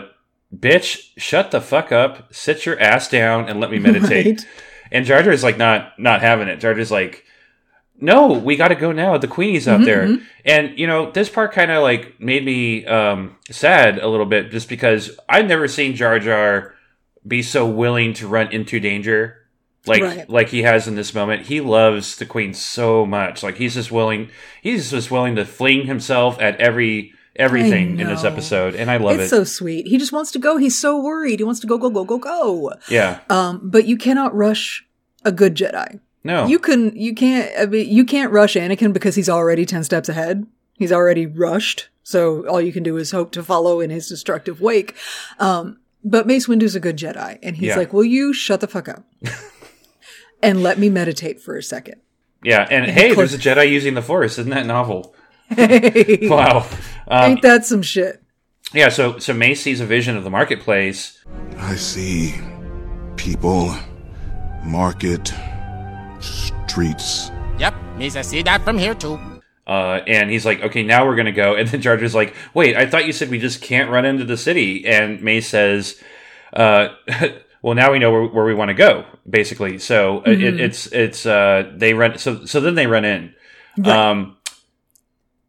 bitch, 0.55 1.11
shut 1.17 1.51
the 1.51 1.61
fuck 1.61 1.93
up, 1.93 2.33
sit 2.35 2.65
your 2.65 2.79
ass 2.81 3.09
down, 3.09 3.49
and 3.49 3.61
let 3.61 3.71
me 3.71 3.79
meditate. 3.81 4.39
Right. 4.39 4.49
And 4.91 5.05
Jar 5.05 5.23
Jar 5.23 5.33
is 5.33 5.43
like 5.43 5.59
not 5.59 5.99
not 5.99 6.21
having 6.23 6.49
it. 6.49 6.61
Jar 6.61 6.75
Jar's 6.75 6.91
like, 6.91 7.25
no, 7.99 8.33
we 8.33 8.57
got 8.57 8.69
to 8.69 8.75
go 8.75 8.93
now. 8.93 9.19
The 9.19 9.29
Queenie's 9.29 9.67
Mm-hmm, 9.67 9.83
out 9.83 9.85
there. 9.87 10.19
And 10.45 10.79
you 10.79 10.87
know, 10.87 11.11
this 11.11 11.29
part 11.29 11.53
kind 11.53 11.71
of 11.71 11.83
like 11.83 12.21
made 12.21 12.45
me 12.45 12.87
um, 12.87 13.37
sad 13.51 13.99
a 13.99 14.09
little 14.09 14.27
bit, 14.27 14.51
just 14.51 14.69
because 14.69 15.11
I've 15.29 15.47
never 15.47 15.69
seen 15.69 15.97
Jar 15.97 16.19
Jar 16.19 16.75
be 17.27 17.43
so 17.43 17.67
willing 17.67 18.13
to 18.15 18.29
run 18.29 18.53
into 18.53 18.81
danger. 18.81 19.43
Like 19.87 20.03
Right. 20.03 20.29
like 20.31 20.49
he 20.49 20.63
has 20.63 20.89
in 20.89 20.95
this 20.97 21.15
moment, 21.15 21.47
he 21.47 21.61
loves 21.61 22.17
the 22.17 22.27
queen 22.27 22.55
so 22.55 23.07
much. 23.07 23.43
Like 23.43 23.57
he's 23.57 23.75
just 23.75 23.91
willing, 23.93 24.31
he's 24.63 24.91
just 24.91 25.11
willing 25.11 25.37
to 25.37 25.45
fling 25.45 25.87
himself 25.87 26.41
at 26.41 26.61
every 26.61 27.13
everything 27.37 28.01
in 28.01 28.07
this 28.09 28.25
episode, 28.25 28.75
and 28.75 28.91
I 28.91 28.97
love 28.97 29.17
it's 29.21 29.25
it. 29.27 29.29
so 29.37 29.45
sweet. 29.45 29.87
He 29.87 29.99
just 29.99 30.11
wants 30.13 30.31
to 30.33 30.39
go. 30.39 30.57
He's 30.57 30.77
so 30.79 30.99
worried. 31.01 31.39
He 31.41 31.45
wants 31.45 31.61
to 31.61 31.67
go, 31.67 31.77
go, 31.77 31.91
go, 31.91 32.03
go, 32.05 32.17
go. 32.19 32.73
yeah, 32.89 33.21
Um, 33.29 33.61
but 33.63 33.85
you 33.87 33.99
cannot 33.99 34.35
rush 34.35 34.87
a 35.23 35.31
good 35.33 35.55
Jedi. 35.55 36.01
no, 36.25 36.47
You 36.47 36.59
can, 36.59 36.97
you 36.97 37.15
can't, 37.15 37.51
I 37.61 37.67
mean, 37.67 37.91
you 37.91 38.07
can't 38.07 38.33
rush 38.33 38.55
Anakin 38.55 38.93
because 38.95 39.17
he's 39.17 39.29
already 39.29 39.67
10 39.67 39.85
steps 39.85 40.09
ahead. 40.09 40.47
He's 40.79 40.93
already 40.93 41.27
rushed. 41.27 41.89
So 42.03 42.47
all 42.49 42.61
you 42.61 42.73
can 42.73 42.83
do 42.83 42.97
is 42.97 43.11
hope 43.11 43.33
to 43.33 43.43
follow 43.43 43.81
in 43.81 43.91
his 43.91 44.09
destructive 44.09 44.61
wake. 44.63 44.95
Um, 45.39 45.79
but 46.05 46.27
Mace 46.27 46.49
Windu's 46.49 46.75
a 46.75 46.81
good 46.81 46.97
Jedi. 46.97 47.39
And 47.43 47.57
he's 47.57 47.69
Yeah. 47.69 47.77
like, 47.77 47.93
will 47.93 48.05
you 48.05 48.33
shut 48.33 48.61
the 48.61 48.67
fuck 48.69 48.89
up? 48.89 49.05
and 50.43 50.63
let 50.63 50.79
me 50.79 50.89
meditate 50.91 51.41
for 51.41 51.57
a 51.57 51.63
second. 51.63 52.01
yeah. 52.43 52.67
And 52.71 52.91
hey, 52.91 53.15
there's 53.15 53.35
a 53.35 53.39
Jedi 53.39 53.71
using 53.71 53.95
the 53.95 54.03
Force. 54.03 54.39
Isn't 54.39 54.51
that 54.51 54.67
novel? 54.67 55.15
Hey, 55.49 56.19
Wow. 56.29 56.67
Um, 57.09 57.31
ain't 57.33 57.43
that 57.43 57.65
some 57.65 57.83
shit? 57.83 58.23
Yeah, 58.75 58.89
so 58.89 59.19
so 59.19 59.33
Mace 59.33 59.61
sees 59.63 59.81
a 59.81 59.87
vision 59.87 60.17
of 60.17 60.25
the 60.25 60.31
marketplace. 60.31 61.25
I 61.57 61.77
see 61.77 62.35
people, 63.17 63.75
market, 64.65 65.33
streets. 66.21 67.31
Yep, 67.59 67.75
means 67.97 68.17
I 68.17 68.23
see 68.23 68.43
that 68.43 68.63
from 68.63 68.79
here 68.79 68.95
too. 68.95 69.19
Uh, 69.67 70.01
and 70.07 70.31
he's 70.31 70.45
like, 70.47 70.63
okay, 70.63 70.83
now 70.83 71.07
we're 71.07 71.17
gonna 71.17 71.33
go. 71.33 71.55
And 71.55 71.69
then 71.69 71.81
Jar 71.81 71.97
Jar's 71.97 72.15
like, 72.15 72.35
wait, 72.55 72.77
I 72.77 72.87
thought 72.87 73.07
you 73.07 73.13
said 73.13 73.31
we 73.31 73.39
just 73.39 73.63
can't 73.63 73.91
run 73.91 74.05
into 74.05 74.25
the 74.25 74.37
city. 74.37 74.87
And 74.87 75.23
Mace 75.23 75.49
says, 75.49 76.01
uh, 76.53 76.89
well, 77.67 77.75
now 77.75 77.91
we 77.91 77.99
know 77.99 78.13
where, 78.13 78.23
where 78.27 78.45
we 78.45 78.55
want 78.55 78.69
to 78.69 78.75
go, 78.75 79.05
basically. 79.29 79.79
So 79.79 80.19
uh, 80.19 80.31
it, 80.31 80.61
it's 80.61 80.87
it's 80.87 81.27
uh, 81.27 81.73
they 81.75 81.95
run. 81.95 82.17
So 82.17 82.45
so 82.45 82.61
then 82.61 82.77
they 82.77 82.87
run 82.87 83.05
in. 83.05 83.35
Um, 83.85 84.37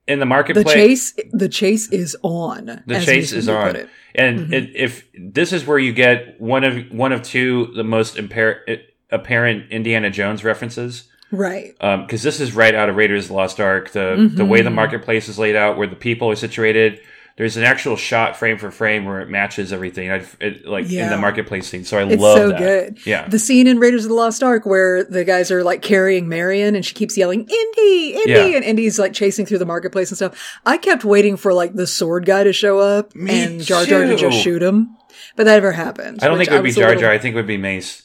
in 0.07 0.17
the 0.17 0.25
marketplace, 0.25 0.65
The 1.13 1.21
chase, 1.21 1.31
the 1.31 1.47
chase 1.47 1.91
is 1.91 2.17
on. 2.23 2.81
the 2.87 2.95
as 2.95 3.05
chase 3.05 3.33
is 3.33 3.47
on, 3.47 3.67
put 3.67 3.75
it. 3.75 3.89
and 4.15 4.51
it, 4.51 4.75
if 4.75 5.05
this 5.13 5.53
is 5.53 5.67
where 5.67 5.77
you 5.77 5.93
get 5.93 6.41
one 6.41 6.63
of 6.63 6.91
one 6.91 7.11
of 7.11 7.21
two 7.21 7.71
the 7.75 7.83
most 7.83 8.15
impar- 8.15 8.81
apparent 9.11 9.69
Indiana 9.71 10.09
Jones 10.09 10.43
references. 10.43 11.03
Right. 11.29 11.75
because 11.77 12.23
this 12.23 12.39
is 12.39 12.53
right 12.53 12.73
out 12.73 12.89
of 12.89 12.95
Raiders 12.95 13.25
of 13.25 13.27
the 13.29 13.33
Lost 13.35 13.59
Ark. 13.59 13.91
The 13.91 14.31
the 14.33 14.43
way 14.43 14.63
the 14.63 14.71
marketplace 14.71 15.29
is 15.29 15.37
laid 15.37 15.55
out, 15.55 15.77
where 15.77 15.85
the 15.85 15.95
people 15.95 16.31
are 16.31 16.35
situated. 16.35 16.99
There's 17.37 17.55
an 17.55 17.63
actual 17.63 17.95
shot 17.97 18.35
frame 18.35 18.57
for 18.57 18.71
frame 18.71 19.05
where 19.05 19.21
it 19.21 19.29
matches 19.29 19.71
everything, 19.71 20.09
I, 20.11 20.25
it, 20.41 20.65
like 20.65 20.91
in 20.91 21.07
the 21.09 21.17
marketplace 21.17 21.67
scene. 21.67 21.85
So 21.85 21.97
I 21.99 22.01
love. 22.01 22.11
It's 22.13 22.21
love 22.21 22.37
so 22.37 22.49
that. 22.49 22.57
good. 22.57 23.05
Yeah, 23.05 23.27
The 23.27 23.37
scene 23.37 23.67
in 23.67 23.77
Raiders 23.77 24.05
of 24.05 24.09
the 24.09 24.15
Lost 24.15 24.41
Ark 24.41 24.65
where 24.65 25.03
the 25.03 25.23
guys 25.23 25.51
are 25.51 25.63
like 25.63 25.83
carrying 25.83 26.27
Marion 26.27 26.75
and 26.75 26.83
she 26.83 26.95
keeps 26.95 27.15
yelling, 27.15 27.41
Indy, 27.41 28.09
Indy, 28.15 28.31
Yeah. 28.31 28.45
and 28.55 28.63
Indy's 28.65 28.97
like 28.97 29.13
chasing 29.13 29.45
through 29.45 29.59
the 29.59 29.67
marketplace 29.67 30.09
and 30.09 30.17
stuff. 30.17 30.59
I 30.65 30.77
kept 30.77 31.05
waiting 31.05 31.37
for 31.37 31.53
like 31.53 31.75
the 31.75 31.85
sword 31.85 32.25
guy 32.25 32.43
to 32.43 32.53
show 32.53 32.79
up 32.79 33.15
Me 33.15 33.43
and 33.43 33.61
Jar 33.61 33.85
Jar 33.85 34.01
to 34.03 34.15
just 34.15 34.41
shoot 34.41 34.63
him. 34.63 34.97
But 35.35 35.43
that 35.43 35.53
never 35.53 35.71
happened. 35.73 36.23
I 36.23 36.27
don't 36.29 36.39
think 36.39 36.49
it 36.49 36.53
would 36.55 36.63
be 36.63 36.71
a 36.71 36.73
Jar 36.73 36.87
little- 36.87 37.01
Jar. 37.01 37.11
I 37.11 37.19
think 37.19 37.33
it 37.33 37.37
would 37.37 37.45
be 37.45 37.57
Mace. 37.57 38.01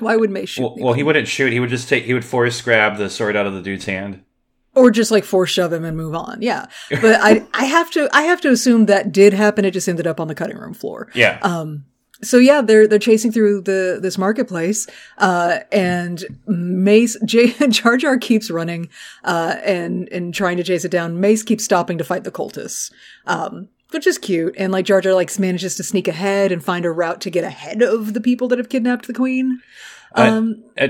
Why 0.00 0.16
would 0.16 0.30
Mace 0.30 0.48
shoot? 0.48 0.62
Well, 0.62 0.76
well, 0.78 0.92
he 0.92 1.04
wouldn't 1.04 1.28
shoot. 1.28 1.52
He 1.52 1.60
would 1.60 1.70
just 1.70 1.88
take. 1.88 2.02
He 2.04 2.12
would 2.14 2.24
force 2.24 2.60
grab 2.60 2.98
the 2.98 3.08
sword 3.08 3.36
out 3.36 3.46
of 3.46 3.54
the 3.54 3.62
dude's 3.62 3.84
hand. 3.84 4.22
Or 4.76 4.90
just 4.90 5.10
like 5.10 5.24
force 5.24 5.50
shove 5.50 5.72
him 5.72 5.84
and 5.84 5.96
move 5.96 6.14
on. 6.14 6.38
Yeah, 6.40 6.66
but 6.90 7.18
I 7.20 7.44
I 7.52 7.64
have 7.64 7.90
to 7.92 8.08
I 8.12 8.22
have 8.22 8.40
to 8.42 8.50
assume 8.50 8.86
that 8.86 9.10
did 9.10 9.32
happen. 9.32 9.64
It 9.64 9.72
just 9.72 9.88
ended 9.88 10.06
up 10.06 10.20
on 10.20 10.28
the 10.28 10.34
cutting 10.34 10.56
room 10.56 10.74
floor. 10.74 11.08
Yeah. 11.14 11.38
Um, 11.42 11.86
so 12.22 12.38
yeah, 12.38 12.62
they're 12.62 12.86
they're 12.86 12.98
chasing 12.98 13.32
through 13.32 13.62
the 13.62 13.98
this 14.00 14.16
marketplace, 14.16 14.86
uh, 15.18 15.60
and 15.72 16.24
Mace 16.46 17.16
J, 17.24 17.52
Jar 17.68 17.96
Jar 17.96 18.18
keeps 18.18 18.50
running, 18.50 18.88
uh, 19.24 19.56
and 19.64 20.08
and 20.10 20.32
trying 20.32 20.56
to 20.58 20.64
chase 20.64 20.84
it 20.84 20.90
down. 20.90 21.20
Mace 21.20 21.42
keeps 21.42 21.64
stopping 21.64 21.98
to 21.98 22.04
fight 22.04 22.24
the 22.24 22.30
cultists, 22.30 22.92
um, 23.26 23.68
which 23.90 24.06
is 24.06 24.18
cute. 24.18 24.54
And 24.58 24.72
like 24.72 24.86
Jar 24.86 25.00
Jar 25.00 25.14
like 25.14 25.36
manages 25.38 25.74
to 25.76 25.82
sneak 25.82 26.08
ahead 26.08 26.52
and 26.52 26.64
find 26.64 26.84
a 26.84 26.90
route 26.90 27.20
to 27.22 27.30
get 27.30 27.44
ahead 27.44 27.82
of 27.82 28.14
the 28.14 28.20
people 28.20 28.48
that 28.48 28.58
have 28.58 28.68
kidnapped 28.68 29.06
the 29.06 29.14
queen. 29.14 29.60
Um, 30.14 30.62
Uh, 30.78 30.88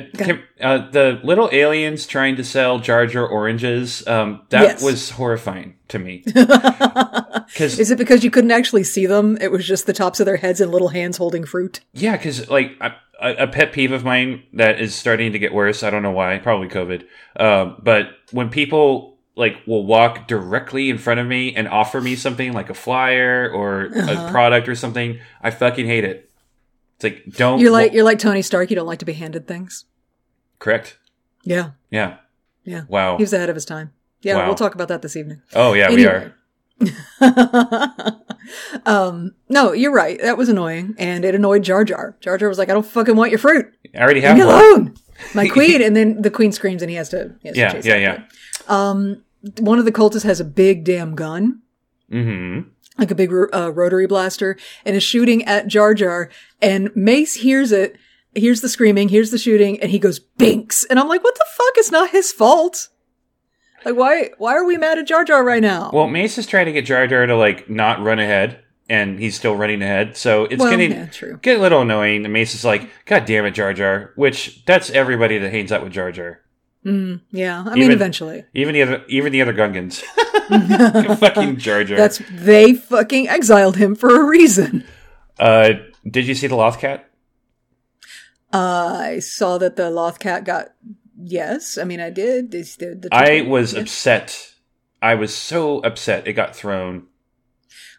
uh, 0.61 0.91
the 0.91 1.21
little 1.25 1.49
aliens 1.53 2.07
trying 2.07 2.37
to 2.37 2.45
sell 2.45 2.79
Jar 2.79 3.07
Jar 3.07 3.27
oranges. 3.27 4.07
Um, 4.07 4.43
that 4.51 4.63
Yes. 4.63 4.83
was 4.83 5.11
horrifying 5.11 5.75
to 5.89 5.99
me. 5.99 6.23
Is 7.59 7.91
it 7.91 7.99
because 7.99 8.25
you 8.25 8.31
couldn't 8.31 8.51
actually 8.51 8.85
see 8.85 9.07
them? 9.07 9.39
It 9.41 9.51
was 9.51 9.67
just 9.67 9.87
the 9.87 9.93
tops 9.93 10.21
of 10.21 10.27
their 10.27 10.37
heads 10.37 10.61
and 10.61 10.71
little 10.73 10.89
hands 10.89 11.17
holding 11.17 11.45
fruit. 11.45 11.81
yeah, 11.93 12.17
because 12.17 12.49
like 12.51 12.73
a 13.21 13.47
pet 13.47 13.73
peeve 13.73 13.93
of 13.93 14.05
mine 14.05 14.43
that 14.55 14.81
is 14.81 14.95
starting 14.95 15.33
to 15.33 15.39
get 15.39 15.55
worse. 15.55 15.83
I 15.83 15.91
don't 15.91 16.03
know 16.03 16.11
why. 16.11 16.39
Probably 16.39 16.69
COVID. 16.69 17.05
Um, 17.39 17.77
but 17.83 18.09
when 18.33 18.49
people 18.51 19.17
like 19.37 19.57
will 19.67 19.85
walk 19.87 20.27
directly 20.29 20.89
in 20.91 20.99
front 20.99 21.21
of 21.21 21.27
me 21.27 21.55
and 21.55 21.69
offer 21.69 22.01
me 22.01 22.17
something 22.17 22.53
like 22.53 22.71
a 22.71 22.75
flyer 22.75 23.51
or 23.55 23.91
Uh-huh. 23.95 24.27
a 24.29 24.31
product 24.31 24.69
or 24.69 24.75
something, 24.75 25.19
I 25.43 25.51
fucking 25.51 25.87
hate 25.87 26.05
it. 26.05 26.26
It's 26.97 27.05
like 27.05 27.25
don't. 27.37 27.61
You're 27.61 27.71
like 27.71 27.91
wa- 27.91 27.95
you're 27.97 28.05
like 28.05 28.19
Tony 28.19 28.43
Stark. 28.43 28.71
You 28.71 28.77
don't 28.77 28.87
like 28.87 28.99
to 29.01 29.05
be 29.05 29.13
handed 29.13 29.47
things. 29.47 29.85
correct. 30.59 30.99
Yeah, 31.45 31.71
Yeah. 31.91 32.17
yeah. 32.65 32.83
Wow. 32.89 33.17
He 33.19 33.23
was 33.23 33.33
ahead 33.33 33.49
of 33.51 33.55
his 33.55 33.65
time. 33.65 33.93
Yeah, 34.23 34.37
Wow. 34.37 34.47
we'll 34.47 34.55
talk 34.57 34.75
about 34.75 34.89
that 34.89 35.03
this 35.03 35.15
evening. 35.17 35.43
Oh 35.55 35.75
yeah, 35.75 35.91
we 35.91 36.07
are. 36.07 36.35
um, 38.87 39.35
no, 39.49 39.73
you're 39.73 39.93
right. 39.93 40.21
That 40.21 40.37
was 40.37 40.49
annoying, 40.49 40.95
and 40.99 41.25
it 41.25 41.35
annoyed 41.35 41.63
Jar 41.63 41.85
Jar. 41.85 42.17
Jar 42.21 42.39
Jar 42.39 42.49
was 42.49 42.59
like, 42.59 42.69
"I 42.71 42.73
don't 42.75 42.87
fucking 42.87 43.17
want 43.17 43.31
your 43.31 43.39
fruit. 43.39 43.73
I 43.95 43.99
already 43.99 44.21
have 44.23 44.37
Leave 44.37 44.47
me 44.47 44.53
one. 44.53 44.63
alone, 44.65 44.95
my 45.35 45.49
queen." 45.57 45.83
and 45.83 45.95
then 45.97 46.23
the 46.23 46.31
queen 46.31 46.53
screams, 46.53 46.83
and 46.83 46.91
he 46.91 46.97
has 46.97 47.09
to. 47.11 47.35
He 47.43 47.49
has 47.49 47.57
Yeah, 47.57 47.73
to 47.73 47.89
yeah, 47.89 47.97
yeah. 47.97 48.23
it. 48.69 49.61
One 49.63 49.79
of 49.79 49.85
the 49.85 49.93
cultists 49.93 50.25
has 50.25 50.41
a 50.41 50.45
big 50.45 50.85
damn 50.85 51.15
gun, 51.15 51.61
Mm-hmm. 52.11 52.69
Like 52.99 53.11
a 53.11 53.15
big 53.15 53.33
uh, 53.33 53.73
rotary 53.73 54.07
blaster, 54.07 54.57
and 54.85 54.97
is 54.97 55.03
shooting 55.03 55.45
at 55.45 55.67
Jar 55.67 55.95
Jar. 55.95 56.31
And 56.63 56.95
Mace 56.95 57.35
hears 57.35 57.73
it, 57.73 57.97
hears 58.35 58.61
the 58.61 58.69
screaming, 58.69 59.09
hears 59.09 59.31
the 59.31 59.39
shooting, 59.39 59.81
and 59.81 59.91
he 59.91 59.99
goes 59.99 60.19
binks. 60.19 60.85
And 60.85 60.99
I'm 60.99 61.09
like, 61.09 61.25
"What 61.25 61.35
the 61.35 61.47
fuck? 61.57 61.73
It's 61.77 61.91
not 61.91 62.11
his 62.11 62.33
fault." 62.33 62.89
Like, 63.85 63.97
why? 63.97 64.31
Why 64.39 64.55
are 64.55 64.65
we 64.65 64.77
mad 64.77 64.99
at 64.99 65.07
Jar 65.07 65.25
Jar 65.25 65.45
right 65.45 65.63
now? 65.63 65.91
Well, 65.93 66.09
Mace 66.09 66.39
is 66.39 66.47
trying 66.47 66.67
to 66.67 66.73
get 66.73 66.87
Jar 66.87 67.07
Jar 67.07 67.27
to 67.27 67.37
like 67.37 67.71
not 67.71 68.03
run 68.03 68.19
ahead, 68.19 68.61
and 68.89 69.19
he's 69.19 69.37
still 69.37 69.57
running 69.57 69.83
ahead. 69.83 70.17
So 70.17 70.45
it's 70.45 70.61
Well, 70.61 70.71
getting 70.71 70.91
yeah, 70.91 71.07
getting 71.43 71.61
a 71.61 71.63
little 71.63 71.83
annoying. 71.83 72.25
And 72.25 72.33
Mace 72.33 72.55
is 72.55 72.65
like, 72.65 72.89
"God 73.05 73.27
damn 73.27 73.45
it, 73.45 73.53
Jar 73.53 73.73
Jar!" 73.73 74.13
Which 74.17 74.65
that's 74.65 74.91
everybody 74.91 75.39
that 75.39 75.51
hangs 75.53 75.71
out 75.71 75.85
with 75.85 75.93
Jar 75.93 76.11
Jar. 76.11 76.41
Yeah, 76.87 77.65
I 77.67 77.75
mean, 77.75 77.91
eventually. 77.91 78.45
Even 78.55 78.75
the 78.75 78.83
other, 78.83 79.05
even 79.09 79.33
the 79.33 79.43
other 79.43 79.53
Gungans. 79.53 80.03
Fucking 81.19 81.57
Jar 81.57 81.83
Jar. 81.83 81.97
That's 81.97 82.23
they 82.31 82.75
fucking 82.75 83.29
exiled 83.29 83.77
him 83.77 83.97
for 83.97 84.21
a 84.21 84.25
reason. 84.25 84.85
Uh, 85.39 85.71
did 86.09 86.27
you 86.27 86.35
see 86.35 86.47
the 86.47 86.55
Loth 86.55 86.79
Cat? 86.79 87.11
Uh, 88.53 88.99
I 89.01 89.19
saw 89.19 89.59
that 89.59 89.77
the 89.77 89.91
Loth 89.91 90.19
cat 90.21 90.45
got 90.45 90.69
yes. 91.21 91.77
I 91.77 91.85
mean, 91.85 92.01
I 92.01 92.11
did. 92.11 92.51
Did 92.51 92.67
the 93.03 93.09
I 93.13 93.41
was 93.43 93.75
upset. 93.75 94.55
I 95.03 95.15
was 95.17 95.35
so 95.35 95.81
upset 95.81 96.27
it 96.27 96.35
got 96.35 96.55
thrown. 96.55 97.07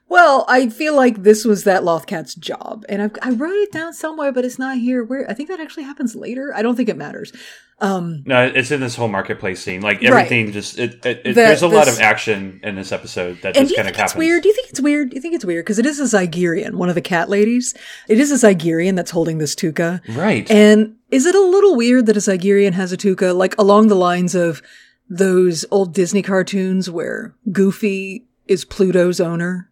Well, 0.10 0.45
I 0.47 0.70
feel 0.70 0.95
like 0.95 1.24
this 1.24 1.43
was 1.43 1.66
that 1.66 1.84
Lothcat's 1.84 2.34
job, 2.34 2.86
and 2.88 3.01
I, 3.01 3.10
I 3.22 3.32
wrote 3.32 3.55
it 3.58 3.74
down 3.74 3.91
somewhere, 3.93 4.32
but 4.32 4.45
it's 4.45 4.58
not 4.58 4.78
here. 4.78 5.03
Where 5.03 5.30
I 5.30 5.34
think 5.34 5.49
that 5.49 5.60
actually 5.60 5.84
happens 5.84 6.16
later. 6.16 6.53
I 6.55 6.62
don't 6.62 6.76
think 6.78 6.88
it 6.88 6.95
matters. 6.97 7.34
Um, 7.80 8.24
No, 8.26 8.43
it's 8.43 8.72
in 8.72 8.80
this 8.80 8.95
whole 8.95 9.10
marketplace 9.10 9.62
scene. 9.62 9.82
Like 9.82 9.97
Right. 10.01 10.08
everything, 10.12 10.51
just 10.53 10.80
it, 10.80 11.05
it, 11.05 11.18
it- 11.20 11.24
The- 11.26 11.34
there's 11.34 11.62
a 11.62 11.68
lot 11.68 11.88
of 11.89 11.99
action 11.99 12.60
in 12.64 12.76
this 12.76 12.91
episode 12.91 13.39
that 13.41 13.53
just 13.53 13.76
kind 13.76 13.88
of 13.89 13.95
happens. 13.95 14.16
weird? 14.16 14.43
Do 14.43 14.49
you 14.49 14.55
think 14.55 14.70
it's 14.70 14.80
weird? 14.82 15.10
Do 15.10 15.16
you 15.16 15.22
think 15.22 15.36
it's 15.36 15.45
weird 15.45 15.66
because 15.66 15.78
it 15.78 15.86
is 15.86 15.99
a 15.99 16.03
Zygerian, 16.18 16.76
one 16.76 16.89
of 16.89 16.95
the 16.95 17.01
cat 17.01 17.30
ladies. 17.30 17.76
It 18.08 18.20
is 18.20 18.32
a 18.32 18.47
Zygerian 18.47 18.95
that's 18.95 19.12
holding 19.12 19.38
this 19.39 19.53
Tooka. 19.55 20.01
Right. 20.16 20.49
And 20.49 20.95
is 21.12 21.26
it 21.26 21.36
a 21.36 21.41
little 21.41 21.76
weird 21.76 22.05
that 22.08 22.18
a 22.18 22.22
Zygerian 22.22 22.72
has 22.74 22.91
a 22.93 22.97
Tooka, 22.97 23.36
like 23.36 23.55
along 23.60 23.89
the 23.89 23.95
lines 23.95 24.34
of 24.36 24.62
those 25.10 25.66
old 25.70 25.93
Disney 25.93 26.22
cartoons 26.22 26.89
where 26.89 27.36
Goofy 27.51 28.26
is 28.47 28.66
Pluto's 28.66 29.20
owner? 29.20 29.70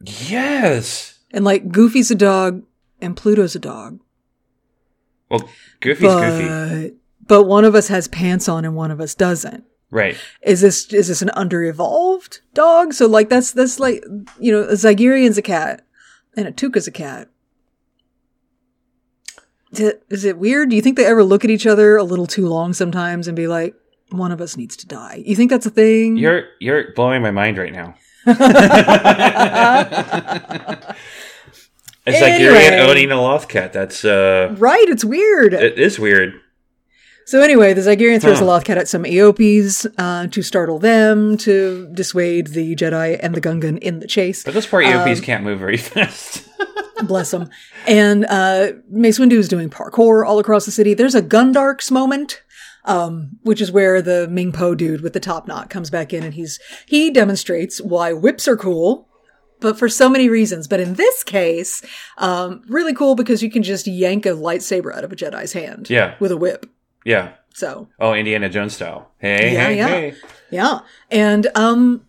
Yes. 0.00 1.18
And 1.32 1.44
like 1.44 1.70
Goofy's 1.70 2.10
a 2.10 2.14
dog 2.14 2.62
and 3.00 3.16
Pluto's 3.16 3.54
a 3.54 3.58
dog. 3.58 4.00
Well, 5.30 5.48
Goofy's 5.80 6.08
but, 6.08 6.38
Goofy. 6.38 6.96
but 7.26 7.44
one 7.44 7.64
of 7.64 7.74
us 7.74 7.88
has 7.88 8.08
pants 8.08 8.48
on 8.48 8.64
and 8.64 8.74
one 8.74 8.90
of 8.90 9.00
us 9.00 9.14
doesn't. 9.14 9.64
Right. 9.90 10.16
Is 10.42 10.60
this 10.60 10.92
is 10.92 11.08
this 11.08 11.22
an 11.22 11.30
under-evolved 11.30 12.40
dog? 12.54 12.92
So 12.92 13.06
like 13.06 13.28
that's 13.28 13.52
that's 13.52 13.80
like 13.80 14.04
you 14.38 14.52
know, 14.52 14.62
a 14.62 14.76
Zygerian's 14.76 15.38
a 15.38 15.42
cat 15.42 15.86
and 16.36 16.46
a 16.46 16.52
Tooka's 16.52 16.86
a 16.86 16.92
cat. 16.92 17.28
Is 19.72 19.80
it, 19.80 20.02
is 20.08 20.24
it 20.24 20.38
weird? 20.38 20.70
Do 20.70 20.76
you 20.76 20.82
think 20.82 20.96
they 20.96 21.04
ever 21.04 21.22
look 21.22 21.44
at 21.44 21.50
each 21.50 21.66
other 21.66 21.96
a 21.96 22.04
little 22.04 22.26
too 22.26 22.48
long 22.48 22.72
sometimes 22.72 23.28
and 23.28 23.36
be 23.36 23.46
like, 23.46 23.74
one 24.10 24.32
of 24.32 24.40
us 24.40 24.56
needs 24.56 24.76
to 24.78 24.86
die? 24.86 25.22
You 25.26 25.36
think 25.36 25.50
that's 25.50 25.66
a 25.66 25.70
thing? 25.70 26.16
You're 26.16 26.44
you're 26.58 26.92
blowing 26.94 27.20
my 27.22 27.30
mind 27.30 27.58
right 27.58 27.72
now. 27.72 27.94
It's 32.06 32.20
like 32.22 32.40
you're 32.40 32.56
owning 32.80 33.10
a 33.10 33.20
loth 33.20 33.48
cat. 33.48 33.72
That's 33.72 34.04
uh, 34.04 34.54
right, 34.58 34.88
it's 34.88 35.04
weird. 35.04 35.52
it 35.54 35.78
is 35.78 35.98
weird. 35.98 36.40
So 37.26 37.42
anyway, 37.42 37.74
the 37.74 37.82
Zygerian 37.82 38.22
throws 38.22 38.38
Huh. 38.38 38.46
a 38.46 38.48
Lothcat 38.48 38.78
at 38.78 38.88
some 38.88 39.04
Eopies 39.04 39.86
uh, 39.98 40.28
to 40.28 40.42
startle 40.42 40.78
them, 40.78 41.36
to 41.38 41.86
dissuade 41.92 42.46
the 42.48 42.74
Jedi 42.74 43.18
and 43.22 43.34
the 43.34 43.40
Gungan 43.42 43.78
in 43.80 43.98
the 44.00 44.06
chase. 44.06 44.44
But 44.44 44.54
those 44.54 44.64
poor 44.66 44.82
Um, 44.82 44.90
Eopies 44.92 45.22
can't 45.22 45.44
move 45.44 45.58
very 45.58 45.76
fast. 45.90 46.48
Bless 47.02 47.30
them. 47.30 47.50
And 47.86 48.24
uh, 48.24 48.72
Mace 48.88 49.18
Windu 49.18 49.32
is 49.34 49.46
doing 49.46 49.68
parkour 49.68 50.26
all 50.26 50.38
across 50.38 50.64
the 50.64 50.70
city. 50.72 50.94
There's 50.94 51.14
a 51.14 51.20
Gundarks 51.20 51.90
moment, 51.90 52.42
um, 52.88 53.38
which 53.42 53.60
is 53.60 53.70
where 53.70 54.02
the 54.02 54.26
Ming 54.28 54.50
Po 54.50 54.74
dude 54.74 55.02
with 55.02 55.12
the 55.12 55.20
top 55.20 55.46
knot 55.46 55.70
comes 55.70 55.90
back 55.90 56.12
in, 56.12 56.24
and 56.24 56.34
he's 56.34 56.58
he 56.86 57.10
demonstrates 57.10 57.80
why 57.80 58.12
whips 58.12 58.48
are 58.48 58.56
cool. 58.56 59.06
But 59.60 59.76
for 59.78 59.88
so 59.88 60.08
many 60.08 60.28
reasons. 60.28 60.68
But 60.68 60.78
in 60.80 60.94
this 60.94 61.24
case, 61.24 61.84
um, 62.16 62.62
really 62.68 62.94
cool 62.94 63.14
because 63.16 63.42
you 63.42 63.50
can 63.50 63.62
just 63.64 63.86
yank 63.88 64.24
a 64.24 64.30
lightsaber 64.30 64.94
out 64.94 65.02
of 65.04 65.12
a 65.12 65.16
Jedi's 65.16 65.52
hand. 65.52 65.90
Yeah. 65.90 66.14
With 66.20 66.30
a 66.32 66.36
whip. 66.36 66.66
yeah. 67.04 67.32
So 67.54 67.88
Oh, 67.98 68.12
Indiana 68.14 68.48
Jones 68.48 68.74
style. 68.76 69.10
Hey, 69.18 69.54
Yeah, 69.54 69.64
hey, 69.66 69.76
yeah. 69.76 69.88
hey. 69.88 70.14
Yeah. 70.50 70.78
And 71.10 71.48
um 71.56 72.04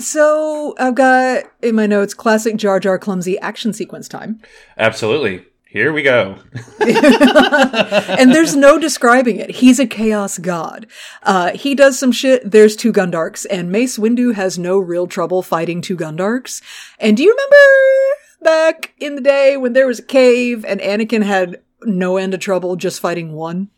so 0.00 0.74
I've 0.80 0.94
got 0.96 1.44
in 1.62 1.74
my 1.76 1.86
notes 1.86 2.12
classic 2.14 2.56
Jar 2.56 2.80
Jar 2.80 2.98
clumsy 2.98 3.38
action 3.38 3.72
sequence 3.72 4.08
time. 4.08 4.40
Absolutely. 4.76 5.44
Here 5.70 5.92
we 5.92 6.02
go. 6.02 6.36
And 6.80 8.34
there's 8.34 8.56
no 8.56 8.78
describing 8.78 9.36
it. 9.36 9.50
He's 9.50 9.78
a 9.78 9.86
chaos 9.86 10.38
god. 10.38 10.86
Uh 11.22 11.52
he 11.52 11.74
does 11.74 11.98
some 11.98 12.12
shit, 12.12 12.50
there's 12.50 12.74
two 12.76 12.92
Gundarks, 12.92 13.46
and 13.48 13.70
Mace 13.70 13.96
Windu 13.96 14.34
has 14.34 14.58
no 14.58 14.78
real 14.78 15.06
trouble 15.06 15.42
fighting 15.42 15.80
two 15.80 15.96
Gundarks. 15.96 16.60
And 16.98 17.16
do 17.16 17.22
you 17.22 17.30
remember 17.30 18.14
back 18.42 18.94
in 18.98 19.14
the 19.14 19.20
day 19.20 19.56
when 19.56 19.72
there 19.72 19.86
was 19.86 20.00
a 20.00 20.04
cave 20.04 20.64
and 20.64 20.80
Anakin 20.80 21.22
had 21.22 21.60
no 21.82 22.16
end 22.16 22.34
of 22.34 22.40
trouble 22.40 22.76
just 22.76 23.00
fighting 23.00 23.32
one? 23.32 23.70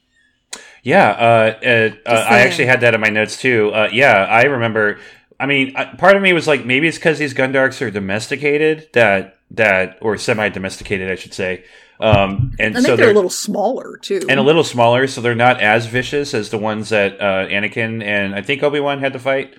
Yeah, 0.83 1.11
uh, 1.11 1.59
uh, 1.65 1.91
uh, 2.07 2.27
I 2.29 2.41
actually 2.41 2.67
had 2.67 2.81
that 2.81 2.95
in 2.95 3.01
my 3.01 3.09
notes 3.09 3.41
too. 3.41 3.71
Uh, 3.73 3.89
yeah, 3.93 4.25
I 4.25 4.43
remember. 4.45 4.99
I 5.39 5.47
mean, 5.47 5.75
uh, 5.77 5.97
part 5.97 6.17
of 6.17 6.23
me 6.23 6.33
was 6.33 6.47
like, 6.47 6.65
maybe 6.65 6.89
it's 6.89 6.99
because 6.99 7.19
these 7.19 7.35
Gundarks 7.35 7.81
are 7.81 7.91
domesticated, 7.91 8.89
that 8.93 9.39
that 9.55 9.99
or 10.01 10.17
semi-domesticated, 10.19 11.11
I 11.11 11.15
should 11.15 11.35
say. 11.35 11.65
Um, 12.01 12.53
and 12.59 12.75
I 12.77 12.81
think 12.81 12.87
so 12.87 12.97
they're, 12.97 13.11
a 13.11 13.15
little 13.15 13.31
smaller 13.31 13.97
too. 13.99 14.21
and 14.29 14.41
a 14.41 14.43
little 14.43 14.65
smaller, 14.65 15.07
so 15.07 15.21
they're 15.21 15.35
not 15.37 15.61
as 15.61 15.87
vicious 15.87 16.35
as 16.35 16.51
the 16.51 16.59
ones 16.59 16.89
that 16.89 17.21
uh, 17.21 17.47
Anakin 17.47 18.03
and 18.03 18.35
I 18.35 18.43
think 18.43 18.63
Obi 18.65 18.81
Wan 18.81 18.99
had 18.99 19.13
to 19.13 19.21
fight, 19.21 19.55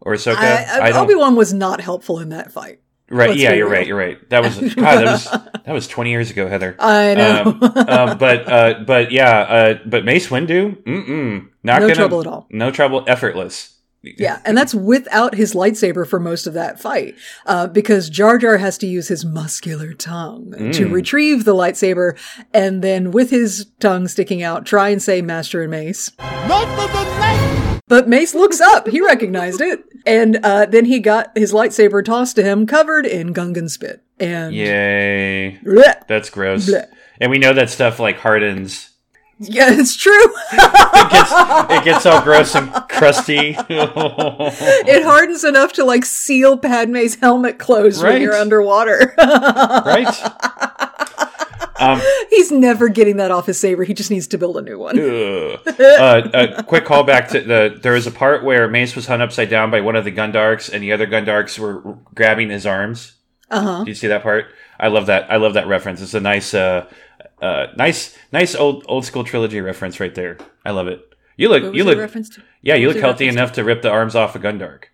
or 0.00 0.12
Ahsoka. 0.14 0.36
I, 0.36 0.90
don't- 0.90 1.04
Obi 1.04 1.14
Wan 1.14 1.34
was 1.34 1.54
not 1.54 1.80
helpful 1.80 2.18
in 2.20 2.28
that 2.30 2.52
fight. 2.52 2.80
Right? 3.10 3.30
let's 3.30 3.40
Yeah, 3.40 3.54
you're 3.54 3.66
real. 3.70 3.78
right. 3.78 3.86
You're 3.86 3.96
right. 3.96 4.28
That 4.28 4.42
was 4.42 4.58
God. 4.74 4.74
That 4.76 5.04
was 5.06 5.24
that 5.64 5.72
was 5.72 5.88
20 5.88 6.10
years 6.10 6.30
ago, 6.30 6.46
Heather. 6.46 6.76
I 6.78 7.14
know. 7.14 7.42
Um, 7.62 7.62
um, 7.88 8.18
but 8.18 8.46
uh, 8.52 8.84
but 8.86 9.10
yeah, 9.10 9.30
uh, 9.38 9.78
but 9.86 10.04
Mace 10.04 10.28
Windu, 10.28 10.76
mm-mm, 10.82 11.48
not 11.62 11.80
No 11.80 11.86
gonna, 11.86 11.94
trouble 11.94 12.20
at 12.20 12.26
all. 12.26 12.46
No 12.50 12.70
trouble, 12.70 13.04
effortless. 13.06 13.77
Yeah, 14.02 14.40
and 14.44 14.56
that's 14.56 14.74
without 14.74 15.34
his 15.34 15.54
lightsaber 15.54 16.06
for 16.06 16.20
most 16.20 16.46
of 16.46 16.54
that 16.54 16.80
fight, 16.80 17.16
uh, 17.46 17.66
because 17.66 18.08
Jar 18.08 18.38
Jar 18.38 18.58
has 18.58 18.78
to 18.78 18.86
use 18.86 19.08
his 19.08 19.24
muscular 19.24 19.92
tongue 19.92 20.52
to 20.72 20.86
Mm. 20.86 20.92
retrieve 20.92 21.44
the 21.44 21.54
lightsaber, 21.54 22.16
and 22.54 22.80
then 22.82 23.10
with 23.10 23.30
his 23.30 23.66
tongue 23.80 24.06
sticking 24.06 24.40
out, 24.42 24.64
try 24.64 24.90
and 24.90 25.02
say 25.02 25.20
Master 25.20 25.62
and 25.62 25.72
Mace. 25.72 26.10
But 27.88 28.06
Mace 28.08 28.34
looks 28.34 28.60
up; 28.60 28.86
he 28.88 29.00
recognized 29.00 29.60
it, 29.62 29.82
and 30.06 30.38
uh, 30.44 30.66
then 30.66 30.84
he 30.84 31.00
got 31.00 31.36
his 31.36 31.52
lightsaber 31.52 32.04
tossed 32.04 32.36
to 32.36 32.42
him, 32.42 32.66
covered 32.66 33.06
in 33.06 33.32
Gungan 33.32 33.68
spit. 33.70 34.02
And 34.20 34.54
Yay. 34.54 35.58
Blech. 35.64 36.06
That's 36.06 36.28
gross. 36.28 36.68
Blech. 36.68 36.86
And 37.20 37.30
we 37.30 37.38
know 37.38 37.52
that 37.54 37.70
stuff 37.70 37.98
like 37.98 38.18
hardens. 38.18 38.90
yeah, 39.40 39.68
it's 39.70 39.96
true. 39.96 40.24
It 40.52 41.10
gets, 41.10 41.32
it 41.70 41.84
gets 41.84 42.06
all 42.06 42.22
gross 42.22 42.54
and 42.54 42.72
crusty. 42.88 43.54
it 43.68 45.04
hardens 45.04 45.44
enough 45.44 45.72
to 45.74 45.84
like 45.84 46.04
seal 46.04 46.58
Padme's 46.58 47.14
helmet 47.16 47.58
closed 47.58 48.02
when 48.02 48.20
you're 48.20 48.34
underwater. 48.34 49.14
right? 49.16 50.08
Um, 51.80 52.00
He's 52.30 52.50
never 52.50 52.88
getting 52.88 53.18
that 53.18 53.30
off 53.30 53.46
his 53.46 53.60
saber. 53.60 53.84
He 53.84 53.94
just 53.94 54.10
needs 54.10 54.26
to 54.28 54.38
build 54.38 54.56
a 54.56 54.62
new 54.62 54.78
one. 54.78 54.98
Uh, 54.98 55.58
a 56.34 56.62
quick 56.64 56.84
callback 56.84 57.28
to 57.28 57.40
the 57.40 57.78
there 57.80 57.92
was 57.92 58.06
a 58.06 58.10
part 58.10 58.42
where 58.42 58.66
Mace 58.68 58.96
was 58.96 59.06
hung 59.06 59.20
upside 59.20 59.48
down 59.48 59.70
by 59.70 59.80
one 59.80 59.94
of 59.94 60.04
the 60.04 60.12
Gundarks, 60.12 60.72
and 60.72 60.82
the 60.82 60.92
other 60.92 61.06
Gundarks 61.06 61.58
were 61.58 61.98
grabbing 62.14 62.50
his 62.50 62.66
arms. 62.66 63.12
Uh 63.50 63.60
huh. 63.60 63.84
Do 63.84 63.90
you 63.90 63.94
see 63.94 64.08
that 64.08 64.22
part? 64.24 64.46
I 64.80 64.88
love 64.88 65.06
that. 65.06 65.30
I 65.30 65.36
love 65.36 65.54
that 65.54 65.68
reference. 65.68 66.00
It's 66.00 66.14
a 66.14 66.20
nice, 66.20 66.52
uh, 66.52 66.86
uh, 67.40 67.66
nice, 67.76 68.16
nice 68.32 68.54
old 68.54 68.84
old 68.88 69.04
school 69.04 69.24
trilogy 69.24 69.60
reference 69.60 70.00
right 70.00 70.14
there. 70.14 70.38
I 70.64 70.70
love 70.70 70.88
it. 70.88 71.04
You 71.36 71.48
look, 71.48 71.74
you 71.74 71.84
look, 71.84 72.12
to? 72.12 72.42
yeah, 72.62 72.74
you 72.74 72.88
look 72.88 72.96
healthy 72.96 73.28
enough 73.28 73.52
to 73.52 73.64
rip 73.64 73.82
the 73.82 73.90
arms 73.90 74.16
off 74.16 74.34
a 74.34 74.38
Gundark. 74.38 74.84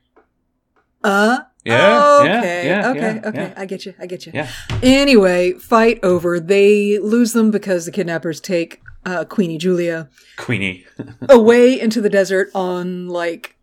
Uh. 1.03 1.41
Yeah, 1.65 2.01
oh, 2.03 2.21
okay. 2.21 2.67
yeah, 2.67 2.91
okay. 2.91 2.99
yeah, 3.01 3.23
okay. 3.25 3.39
yeah. 3.39 3.55
I 3.57 3.65
get 3.65 3.87
you. 3.87 3.95
I 3.99 4.05
get 4.05 4.27
you. 4.27 4.33
Yeah. 4.35 4.51
Anyway, 4.83 5.53
fight 5.55 5.99
over. 6.03 6.39
They 6.39 6.99
lose 6.99 7.33
them 7.33 7.51
because 7.51 7.87
the 7.87 7.91
kidnappers 7.91 8.39
take 8.39 8.83
uh, 9.07 9.25
Queenie 9.25 9.57
Julia 9.57 10.11
Queenie. 10.37 10.85
away 11.29 11.81
into 11.81 12.03
the 12.03 12.11
desert 12.11 12.51
on 12.55 13.09
like 13.09 13.57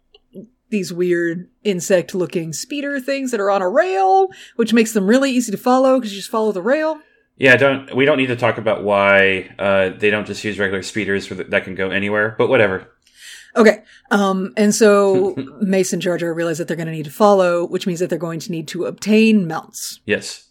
these 0.70 0.92
weird 0.92 1.50
insect 1.64 2.16
looking 2.16 2.54
speeder 2.54 3.00
things 3.00 3.30
that 3.32 3.40
are 3.40 3.52
on 3.52 3.62
a 3.62 3.70
rail, 3.70 4.30
which 4.56 4.74
makes 4.74 4.94
them 4.94 5.06
really 5.06 5.30
easy 5.32 5.52
to 5.52 5.58
follow 5.58 6.00
because 6.00 6.12
you 6.12 6.20
just 6.20 6.32
follow 6.32 6.52
the 6.52 6.62
rail. 6.62 7.00
Yeah, 7.38 7.56
don't 7.56 7.96
we 7.96 8.06
don't 8.06 8.18
need 8.18 8.28
to 8.28 8.36
talk 8.36 8.58
about 8.58 8.84
why 8.84 9.54
uh, 9.58 9.90
they 9.90 10.10
don't 10.10 10.28
just 10.28 10.44
use 10.44 10.60
regular 10.60 10.84
speeders 10.84 11.26
for 11.26 11.36
the, 11.36 11.44
that 11.46 11.64
can 11.64 11.76
go 11.76 11.90
anywhere, 11.90 12.36
but 12.38 12.50
whatever. 12.50 12.92
Okay. 13.56 13.84
Um, 14.12 14.54
and 14.58 14.74
so 14.74 15.36
Mace 15.62 15.94
and 15.94 16.02
Jar 16.02 16.18
realize 16.34 16.58
that 16.60 16.68
they're 16.68 16.78
going 16.78 16.88
to 16.88 16.94
need 16.94 17.06
to 17.06 17.12
follow, 17.12 17.66
which 17.66 17.86
means 17.88 18.00
that 18.00 18.10
they're 18.10 18.20
going 18.20 18.40
to 18.42 18.52
need 18.52 18.68
to 18.70 18.86
obtain 18.86 19.48
mounts 19.48 20.00
Yes. 20.06 20.48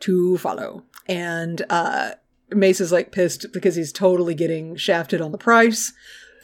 to 0.00 0.38
follow. 0.38 0.84
And, 1.08 1.64
uh, 1.70 2.12
Mace 2.52 2.80
is 2.80 2.90
like 2.92 3.12
pissed 3.12 3.46
because 3.52 3.76
he's 3.76 3.92
totally 3.92 4.34
getting 4.34 4.74
shafted 4.76 5.20
on 5.20 5.30
the 5.32 5.38
price 5.38 5.92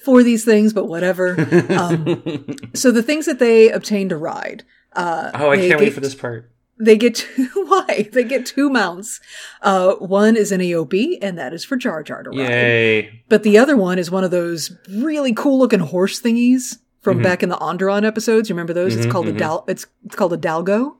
for 0.04 0.22
these 0.22 0.44
things, 0.44 0.72
but 0.72 0.86
whatever. 0.86 1.30
um, 1.70 2.46
so 2.74 2.90
the 2.92 3.02
things 3.02 3.26
that 3.26 3.38
they 3.40 3.70
obtain 3.70 4.08
to 4.10 4.16
ride, 4.16 4.64
uh, 4.92 5.32
Oh, 5.34 5.50
I 5.50 5.56
can't 5.56 5.80
wait 5.80 5.92
for 5.92 6.00
this 6.00 6.14
part. 6.14 6.50
They 6.78 6.96
get 6.96 7.14
two, 7.14 7.48
why? 7.54 8.08
They 8.12 8.24
get 8.24 8.44
two 8.46 8.68
mounts. 8.68 9.20
Uh, 9.62 9.94
one 9.94 10.36
is 10.36 10.52
an 10.52 10.60
eopie, 10.60 11.16
and 11.22 11.38
that 11.38 11.54
is 11.54 11.64
for 11.64 11.76
Jar 11.76 12.02
Jar 12.02 12.22
to 12.22 12.30
ride. 12.30 12.38
Yay! 12.38 13.22
But 13.28 13.42
the 13.44 13.56
other 13.58 13.76
one 13.76 13.98
is 13.98 14.10
one 14.10 14.24
of 14.24 14.30
those 14.30 14.72
really 14.90 15.32
cool 15.32 15.58
looking 15.58 15.80
horse 15.80 16.20
thingies 16.20 16.76
from 17.00 17.22
back 17.22 17.42
in 17.42 17.48
the 17.48 17.56
Onderon 17.56 18.04
episodes. 18.04 18.48
You 18.48 18.54
remember 18.54 18.72
those? 18.72 18.96
It's 18.96 19.06
Mhm, 19.06 19.10
called 19.12 19.28
a 19.28 19.32
mhm. 19.32 19.38
dal. 19.38 19.64
It's, 19.68 19.86
it's 20.04 20.16
called 20.16 20.32
a 20.32 20.36
dalgo. 20.38 20.96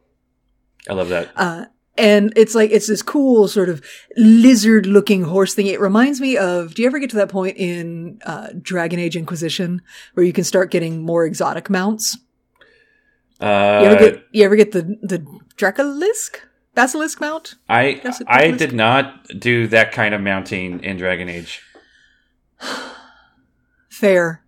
I 0.89 0.95
love 0.95 1.09
that. 1.09 1.31
Uh, 1.35 1.65
and 1.99 2.33
it's 2.37 2.55
like 2.55 2.71
it's 2.71 2.87
this 2.87 3.03
cool 3.03 3.49
sort 3.49 3.69
of 3.69 3.83
lizard 4.17 4.87
looking 4.87 5.23
horse 5.25 5.53
thing. 5.55 5.67
It 5.67 5.81
reminds 5.81 6.21
me 6.21 6.37
of. 6.37 6.75
Do 6.75 6.83
you 6.83 6.89
ever 6.89 6.99
get 6.99 7.11
to 7.11 7.17
that 7.17 7.29
point 7.29 7.57
in 7.57 8.21
uh, 8.25 8.49
Dragon 8.63 8.99
Age 9.01 9.17
Inquisition 9.17 9.83
where 10.15 10.25
you 10.25 10.33
can 10.33 10.45
start 10.45 10.71
getting 10.71 11.03
more 11.03 11.25
exotic 11.27 11.69
mounts? 11.69 12.17
Uh, 13.41 13.81
You 13.83 13.89
ever 13.91 13.99
get 13.99 14.25
you 14.31 14.45
ever 14.45 14.57
get 14.57 14.73
the 14.73 14.83
the 15.03 15.27
Dracolisk 15.57 16.37
basilisk 16.75 17.21
mount? 17.21 17.55
I 17.69 18.01
I 18.27 18.51
did 18.51 18.73
not 18.73 19.27
do 19.39 19.67
that 19.69 19.93
kind 19.93 20.15
of 20.15 20.21
mounting 20.21 20.83
in 20.85 20.97
Dragon 20.97 21.29
Age. 21.29 21.63
Fair, 23.89 24.43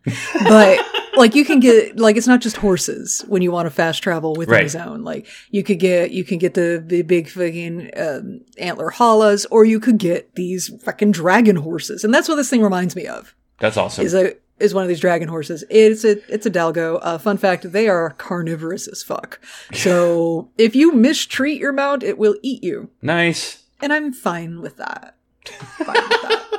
but 0.47 0.79
like 1.17 1.35
you 1.35 1.43
can 1.43 1.59
get 1.59 1.99
like 1.99 2.17
it's 2.19 2.27
not 2.27 2.41
just 2.43 2.59
horses 2.59 3.25
when 3.29 3.41
you 3.41 3.51
want 3.51 3.65
to 3.65 3.71
fast 3.71 4.03
travel 4.03 4.35
within 4.35 4.53
Right. 4.53 4.65
the 4.65 4.69
zone. 4.69 5.05
Like 5.05 5.27
you 5.51 5.63
could 5.63 5.79
get 5.79 6.11
you 6.11 6.23
can 6.23 6.37
get 6.37 6.53
the 6.53 6.83
the 6.87 7.01
big 7.01 7.31
fucking 7.31 7.91
um, 7.97 8.41
antler 8.59 8.91
hallas, 8.91 9.47
or 9.51 9.65
you 9.65 9.81
could 9.81 9.97
get 9.97 10.35
these 10.35 10.71
fucking 10.85 11.13
dragon 11.13 11.57
horses, 11.57 12.05
and 12.05 12.13
that's 12.13 12.29
what 12.29 12.35
this 12.35 12.51
thing 12.51 12.61
reminds 12.63 12.95
me 12.95 13.07
of. 13.07 13.35
That's 13.59 13.79
awesome. 13.79 14.05
Is 14.05 14.13
a 14.13 14.35
is 14.61 14.75
one 14.75 14.83
of 14.83 14.89
these 14.89 15.01
dragon 15.01 15.29
horses. 15.29 15.65
It's 15.71 16.05
a 16.05 16.19
it's 16.33 16.47
a 16.47 16.51
dalgo. 16.51 16.99
Uh, 17.03 17.19
fun 17.19 17.37
fact: 17.37 17.73
they 17.73 17.89
are 17.89 18.11
carnivorous 18.11 18.89
as 18.89 19.03
fuck. 19.03 19.41
So 19.73 20.51
if 20.59 20.75
you 20.75 20.93
mistreat 20.93 21.61
your 21.61 21.73
mount, 21.73 22.03
it 22.03 22.19
will 22.19 22.37
eat 22.43 22.63
you, 22.63 22.91
nice. 23.03 23.65
and 23.81 23.93
I'm 23.93 24.13
fine 24.13 24.61
with 24.61 24.77
that. 24.77 25.17
Fine 25.47 25.87
with 25.87 26.23
that. 26.23 26.45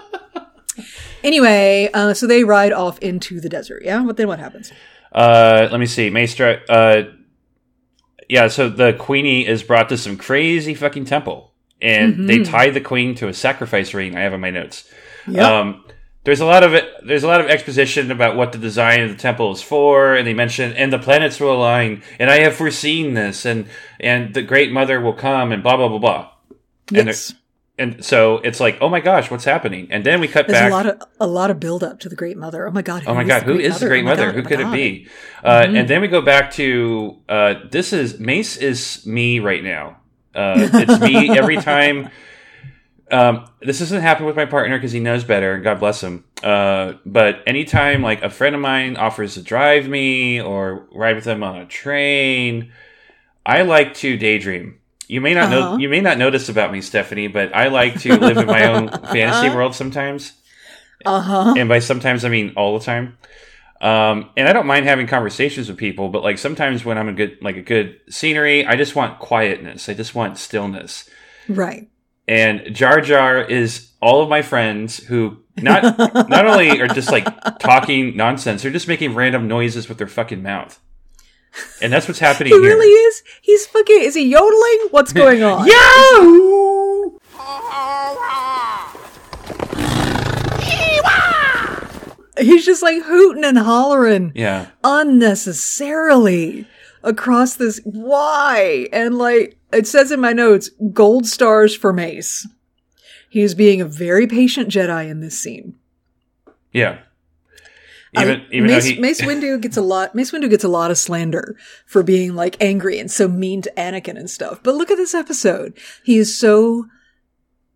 Anyway, 1.24 1.90
uh, 1.94 2.14
so 2.14 2.28
they 2.28 2.44
ride 2.44 2.72
off 2.72 3.00
into 3.00 3.40
the 3.40 3.50
desert. 3.50 3.84
Yeah, 3.84 4.04
but 4.06 4.18
then 4.18 4.28
what 4.28 4.40
happens? 4.40 4.72
Uh, 5.12 5.68
let 5.70 5.80
me 5.80 5.86
see. 5.86 6.10
Maestra. 6.10 6.62
Uh, 6.70 7.04
yeah. 8.30 8.48
So 8.48 8.70
the 8.70 8.94
Queenie 8.94 9.46
is 9.46 9.64
brought 9.64 9.90
to 9.90 9.98
some 9.98 10.18
crazy 10.18 10.74
fucking 10.74 11.06
temple, 11.06 11.54
and 11.82 12.30
they 12.30 12.44
tie 12.44 12.70
the 12.70 12.82
queen 12.82 13.16
to 13.16 13.28
a 13.28 13.34
sacrifice 13.34 13.94
ring. 13.94 14.16
I 14.16 14.22
have 14.22 14.34
in 14.34 14.40
my 14.40 14.52
notes. 14.52 14.90
Yep. 15.28 15.46
Um, 15.46 15.84
there's 16.30 16.42
a 16.42 16.46
lot 16.46 16.64
of 16.64 16.76
it. 16.76 16.86
There's 17.04 17.24
a 17.24 17.28
lot 17.28 17.42
of 17.42 17.48
exposition 17.48 18.12
about 18.12 18.36
what 18.36 18.52
the 18.52 18.60
design 18.60 19.02
of 19.02 19.10
the 19.10 19.16
temple 19.18 19.52
is 19.52 19.64
for, 19.64 20.14
and 20.14 20.28
they 20.28 20.36
mention 20.36 20.74
and 20.74 20.94
the 20.94 21.00
planets 21.00 21.40
will 21.40 21.54
align, 21.54 22.04
and 22.20 22.30
I 22.30 22.42
have 22.44 22.56
foreseen 22.56 23.16
this, 23.16 23.46
and 23.46 23.66
and 24.00 24.36
the 24.36 24.44
Great 24.44 24.72
Mother 24.72 25.02
will 25.02 25.14
come, 25.14 25.52
and 25.52 25.64
blah 25.64 25.76
blah 25.76 25.88
blah 25.90 25.98
blah. 25.98 26.30
And 26.94 27.08
yes, 27.08 27.34
And 27.80 28.06
so 28.06 28.38
it's 28.40 28.60
like, 28.60 28.78
oh 28.82 28.90
my 28.90 29.00
gosh, 29.00 29.32
what's 29.32 29.46
happening? 29.46 29.88
And 29.90 30.06
then 30.06 30.20
we 30.20 30.28
cut 30.28 30.48
there's 30.48 30.60
back. 30.60 30.72
a 30.72 30.76
lot 30.76 30.86
of 30.86 31.02
a 31.20 31.28
lot 31.28 31.50
of 31.50 31.60
build 31.60 31.84
up 31.84 32.00
to 32.02 32.10
the 32.10 32.16
Great 32.16 32.38
Mother. 32.38 32.68
Oh 32.68 32.72
my 32.72 32.84
god! 32.84 33.04
Oh 33.08 33.16
my 33.16 33.24
god, 33.24 33.44
who 33.44 33.58
is 33.58 33.80
the 33.80 33.88
Great 33.88 34.04
Oh 34.04 34.10
Mother? 34.10 34.26
God, 34.28 34.36
Who 34.36 34.42
oh 34.42 34.46
could 34.46 34.60
it 34.60 34.72
be? 34.72 35.08
Uh, 35.44 35.66
And 35.66 35.88
then 35.88 36.02
we 36.02 36.08
go 36.08 36.22
back 36.22 36.52
to 36.54 37.18
uh, 37.28 37.56
this 37.72 37.92
is 37.92 38.20
Mace 38.20 38.58
is 38.58 39.04
me 39.06 39.40
right 39.40 39.64
now. 39.64 39.98
Uh, 40.36 40.70
it's 40.74 41.00
me 41.02 41.36
every 41.36 41.58
time. 41.58 42.10
Um, 43.12 43.46
this 43.62 43.80
doesn't 43.80 44.02
happen 44.02 44.26
with 44.26 44.36
my 44.36 44.46
partner 44.46 44.78
because 44.78 44.92
he 44.92 45.00
knows 45.00 45.24
better, 45.24 45.54
and 45.56 45.64
God 45.64 45.80
bless 45.80 46.02
him. 46.02 46.26
Uh, 46.44 46.94
but 47.06 47.42
anytime 47.48 48.02
like 48.04 48.22
a 48.22 48.30
friend 48.30 48.54
of 48.56 48.62
mine 48.62 48.98
offers 48.98 49.34
to 49.34 49.42
drive 49.42 49.88
me 49.88 50.40
or 50.42 50.88
ride 50.94 51.16
with 51.16 51.24
them 51.26 51.42
on 51.44 51.58
a 51.58 51.66
train, 51.66 52.72
I 53.46 53.64
like 53.64 53.96
to 53.96 54.16
daydream. 54.18 54.80
You 55.08 55.22
may 55.22 55.34
not 55.34 55.50
know, 55.50 55.62
Uh-huh. 55.62 55.78
you 55.78 55.90
may 55.90 56.02
not 56.02 56.20
notice 56.20 56.50
about 56.50 56.72
me, 56.72 56.82
Stephanie, 56.82 57.28
but 57.28 57.56
I 57.56 57.70
like 57.70 58.00
to 58.02 58.16
live 58.16 58.38
in 58.38 58.46
my 58.46 58.66
own 58.72 58.90
fantasy 59.12 59.50
world 59.50 59.74
sometimes 59.74 60.34
Uh 61.04 61.20
huh. 61.20 61.54
and 61.58 61.68
by 61.68 61.80
sometimes 61.80 62.24
I 62.24 62.30
mean 62.30 62.54
all 62.56 62.78
the 62.78 62.86
time. 62.86 63.18
Um, 63.82 64.30
and 64.38 64.48
I 64.48 64.54
don't 64.54 64.68
mind 64.68 64.86
having 64.86 65.08
conversations 65.08 65.68
with 65.68 65.78
people, 65.78 66.10
but 66.10 66.22
like 66.22 66.38
sometimes 66.38 66.86
when 66.86 66.98
I'm 67.00 67.10
a 67.10 67.14
good 67.14 67.38
like 67.42 67.56
a 67.56 67.62
good 67.64 68.00
scenery, 68.10 68.66
I 68.68 68.76
just 68.76 68.96
want 68.96 69.18
quietness. 69.20 69.90
I 69.90 69.94
just 69.96 70.14
want 70.14 70.38
stillness. 70.38 71.10
Right. 71.48 71.88
And 72.30 72.76
Jar 72.76 73.02
Jar 73.02 73.42
is 73.42 73.90
all 74.02 74.22
of 74.22 74.30
my 74.30 74.44
friends 74.44 74.98
who 75.04 75.38
not 75.58 75.98
not 76.30 76.46
only 76.46 76.80
are 76.80 76.88
just 76.88 77.12
like 77.12 77.26
talking 77.60 78.16
nonsense, 78.16 78.62
they're 78.62 78.72
just 78.72 78.88
making 78.88 79.16
random 79.16 79.48
noises 79.48 79.90
with 79.90 79.98
their 79.98 80.08
fucking 80.08 80.44
mouth. 80.44 80.80
And 81.82 81.92
that's 81.92 82.08
what's 82.08 82.20
happening 82.20 82.54
He 82.54 82.60
here. 82.60 82.70
really 82.70 82.86
is. 82.88 83.24
He's 83.42 83.66
fucking. 83.66 84.02
Is 84.04 84.14
he 84.14 84.28
yodeling? 84.28 84.88
What's 84.92 85.12
going 85.12 85.42
on? 85.42 85.66
Yo! 85.74 87.20
He's 92.40 92.66
just 92.66 92.82
like 92.82 93.04
hooting 93.04 93.44
and 93.44 93.58
hollering 93.58 94.32
Yeah. 94.34 94.68
unnecessarily 94.84 96.66
across 97.04 97.56
this. 97.56 97.82
Why? 97.84 98.88
And 98.94 99.18
like 99.18 99.58
it 99.72 99.88
says 99.88 100.12
in 100.12 100.20
my 100.20 100.34
notes, 100.34 100.70
gold 100.94 101.26
stars 101.26 101.76
for 101.76 101.94
Mace. 101.94 102.48
He 103.30 103.42
is 103.42 103.54
being 103.54 103.80
a 103.82 103.86
very 103.86 104.26
patient 104.28 104.70
Jedi 104.70 105.10
in 105.10 105.20
this 105.20 105.40
scene. 105.40 105.76
Yeah. 106.72 107.00
Uh, 108.16 108.22
Even 108.22 108.46
even 108.52 108.68
Mace, 108.68 108.86
he 108.86 109.00
Mace 109.00 109.22
Windu 109.26 109.62
gets 109.62 109.78
a 109.78 109.82
lot. 109.82 110.16
Mace 110.16 110.32
Windu 110.32 110.50
gets 110.50 110.64
a 110.64 110.70
lot 110.70 110.90
of 110.90 110.98
slander 110.98 111.56
for 111.86 112.02
being 112.02 112.34
like 112.36 112.58
angry 112.60 113.00
and 113.00 113.12
so 113.12 113.28
mean 113.28 113.62
to 113.62 113.72
Anakin 113.78 114.18
and 114.18 114.30
stuff. 114.30 114.62
But 114.64 114.76
look 114.76 114.90
at 114.90 114.98
this 114.98 115.14
episode. 115.14 115.78
He 116.04 116.18
is 116.18 116.36
so 116.38 116.88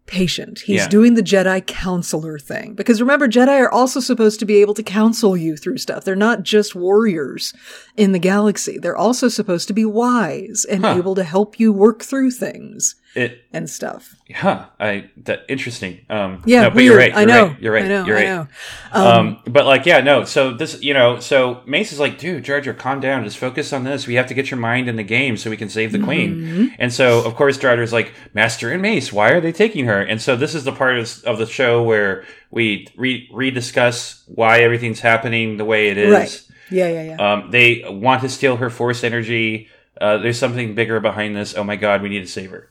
patient. 0.05 0.59
He's 0.65 0.81
Yeah. 0.81 0.87
doing 0.89 1.13
the 1.13 1.23
Jedi 1.23 1.65
counselor 1.65 2.37
thing. 2.37 2.73
Because 2.73 2.99
remember, 3.01 3.27
Jedi 3.27 3.59
are 3.61 3.71
also 3.71 3.99
supposed 3.99 4.39
to 4.39 4.45
be 4.45 4.57
able 4.57 4.73
to 4.73 4.83
counsel 4.83 5.37
you 5.37 5.55
through 5.55 5.77
stuff. 5.77 6.03
They're 6.03 6.15
not 6.15 6.43
just 6.43 6.75
warriors 6.75 7.53
in 7.95 8.11
the 8.11 8.19
galaxy. 8.19 8.77
They're 8.77 8.97
also 8.97 9.27
supposed 9.29 9.67
to 9.69 9.73
be 9.73 9.85
wise 9.85 10.65
and 10.69 10.83
Huh. 10.83 10.95
able 10.97 11.15
to 11.15 11.23
help 11.23 11.59
you 11.59 11.71
work 11.71 12.03
through 12.03 12.31
things 12.31 12.95
It, 13.15 13.43
and 13.53 13.69
stuff. 13.69 14.15
huh? 14.33 14.65
I 14.79 15.11
that 15.25 15.41
interesting. 15.47 16.03
Um, 16.09 16.41
Yeah, 16.47 16.61
no, 16.63 16.69
but 16.69 16.75
weird. 16.77 16.85
you're 16.87 16.97
right. 16.97 17.15
I 17.15 17.19
You're 17.19 17.27
know. 17.27 17.45
Right, 17.47 17.61
you're 17.61 17.73
right. 17.73 17.85
I 17.85 17.87
know. 17.87 18.05
You're 18.05 18.17
I 18.17 18.21
right. 18.21 18.27
know. 18.27 18.47
Um, 18.91 19.39
but 19.45 19.65
like, 19.67 19.85
yeah, 19.85 19.99
no. 20.01 20.23
So 20.25 20.51
this, 20.55 20.81
you 20.81 20.95
know, 20.95 21.19
so 21.19 21.61
Mace 21.67 21.91
is 21.93 21.99
like, 21.99 22.17
dude, 22.17 22.43
Jar 22.43 22.59
Jar, 22.59 22.73
calm 22.73 22.99
down. 22.99 23.23
Just 23.23 23.37
focus 23.37 23.71
on 23.71 23.83
this. 23.83 24.07
We 24.07 24.15
have 24.15 24.25
to 24.27 24.33
get 24.33 24.49
your 24.49 24.59
mind 24.59 24.89
in 24.89 24.95
the 24.95 25.03
game 25.03 25.37
so 25.37 25.49
we 25.51 25.57
can 25.57 25.69
save 25.69 25.91
the 25.91 25.99
Mm-hmm. 25.99 26.05
queen. 26.07 26.75
And 26.79 26.91
so, 26.91 27.23
of 27.23 27.35
course, 27.35 27.57
Jar 27.59 27.75
Jar's 27.75 27.93
like, 27.93 28.13
Master 28.33 28.71
and 28.71 28.81
Mace, 28.81 29.13
why 29.13 29.29
are 29.29 29.39
they 29.41 29.51
taking 29.51 29.85
her? 29.85 30.01
And 30.01 30.19
so 30.19 30.35
this 30.35 30.55
is 30.55 30.63
the 30.63 30.71
part 30.71 30.97
of, 30.97 31.23
of 31.25 31.37
the 31.37 31.45
show 31.45 31.83
where 31.83 32.25
we 32.49 32.87
re- 32.97 33.29
rediscuss 33.31 34.23
why 34.27 34.59
everything's 34.61 35.01
happening 35.01 35.57
the 35.57 35.65
way 35.65 35.89
it 35.89 35.97
is. 35.97 36.11
Right. 36.11 36.43
Yeah, 36.71 36.87
yeah, 36.89 37.03
yeah. 37.15 37.33
Um, 37.33 37.51
they 37.51 37.83
want 37.87 38.21
to 38.23 38.29
steal 38.29 38.57
her 38.57 38.71
force 38.71 39.03
energy. 39.03 39.67
Uh, 40.01 40.17
there's 40.17 40.39
something 40.39 40.73
bigger 40.73 40.99
behind 40.99 41.35
this. 41.35 41.55
Oh 41.55 41.63
my 41.63 41.75
god, 41.75 42.01
we 42.01 42.09
need 42.09 42.21
to 42.21 42.27
save 42.27 42.49
her. 42.49 42.69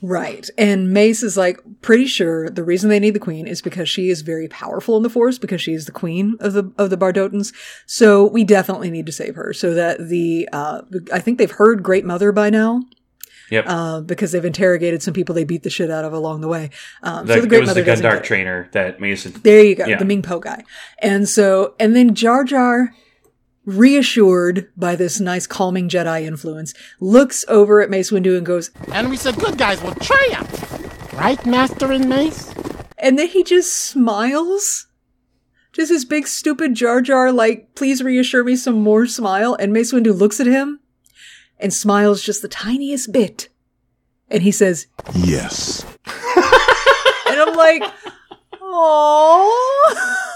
Right. 0.00 0.48
And 0.56 0.92
Mace 0.92 1.22
is 1.24 1.36
like 1.36 1.58
pretty 1.82 2.06
sure 2.06 2.48
the 2.50 2.62
reason 2.62 2.88
they 2.88 3.00
need 3.00 3.14
the 3.14 3.18
queen 3.18 3.46
is 3.48 3.60
because 3.60 3.88
she 3.88 4.10
is 4.10 4.22
very 4.22 4.46
powerful 4.46 4.96
in 4.96 5.02
the 5.02 5.10
force 5.10 5.38
because 5.38 5.60
she 5.60 5.72
is 5.72 5.86
the 5.86 5.92
queen 5.92 6.36
of 6.40 6.52
the 6.52 6.70
of 6.78 6.90
the 6.90 6.96
Bardottans. 6.96 7.52
So 7.86 8.24
we 8.26 8.44
definitely 8.44 8.90
need 8.90 9.06
to 9.06 9.12
save 9.12 9.34
her 9.34 9.52
so 9.52 9.74
that 9.74 10.08
the 10.08 10.48
uh 10.52 10.82
I 11.12 11.18
think 11.18 11.38
they've 11.38 11.50
heard 11.50 11.82
Great 11.82 12.04
Mother 12.04 12.30
by 12.32 12.48
now. 12.50 12.82
Yep. 13.50 13.64
Uh, 13.66 14.00
because 14.02 14.32
they've 14.32 14.44
interrogated 14.44 15.02
some 15.02 15.14
people 15.14 15.34
they 15.34 15.44
beat 15.44 15.62
the 15.62 15.70
shit 15.70 15.90
out 15.90 16.04
of 16.04 16.12
along 16.12 16.42
the 16.42 16.48
way. 16.48 16.68
Um, 17.02 17.26
The- 17.26 17.34
so 17.34 17.40
the 17.40 17.46
Great 17.48 17.56
it 17.56 17.60
was 17.60 17.68
Mother 17.70 17.82
the 17.82 17.90
Gundark 17.90 18.22
trainer 18.22 18.68
that 18.72 19.00
Mason. 19.00 19.32
There 19.42 19.64
you 19.64 19.74
go, 19.74 19.86
Yeah. 19.86 19.96
the 19.96 20.04
Ming 20.04 20.20
Po 20.20 20.38
guy. 20.38 20.64
And 21.00 21.26
so, 21.26 21.74
and 21.80 21.96
then 21.96 22.14
Jar 22.14 22.44
Jar, 22.44 22.92
reassured 23.68 24.70
by 24.78 24.96
this 24.96 25.20
nice 25.20 25.46
calming 25.46 25.90
Jedi 25.90 26.22
influence, 26.22 26.72
looks 27.00 27.44
over 27.48 27.82
at 27.82 27.90
Mace 27.90 28.10
Windu 28.10 28.36
and 28.36 28.46
goes, 28.46 28.70
And 28.92 29.10
we 29.10 29.16
said 29.16 29.36
good 29.36 29.58
guys 29.58 29.82
will 29.82 29.94
triumph. 29.96 31.12
Right, 31.12 31.44
Master 31.44 31.92
and 31.92 32.08
Mace? 32.08 32.54
And 32.96 33.18
then 33.18 33.28
he 33.28 33.44
just 33.44 33.72
smiles. 33.72 34.86
Just 35.72 35.90
his 35.90 36.06
big 36.06 36.26
stupid 36.26 36.74
Jar 36.74 37.02
Jar, 37.02 37.30
like, 37.30 37.74
please 37.74 38.02
reassure 38.02 38.42
me 38.42 38.56
some 38.56 38.82
more 38.82 39.06
smile. 39.06 39.54
And 39.54 39.72
Mace 39.72 39.92
Windu 39.92 40.18
looks 40.18 40.40
at 40.40 40.46
him 40.46 40.80
and 41.58 41.72
smiles 41.72 42.22
just 42.22 42.40
the 42.40 42.48
tiniest 42.48 43.12
bit. 43.12 43.50
And 44.30 44.42
he 44.42 44.50
says, 44.50 44.86
Yes. 45.14 45.84
and 46.06 47.38
I'm 47.38 47.54
like, 47.54 47.82
oh, 48.62 50.24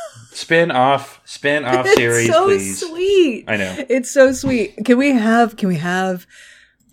Spin 0.52 0.70
off, 0.70 1.22
spin 1.24 1.64
off 1.64 1.88
series, 1.88 2.28
it's 2.28 2.36
so 2.36 2.44
please. 2.44 2.80
sweet. 2.86 3.44
I 3.48 3.56
know. 3.56 3.74
It's 3.88 4.10
so 4.10 4.32
sweet. 4.32 4.84
Can 4.84 4.98
we 4.98 5.12
have, 5.12 5.56
can 5.56 5.70
we 5.70 5.76
have 5.76 6.26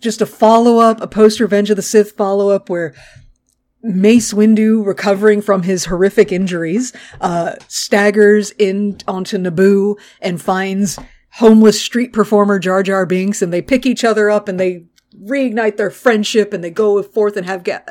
just 0.00 0.22
a 0.22 0.26
follow 0.26 0.78
up, 0.78 1.02
a 1.02 1.06
post 1.06 1.40
Revenge 1.40 1.68
of 1.68 1.76
the 1.76 1.82
Sith 1.82 2.12
follow 2.12 2.48
up 2.48 2.70
where 2.70 2.94
Mace 3.82 4.32
Windu, 4.32 4.84
recovering 4.86 5.42
from 5.42 5.62
his 5.62 5.84
horrific 5.84 6.32
injuries, 6.32 6.94
uh, 7.20 7.56
staggers 7.68 8.50
in 8.52 8.96
onto 9.06 9.36
Naboo 9.36 9.98
and 10.22 10.40
finds 10.40 10.98
homeless 11.32 11.78
street 11.78 12.14
performer 12.14 12.58
Jar 12.58 12.82
Jar 12.82 13.04
Binks, 13.04 13.42
and 13.42 13.52
they 13.52 13.60
pick 13.60 13.84
each 13.84 14.04
other 14.04 14.30
up 14.30 14.48
and 14.48 14.58
they 14.58 14.86
reignite 15.22 15.76
their 15.76 15.90
friendship 15.90 16.54
and 16.54 16.64
they 16.64 16.70
go 16.70 17.02
forth 17.02 17.36
and 17.36 17.44
have 17.44 17.64
ga- 17.64 17.82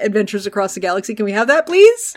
adventures 0.00 0.48
across 0.48 0.74
the 0.74 0.80
galaxy. 0.80 1.14
Can 1.14 1.26
we 1.26 1.32
have 1.32 1.46
that, 1.46 1.64
please? 1.64 2.16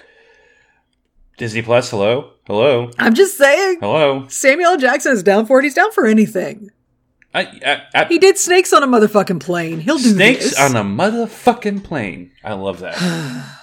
Disney 1.38 1.62
Plus, 1.62 1.90
hello, 1.90 2.32
hello, 2.48 2.92
I'm 2.98 3.14
just 3.14 3.38
saying. 3.38 3.80
hello. 3.82 4.26
Samuel 4.30 4.72
L. 4.72 4.78
Jackson 4.78 5.12
is 5.12 5.22
down 5.24 5.46
for 5.46 5.60
it. 5.60 5.64
He's 5.64 5.74
down 5.74 5.92
for 5.92 6.06
anything. 6.06 6.72
I, 7.34 7.42
I, 7.66 7.82
I, 7.94 8.06
He 8.06 8.18
did 8.18 8.38
snakes 8.38 8.72
on 8.72 8.84
a 8.84 8.88
motherfucking 8.88 9.42
plane. 9.42 9.82
He'll 9.82 9.98
do 9.98 10.14
snakes 10.14 10.52
this. 10.52 10.60
on 10.60 10.78
a 10.78 10.84
motherfucking 10.84 11.84
plane. 11.84 12.32
I 12.44 12.54
love 12.54 12.80
that. 12.80 12.96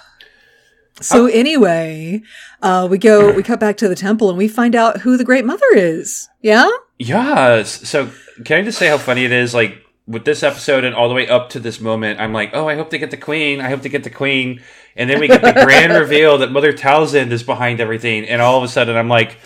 So 1.01 1.25
anyway, 1.25 2.21
uh, 2.61 2.87
we 2.89 2.99
go, 2.99 3.33
we 3.33 3.41
cut 3.41 3.59
back 3.59 3.77
to 3.77 3.89
the 3.89 3.95
temple 3.95 4.29
and 4.29 4.37
we 4.37 4.47
find 4.47 4.75
out 4.75 5.01
who 5.01 5.17
the 5.17 5.23
Great 5.23 5.43
Mother 5.43 5.65
is. 5.73 6.29
Yeah? 6.41 6.69
yes. 6.99 7.89
So 7.89 8.11
can 8.45 8.59
I 8.59 8.61
just 8.63 8.77
say 8.77 8.87
how 8.87 8.99
funny 8.99 9.25
it 9.25 9.31
is? 9.31 9.55
Like 9.55 9.83
with 10.05 10.23
this 10.23 10.43
episode 10.43 10.83
and 10.83 10.93
all 10.95 11.09
the 11.09 11.15
way 11.15 11.27
up 11.27 11.49
to 11.49 11.59
this 11.59 11.81
moment, 11.81 12.19
I'm 12.19 12.31
like, 12.31 12.51
oh, 12.53 12.69
I 12.69 12.75
hope 12.75 12.91
they 12.91 12.99
get 12.99 13.09
the 13.09 13.17
queen. 13.17 13.59
I 13.59 13.69
hope 13.69 13.81
they 13.81 13.89
get 13.89 14.03
the 14.03 14.11
queen. 14.11 14.61
And 14.95 15.09
then 15.09 15.19
we 15.19 15.27
get 15.27 15.41
the 15.41 15.53
grand 15.65 15.93
reveal 15.99 16.37
that 16.39 16.51
Mother 16.51 16.73
Talzin 16.73 17.31
is 17.31 17.43
behind 17.43 17.79
everything. 17.79 18.25
And 18.25 18.41
all 18.41 18.57
of 18.57 18.63
a 18.63 18.67
sudden, 18.67 18.95
I'm 18.95 19.09
like, 19.09 19.37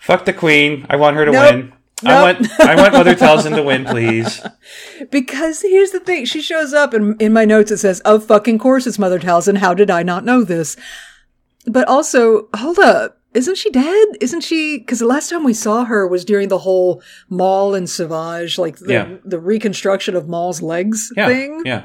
fuck 0.00 0.24
the 0.24 0.32
queen. 0.32 0.86
I 0.88 0.96
want 0.96 1.16
her 1.16 1.24
to 1.26 1.32
Nope. 1.32 1.54
win. 1.54 1.72
I 2.04 2.20
want, 2.22 2.60
I 2.60 2.74
want 2.74 2.92
Mother 2.94 3.14
Talzin 3.14 3.54
to 3.54 3.62
win, 3.62 3.84
please. 3.84 4.40
Because 5.10 5.62
here's 5.62 5.90
the 5.92 6.00
thing. 6.00 6.24
She 6.24 6.40
shows 6.42 6.72
up 6.72 6.94
and 6.94 7.20
in 7.22 7.32
my 7.32 7.44
notes 7.44 7.70
it 7.70 7.76
says, 7.78 8.00
of 8.00 8.24
fucking 8.26 8.58
course 8.58 8.86
it's 8.86 8.98
Mother 8.98 9.20
Talzin. 9.20 9.58
How 9.58 9.72
did 9.74 9.90
I 9.90 10.02
not 10.02 10.24
know 10.24 10.42
this? 10.42 10.76
But 11.66 11.86
also, 11.86 12.48
hold 12.56 12.78
up. 12.80 13.18
Isn't 13.34 13.56
she 13.56 13.70
dead? 13.70 14.08
Isn't 14.20 14.42
she? 14.42 14.78
Because 14.78 14.98
the 14.98 15.06
last 15.06 15.30
time 15.30 15.44
we 15.44 15.54
saw 15.54 15.84
her 15.84 16.06
was 16.06 16.24
during 16.24 16.48
the 16.48 16.58
whole 16.58 17.00
Maul 17.30 17.74
and 17.74 17.88
Savage, 17.88 18.58
like 18.58 18.76
the, 18.78 18.92
Yeah. 18.92 19.08
the 19.24 19.38
reconstruction 19.38 20.16
of 20.16 20.28
Maul's 20.28 20.60
legs 20.60 21.10
Yeah. 21.16 21.28
thing. 21.28 21.62
Yeah. 21.64 21.84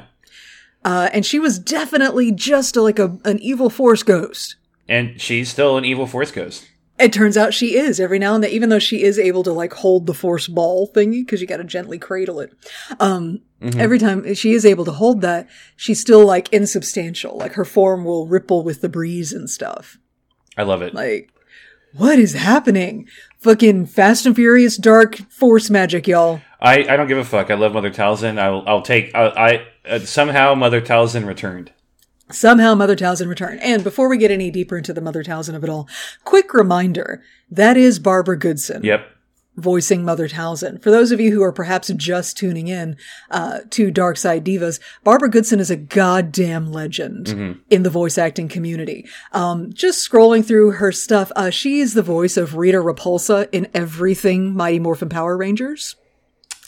Uh, 0.84 1.10
and 1.12 1.26
she 1.26 1.38
was 1.38 1.58
definitely 1.58 2.32
just 2.32 2.76
like 2.76 2.98
a, 2.98 3.18
an 3.24 3.38
evil 3.40 3.70
force 3.70 4.02
ghost. 4.02 4.56
And 4.88 5.20
she's 5.20 5.50
still 5.50 5.76
an 5.76 5.84
evil 5.84 6.06
force 6.06 6.30
ghost. 6.30 6.68
It 6.98 7.12
turns 7.12 7.36
out 7.36 7.54
she 7.54 7.76
is 7.76 8.00
every 8.00 8.18
now 8.18 8.34
and 8.34 8.42
then, 8.42 8.50
even 8.50 8.70
though 8.70 8.78
she 8.80 9.02
is 9.02 9.18
able 9.18 9.44
to 9.44 9.52
like 9.52 9.72
hold 9.72 10.06
the 10.06 10.14
force 10.14 10.48
ball 10.48 10.90
thingy 10.92 11.24
because 11.24 11.40
you 11.40 11.46
got 11.46 11.58
to 11.58 11.64
gently 11.64 11.98
cradle 11.98 12.40
it. 12.40 12.52
Um, 12.98 13.40
every 13.62 13.98
time 13.98 14.34
she 14.34 14.52
is 14.52 14.66
able 14.66 14.84
to 14.84 14.90
hold 14.92 15.20
that, 15.20 15.48
she's 15.76 16.00
still 16.00 16.26
like 16.26 16.52
insubstantial. 16.52 17.36
Like 17.36 17.52
her 17.52 17.64
form 17.64 18.04
will 18.04 18.26
ripple 18.26 18.64
with 18.64 18.80
the 18.80 18.88
breeze 18.88 19.32
and 19.32 19.48
stuff. 19.48 19.98
I 20.56 20.64
love 20.64 20.82
it. 20.82 20.92
Like, 20.92 21.30
what 21.94 22.18
is 22.18 22.34
happening? 22.34 23.08
Fucking 23.38 23.86
Fast 23.86 24.26
and 24.26 24.34
Furious 24.34 24.76
dark 24.76 25.16
force 25.30 25.70
magic, 25.70 26.08
y'all. 26.08 26.40
I, 26.60 26.80
I 26.80 26.96
don't 26.96 27.06
give 27.06 27.18
a 27.18 27.24
fuck. 27.24 27.52
I 27.52 27.54
love 27.54 27.72
Mother 27.72 27.90
Talzin. 27.90 28.38
I 28.38 28.50
will, 28.50 28.68
I'll 28.68 28.82
take. 28.82 29.14
I, 29.14 29.26
I 29.28 29.66
uh, 29.88 29.98
somehow 30.00 30.54
Mother 30.54 30.80
Talzin 30.80 31.26
returned. 31.26 31.72
Somehow 32.30 32.74
Mother 32.74 32.94
Talzin 32.96 33.26
returned. 33.28 33.60
And 33.60 33.82
before 33.82 34.08
we 34.08 34.18
get 34.18 34.30
any 34.30 34.50
deeper 34.50 34.76
into 34.76 34.92
the 34.92 35.00
Mother 35.00 35.24
Talzin 35.24 35.54
of 35.54 35.64
it 35.64 35.70
all, 35.70 35.88
quick 36.24 36.52
reminder, 36.52 37.22
that 37.50 37.76
is 37.76 37.98
Barbara 37.98 38.38
Goodson. 38.38 38.82
Yep. 38.84 39.08
voicing 39.56 40.04
Mother 40.04 40.28
Talzin. 40.28 40.80
For 40.80 40.90
those 40.92 41.10
of 41.10 41.20
you 41.20 41.32
who 41.32 41.42
are 41.42 41.52
perhaps 41.52 41.88
just 41.88 42.36
tuning 42.36 42.68
in 42.68 42.96
uh, 43.30 43.60
to 43.70 43.90
Dark 43.90 44.16
Side 44.16 44.44
Divas, 44.44 44.78
Barbara 45.02 45.28
Goodson 45.30 45.58
is 45.58 45.70
a 45.70 45.76
goddamn 45.76 46.70
legend 46.70 47.58
in 47.68 47.82
the 47.82 47.90
voice 47.90 48.18
acting 48.18 48.48
community. 48.48 49.04
Um, 49.32 49.72
just 49.72 50.08
scrolling 50.08 50.44
through 50.46 50.72
her 50.72 50.92
stuff, 50.92 51.32
uh, 51.34 51.50
she 51.50 51.80
is 51.80 51.94
the 51.94 52.02
voice 52.02 52.36
of 52.36 52.56
Rita 52.56 52.78
Repulsa 52.78 53.48
in 53.50 53.66
everything 53.74 54.54
Mighty 54.54 54.78
Morphin 54.78 55.08
Power 55.08 55.36
Rangers. 55.36 55.96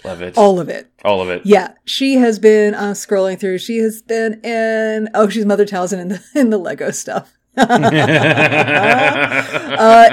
Love 0.05 0.22
it. 0.22 0.36
All, 0.36 0.61
of 0.61 0.68
it. 0.68 0.90
All 1.05 1.20
of 1.20 1.28
it. 1.28 1.42
Yeah, 1.44 1.74
she 1.84 2.14
has 2.14 2.38
been 2.38 2.74
uh, 2.74 2.92
scrolling 2.92 3.38
through. 3.38 3.59
She 3.59 3.78
has 3.78 4.03
been 4.03 4.40
in 4.42 5.09
oh, 5.14 5.28
she's 5.28 5.44
Mother 5.46 5.66
Talzin 5.66 5.98
in 6.01 6.09
the 6.09 6.22
in 6.34 6.51
the 6.51 6.59
Lego 6.59 6.90
stuff. 6.90 7.36
uh, 7.57 7.74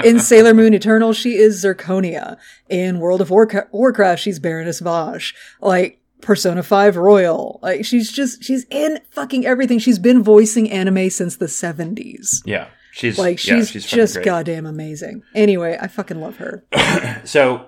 in 0.04 0.18
Sailor 0.20 0.54
Moon 0.54 0.74
Eternal, 0.74 1.12
she 1.12 1.36
is 1.36 1.64
Zirconia. 1.64 2.36
In 2.68 2.98
World 3.00 3.20
of 3.20 3.28
Warca- 3.28 3.68
Warcraft, 3.72 4.20
she's 4.20 4.38
Baroness 4.38 4.80
Vosh. 4.80 5.34
Like 5.60 6.00
Persona 6.20 6.62
5 6.62 6.96
Royal. 6.96 7.60
Like 7.62 7.84
she's 7.84 8.10
just 8.10 8.42
she's 8.42 8.66
in 8.70 8.98
fucking 9.10 9.46
everything. 9.46 9.78
She's 9.78 9.98
been 9.98 10.22
voicing 10.22 10.70
anime 10.70 11.10
since 11.10 11.36
the 11.36 11.46
70s. 11.46 12.42
Yeah. 12.44 12.68
She's 12.92 13.18
Like 13.18 13.44
yeah, 13.46 13.56
she's, 13.58 13.70
she's 13.70 13.86
just 13.86 14.14
great. 14.14 14.24
goddamn 14.24 14.66
amazing. 14.66 15.22
Anyway, 15.34 15.78
I 15.80 15.86
fucking 15.86 16.20
love 16.20 16.36
her. 16.38 16.64
So, 17.24 17.66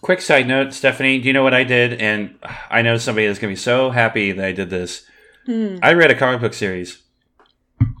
quick 0.00 0.20
side 0.20 0.46
note, 0.46 0.72
Stephanie, 0.72 1.20
do 1.20 1.26
you 1.26 1.32
know 1.32 1.42
what 1.42 1.54
I 1.54 1.64
did? 1.64 1.94
And 1.94 2.38
I 2.70 2.82
know 2.82 2.98
somebody 2.98 3.26
is 3.26 3.38
going 3.38 3.54
to 3.54 3.58
be 3.58 3.62
so 3.62 3.90
happy 3.90 4.32
that 4.32 4.44
I 4.44 4.52
did 4.52 4.70
this. 4.70 5.04
I 5.48 5.92
read 5.94 6.10
a 6.10 6.14
comic 6.14 6.42
book 6.42 6.52
series. 6.52 7.02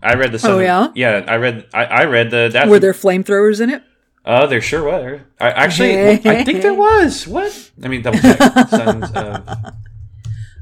I 0.02 0.14
read 0.14 0.32
the. 0.32 0.38
Hmm. 0.38 0.46
Oh, 0.46 0.58
yeah? 0.58 0.88
yeah. 0.94 1.24
I 1.26 1.36
read. 1.36 1.66
I, 1.72 1.84
I 1.84 2.04
read 2.04 2.30
the. 2.30 2.50
That's, 2.52 2.68
Were 2.68 2.78
there 2.78 2.92
flamethrowers 2.92 3.60
in 3.60 3.70
it? 3.70 3.82
Oh, 4.24 4.46
there 4.46 4.60
sure 4.60 4.82
were. 4.82 5.22
I 5.40 5.50
actually, 5.50 5.98
I 5.98 6.16
think 6.44 6.62
there 6.62 6.74
was. 6.74 7.26
What? 7.26 7.70
I 7.82 7.88
mean, 7.88 8.02
double 8.02 8.18
check. 8.18 8.38
Sons 8.68 9.10
of. 9.12 9.48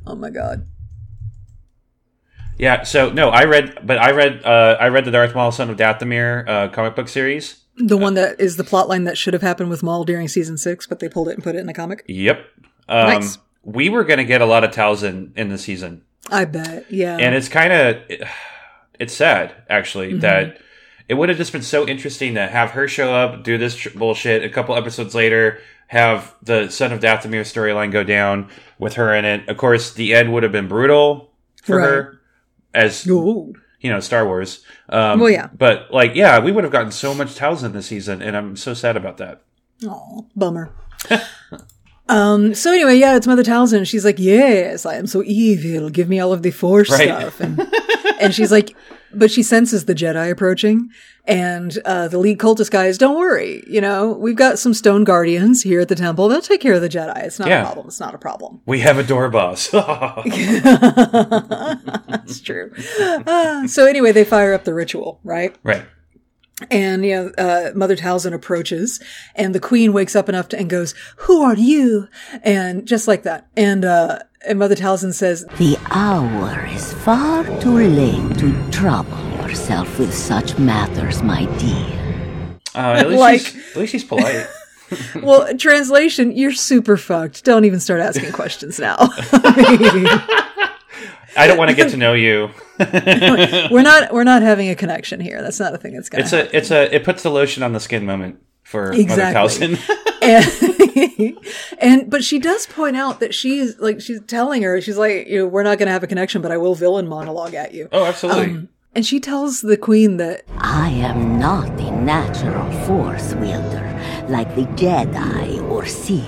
Oh 0.06 0.14
my 0.14 0.30
god. 0.30 0.68
Yeah. 2.58 2.84
So 2.84 3.10
no, 3.10 3.30
I 3.30 3.44
read, 3.44 3.84
but 3.84 3.98
I 3.98 4.12
read. 4.12 4.44
Uh, 4.44 4.76
I 4.78 4.88
read 4.88 5.04
the 5.04 5.10
Darth 5.10 5.34
Maul, 5.34 5.50
Son 5.50 5.68
of 5.68 5.76
Dathomir 5.76 6.48
uh, 6.48 6.68
comic 6.68 6.94
book 6.94 7.08
series. 7.08 7.64
The 7.78 7.96
one 7.96 8.14
that 8.14 8.40
is 8.40 8.56
the 8.56 8.64
plot 8.64 8.88
line 8.88 9.04
that 9.04 9.18
should 9.18 9.34
have 9.34 9.42
happened 9.42 9.68
with 9.70 9.82
Maul 9.82 10.04
during 10.04 10.28
season 10.28 10.56
six, 10.56 10.86
but 10.86 10.98
they 11.00 11.08
pulled 11.08 11.28
it 11.28 11.34
and 11.34 11.42
put 11.44 11.54
it 11.54 11.58
in 11.58 11.66
the 11.66 11.74
comic. 11.74 12.04
Yep. 12.08 12.44
Um, 12.88 13.06
Nice. 13.08 13.38
We 13.64 13.88
were 13.90 14.04
going 14.04 14.18
to 14.18 14.24
get 14.24 14.40
a 14.40 14.46
lot 14.46 14.62
of 14.64 14.70
Talzin 14.70 15.36
in 15.36 15.48
the 15.48 15.58
season. 15.58 16.02
I 16.30 16.44
bet. 16.44 16.90
Yeah. 16.90 17.16
and 17.18 17.34
it's 17.34 17.48
kind 17.48 17.72
of 17.72 17.96
it's 18.98 19.12
sad 19.12 19.54
actually 19.68 20.14
that 20.18 20.58
it 21.08 21.14
would 21.14 21.28
have 21.28 21.38
just 21.38 21.52
been 21.52 21.62
so 21.62 21.86
interesting 21.86 22.34
to 22.34 22.46
have 22.46 22.70
her 22.70 22.88
show 22.88 23.12
up, 23.14 23.44
do 23.44 23.58
this 23.58 23.76
tr- 23.76 23.90
bullshit. 23.96 24.42
A 24.44 24.48
couple 24.48 24.74
episodes 24.76 25.14
later, 25.14 25.60
have 25.88 26.34
the 26.42 26.68
Son 26.70 26.92
of 26.92 27.00
Dathomir 27.00 27.42
storyline 27.42 27.92
go 27.92 28.02
down 28.02 28.48
with 28.78 28.94
her 28.94 29.14
in 29.14 29.24
it. 29.24 29.48
Of 29.48 29.56
course, 29.56 29.92
the 29.92 30.14
end 30.14 30.32
would 30.32 30.42
have 30.42 30.50
been 30.52 30.66
brutal 30.68 31.30
for 31.62 31.76
Right. 31.78 31.86
her, 31.88 32.20
as 32.74 33.06
Ooh. 33.06 33.54
You 33.80 33.90
know, 33.90 34.00
Star 34.00 34.24
Wars. 34.26 34.64
Um, 34.88 35.20
Well, 35.20 35.30
yeah. 35.30 35.48
but 35.56 35.90
like, 35.92 36.14
yeah, 36.14 36.38
we 36.38 36.50
would 36.52 36.64
have 36.64 36.72
gotten 36.72 36.90
so 36.92 37.14
much 37.14 37.34
Talzin 37.34 37.72
this 37.72 37.86
season, 37.86 38.22
and 38.22 38.36
I'm 38.36 38.56
so 38.56 38.74
sad 38.74 38.96
about 38.96 39.18
that. 39.18 39.42
Oh, 39.84 40.26
bummer. 40.34 40.70
um. 42.08 42.54
So 42.54 42.72
anyway, 42.72 42.96
yeah, 42.96 43.16
it's 43.16 43.26
Mother 43.26 43.42
Talzin. 43.42 43.86
She's 43.86 44.04
like, 44.04 44.18
"Yes, 44.18 44.86
I 44.86 44.94
am 44.96 45.06
so 45.06 45.22
evil. 45.24 45.90
Give 45.90 46.08
me 46.08 46.20
all 46.20 46.32
of 46.32 46.42
the 46.42 46.50
Force 46.50 46.90
Right. 46.90 47.08
stuff." 47.08 47.40
And, 47.40 47.60
and 48.20 48.34
she's 48.34 48.50
like, 48.52 48.74
but 49.18 49.30
she 49.30 49.42
senses 49.42 49.84
the 49.86 49.94
Jedi 49.94 50.30
approaching, 50.30 50.90
and 51.24 51.76
uh, 51.84 52.08
the 52.08 52.18
lead 52.18 52.38
cultist 52.38 52.70
guy 52.70 52.86
guys, 52.86 52.98
"Don't 52.98 53.16
worry. 53.18 53.64
You 53.66 53.80
know, 53.80 54.12
we've 54.12 54.36
got 54.36 54.58
some 54.58 54.74
Stone 54.74 55.04
Guardians 55.04 55.62
here 55.62 55.80
at 55.80 55.88
the 55.88 55.94
temple. 55.94 56.28
They'll 56.28 56.40
take 56.42 56.60
care 56.60 56.74
of 56.74 56.82
the 56.82 56.88
Jedi. 56.88 57.16
It's 57.24 57.38
not 57.38 57.48
Yeah. 57.48 57.62
a 57.62 57.64
problem. 57.64 57.86
It's 57.86 58.00
not 58.00 58.14
a 58.14 58.18
problem. 58.18 58.60
We 58.66 58.80
have 58.80 58.98
a 58.98 59.02
door 59.02 59.28
boss. 59.30 59.68
That's 62.08 62.40
true." 62.40 62.72
Ah, 63.26 63.64
so 63.66 63.86
anyway, 63.86 64.12
they 64.12 64.24
fire 64.24 64.52
up 64.54 64.64
the 64.64 64.74
ritual, 64.74 65.20
right? 65.24 65.56
right. 65.62 65.84
And 66.70 67.04
you 67.04 67.14
know, 67.14 67.32
uh, 67.36 67.72
Mother 67.74 67.96
Talzin 67.96 68.32
approaches, 68.32 68.98
and 69.34 69.54
the 69.54 69.60
Queen 69.60 69.92
wakes 69.92 70.16
up 70.16 70.28
enough 70.30 70.48
to, 70.48 70.58
and 70.58 70.70
goes, 70.70 70.94
"Who 71.18 71.42
are 71.42 71.54
you?" 71.54 72.08
And 72.42 72.86
just 72.86 73.06
like 73.06 73.24
that, 73.24 73.46
and 73.56 73.84
uh, 73.84 74.20
and 74.46 74.58
Mother 74.58 74.74
Talzin 74.74 75.12
says, 75.12 75.44
The 75.58 75.76
hour 75.90 76.64
is 76.66 76.92
far 76.94 77.44
too 77.60 77.76
late 77.78 78.38
to 78.38 78.70
trouble 78.70 79.18
yourself 79.42 79.98
with 79.98 80.14
such 80.14 80.56
matters, 80.58 81.22
my 81.22 81.44
dear. 81.58 82.56
Uh, 82.74 82.94
at, 82.98 83.08
least 83.08 83.20
Like- 83.20 83.40
she's, 83.40 83.70
at 83.70 83.76
least 83.76 83.92
she's 83.92 84.04
polite. 84.04 84.46
"Well, 85.22 85.56
translation, 85.58 86.30
you're 86.36 86.52
super 86.52 86.96
fucked. 86.96 87.44
Don't 87.44 87.64
even 87.64 87.80
start 87.80 88.00
asking 88.00 88.32
questions 88.32 88.78
now. 88.78 88.96
I 89.00 90.42
don't 91.46 91.58
want 91.58 91.70
to 91.70 91.76
get 91.76 91.90
to 91.90 91.96
know 92.04 92.12
you. 92.14 92.50
we're 93.70 93.82
not 93.82 94.12
we're 94.12 94.24
not 94.24 94.42
having 94.42 94.68
a 94.68 94.74
connection 94.74 95.20
here. 95.20 95.42
That's 95.42 95.60
not 95.60 95.74
a 95.74 95.78
thing 95.78 95.94
that's 95.94 96.08
gonna 96.08 96.24
It's 96.24 96.32
a 96.32 96.56
it's 96.56 96.70
a 96.70 96.94
it 96.94 97.04
puts 97.04 97.22
the 97.22 97.30
lotion 97.30 97.62
on 97.62 97.72
the 97.72 97.80
skin 97.80 98.06
moment 98.06 98.38
for 98.62 98.92
Exactly. 98.92 99.68
Mother 99.68 99.76
Talzin. 100.22 101.30
and, 101.30 101.38
and 101.78 102.10
but 102.10 102.24
she 102.24 102.38
does 102.38 102.66
point 102.66 102.96
out 102.96 103.20
that 103.20 103.34
she's 103.34 103.78
like 103.78 104.00
she's 104.00 104.20
telling 104.26 104.62
her 104.62 104.80
she's 104.80 104.98
like 104.98 105.26
you 105.28 105.40
know, 105.40 105.46
we're 105.46 105.62
not 105.62 105.78
going 105.78 105.86
to 105.86 105.92
have 105.92 106.02
a 106.02 106.06
connection 106.08 106.42
but 106.42 106.50
i 106.50 106.56
will 106.56 106.74
villain 106.74 107.06
monologue 107.06 107.54
at 107.54 107.72
you 107.74 107.88
oh, 107.92 108.04
absolutely. 108.04 108.44
Um, 108.46 108.68
and 108.94 109.04
she 109.06 109.20
tells 109.20 109.60
the 109.60 109.76
queen 109.76 110.16
that 110.16 110.42
I 110.58 110.88
am 110.88 111.38
not 111.38 111.68
a 111.78 111.90
natural 111.92 112.70
force 112.86 113.34
wielder 113.34 113.84
like 114.28 114.52
the 114.56 114.62
Jedi 114.62 115.62
or 115.70 115.84
Sith. 115.86 116.24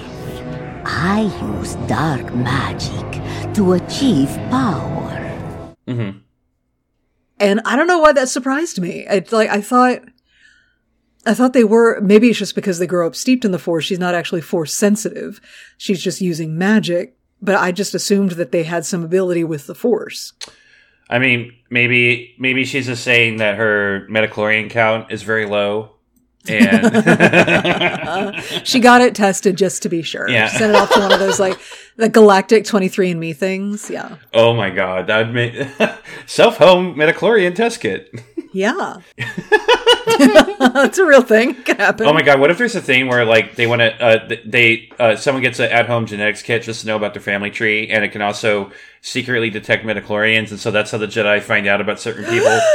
I 0.90 1.30
use 1.58 1.74
dark 1.86 2.34
magic 2.34 3.54
to 3.54 3.72
achieve 3.74 4.28
power. 4.50 5.74
Mhm. 5.86 6.20
and 7.40 7.60
i 7.64 7.76
don't 7.76 7.86
know 7.86 7.98
why 7.98 8.12
that 8.12 8.28
surprised 8.28 8.80
me. 8.80 9.06
It's 9.08 9.32
like 9.32 9.48
i 9.48 9.60
thought 9.60 10.00
i 11.24 11.32
thought 11.34 11.52
they 11.52 11.64
were 11.64 12.00
maybe 12.00 12.28
it's 12.30 12.38
just 12.38 12.54
because 12.54 12.78
they 12.78 12.86
grow 12.86 13.06
up 13.06 13.14
steeped 13.16 13.44
in 13.44 13.52
the 13.52 13.58
force. 13.58 13.84
She's 13.84 13.98
not 13.98 14.14
actually 14.14 14.40
force 14.42 14.74
sensitive. 14.74 15.40
She's 15.76 16.02
just 16.02 16.20
using 16.20 16.58
magic. 16.58 17.16
But 17.40 17.54
i 17.56 17.70
just 17.72 17.94
assumed 17.94 18.32
that 18.32 18.50
they 18.52 18.64
had 18.64 18.84
some 18.84 19.04
ability 19.04 19.44
with 19.44 19.66
the 19.66 19.74
force. 19.74 20.32
I 21.08 21.18
mean, 21.18 21.52
maybe 21.70 22.34
maybe 22.38 22.64
she's 22.64 22.86
just 22.86 23.04
saying 23.04 23.36
that 23.38 23.56
her 23.56 24.06
midi-chlorian 24.10 24.68
count 24.70 25.10
is 25.12 25.22
very 25.22 25.46
low, 25.46 25.92
and 26.46 28.34
she 28.66 28.80
got 28.80 29.00
it 29.00 29.14
tested 29.14 29.56
just 29.56 29.82
to 29.82 29.88
be 29.88 30.02
sure 30.02 30.28
Yeah. 30.28 30.48
She 30.48 30.58
sent 30.58 30.70
it 30.70 30.76
off 30.76 30.92
to 30.94 31.00
one 31.00 31.12
of 31.12 31.18
those 31.18 31.38
like 31.40 31.58
the 31.96 32.08
galactic 32.08 32.64
23andme 32.64 33.34
things 33.36 33.90
yeah 33.90 34.16
oh 34.32 34.54
my 34.54 34.70
god, 34.70 35.06
that 35.08 35.26
would 35.26 35.34
make 35.34 35.54
self 36.26 36.56
home 36.58 36.96
midi-chlorian 36.96 37.54
test 37.54 37.80
kit. 37.80 38.10
Yeah. 38.52 38.96
That's 40.58 40.98
a 40.98 41.06
real 41.06 41.22
thing. 41.22 41.54
Can 41.54 41.76
happen. 41.76 42.06
Oh 42.06 42.12
my 42.12 42.22
god, 42.22 42.40
what 42.40 42.50
if 42.50 42.58
there's 42.58 42.74
a 42.74 42.80
thing 42.80 43.08
where 43.08 43.24
like 43.24 43.56
they 43.56 43.66
want 43.66 43.80
to 43.80 44.02
uh, 44.02 44.36
they 44.44 44.90
uh, 44.98 45.16
someone 45.16 45.42
gets 45.42 45.58
an 45.58 45.70
at 45.70 45.86
home 45.86 46.06
genetics 46.06 46.42
kit 46.42 46.62
just 46.62 46.82
to 46.82 46.86
know 46.86 46.96
about 46.96 47.14
their 47.14 47.22
family 47.22 47.50
tree, 47.50 47.88
and 47.88 48.04
it 48.04 48.12
can 48.12 48.22
also 48.22 48.70
secretly 49.00 49.50
detect 49.50 49.84
midi-chlorians, 49.84 50.50
and 50.50 50.58
so 50.58 50.70
that's 50.70 50.90
how 50.90 50.98
the 50.98 51.06
Jedi 51.06 51.40
find 51.40 51.66
out 51.66 51.80
about 51.80 52.00
certain 52.00 52.24
people. 52.24 52.60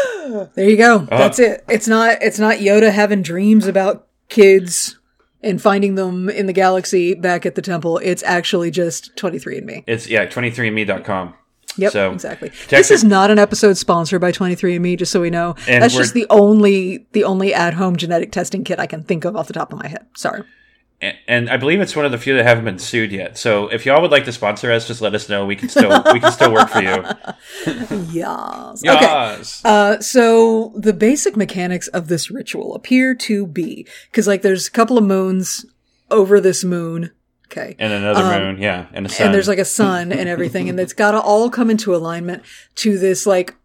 There 0.55 0.69
you 0.69 0.77
go. 0.77 1.05
Oh. 1.11 1.17
That's 1.17 1.37
it. 1.37 1.65
It's 1.67 1.87
not 1.87 2.17
it's 2.21 2.39
not 2.39 2.55
Yoda 2.55 2.91
having 2.91 3.21
dreams 3.21 3.67
about 3.67 4.07
kids 4.29 4.97
and 5.43 5.61
finding 5.61 5.95
them 5.95 6.29
in 6.29 6.45
the 6.47 6.53
galaxy 6.53 7.13
back 7.13 7.45
at 7.45 7.55
the 7.55 7.61
temple. 7.61 7.99
It's 7.99 8.23
actually 8.23 8.71
just 8.71 9.15
23andme. 9.17 9.83
It's 9.85 10.07
yeah, 10.07 10.25
23andme.com. 10.25 11.33
Yep, 11.77 11.91
So, 11.91 12.11
exactly. 12.11 12.51
This 12.69 12.91
is 12.91 13.03
not 13.03 13.31
an 13.31 13.39
episode 13.39 13.77
sponsored 13.77 14.21
by 14.21 14.31
23andme, 14.31 14.97
just 14.97 15.11
so 15.11 15.21
we 15.21 15.29
know. 15.29 15.55
And 15.67 15.83
That's 15.83 15.93
just 15.95 16.13
the 16.13 16.27
only 16.29 17.07
the 17.13 17.23
only 17.23 17.53
at-home 17.53 17.95
genetic 17.95 18.31
testing 18.31 18.63
kit 18.63 18.79
I 18.79 18.85
can 18.87 19.03
think 19.03 19.25
of 19.25 19.35
off 19.35 19.47
the 19.47 19.53
top 19.53 19.73
of 19.73 19.79
my 19.79 19.87
head. 19.87 20.05
Sorry. 20.15 20.43
And- 21.01 21.17
And 21.27 21.49
I 21.49 21.57
believe 21.57 21.81
it's 21.81 21.95
one 21.97 22.05
of 22.05 22.11
the 22.13 22.17
few 22.17 22.33
that 22.37 22.45
haven't 22.45 22.63
been 22.63 22.79
sued 22.79 23.11
yet. 23.11 23.37
So 23.37 23.67
if 23.67 23.85
y'all 23.85 24.01
would 24.01 24.11
like 24.11 24.23
to 24.25 24.31
sponsor 24.31 24.71
us, 24.71 24.87
just 24.87 25.01
let 25.01 25.13
us 25.13 25.27
know. 25.27 25.45
We 25.45 25.55
can 25.57 25.67
still 25.67 26.01
we 26.13 26.19
can 26.21 26.31
still 26.31 26.53
work 26.53 26.69
for 26.69 26.81
you. 26.81 27.03
Yes. 28.11 28.83
Okay. 28.87 29.43
Uh, 29.65 29.99
so 29.99 30.71
the 30.75 30.93
basic 30.93 31.35
mechanics 31.35 31.87
of 31.89 32.07
this 32.07 32.29
ritual 32.31 32.75
appear 32.75 33.15
to 33.15 33.45
be 33.47 33.87
because 34.11 34.27
like 34.27 34.41
there's 34.41 34.67
a 34.67 34.71
couple 34.71 34.97
of 34.97 35.03
moons 35.03 35.65
over 36.11 36.39
this 36.39 36.63
moon. 36.63 37.11
Okay. 37.55 37.75
and 37.77 37.93
another 37.93 38.23
moon, 38.23 38.61
yeah, 38.61 38.87
and 38.93 39.05
a 39.05 39.09
sun. 39.09 39.21
um, 39.21 39.27
and 39.27 39.35
there's 39.35 39.47
like 39.47 39.59
a 39.59 39.65
sun 39.65 40.11
and 40.11 40.27
everything, 40.27 40.69
and 40.69 40.79
it's 40.79 40.93
got 40.93 41.11
to 41.11 41.21
all 41.21 41.49
come 41.51 41.69
into 41.69 41.95
alignment 41.95 42.41
to 42.75 42.97
this 42.97 43.27
like 43.27 43.55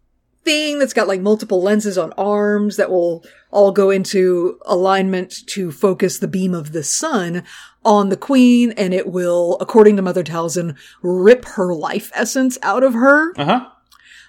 thing 0.44 0.78
that's 0.78 0.92
got 0.92 1.08
like 1.08 1.20
multiple 1.20 1.62
lenses 1.62 1.96
on 1.96 2.12
arms 2.12 2.76
that 2.76 2.90
will 2.90 3.24
all 3.50 3.72
go 3.72 3.90
into 3.90 4.58
alignment 4.66 5.46
to 5.46 5.72
focus 5.72 6.18
the 6.18 6.28
beam 6.28 6.54
of 6.54 6.72
the 6.72 6.84
sun 6.84 7.42
on 7.84 8.10
the 8.10 8.16
queen, 8.16 8.72
and 8.72 8.92
it 8.92 9.06
will, 9.06 9.56
according 9.60 9.96
to 9.96 10.02
Mother 10.02 10.22
Talzin, 10.22 10.76
rip 11.00 11.46
her 11.46 11.74
life 11.74 12.10
essence 12.14 12.58
out 12.62 12.82
of 12.82 12.92
her. 12.94 13.32
uh 13.38 13.44
huh. 13.44 13.68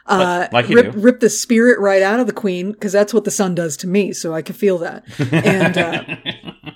Uh, 0.05 0.47
like 0.51 0.67
rip, 0.69 0.91
rip 0.97 1.19
the 1.19 1.29
spirit 1.29 1.79
right 1.79 2.01
out 2.01 2.19
of 2.19 2.25
the 2.25 2.33
queen 2.33 2.71
because 2.71 2.91
that's 2.91 3.13
what 3.13 3.25
the 3.25 3.31
sun 3.31 3.53
does 3.53 3.77
to 3.77 3.85
me. 3.87 4.11
So 4.11 4.33
I 4.33 4.41
can 4.41 4.55
feel 4.55 4.79
that, 4.79 5.03
and 5.31 5.77
uh, 5.77 6.71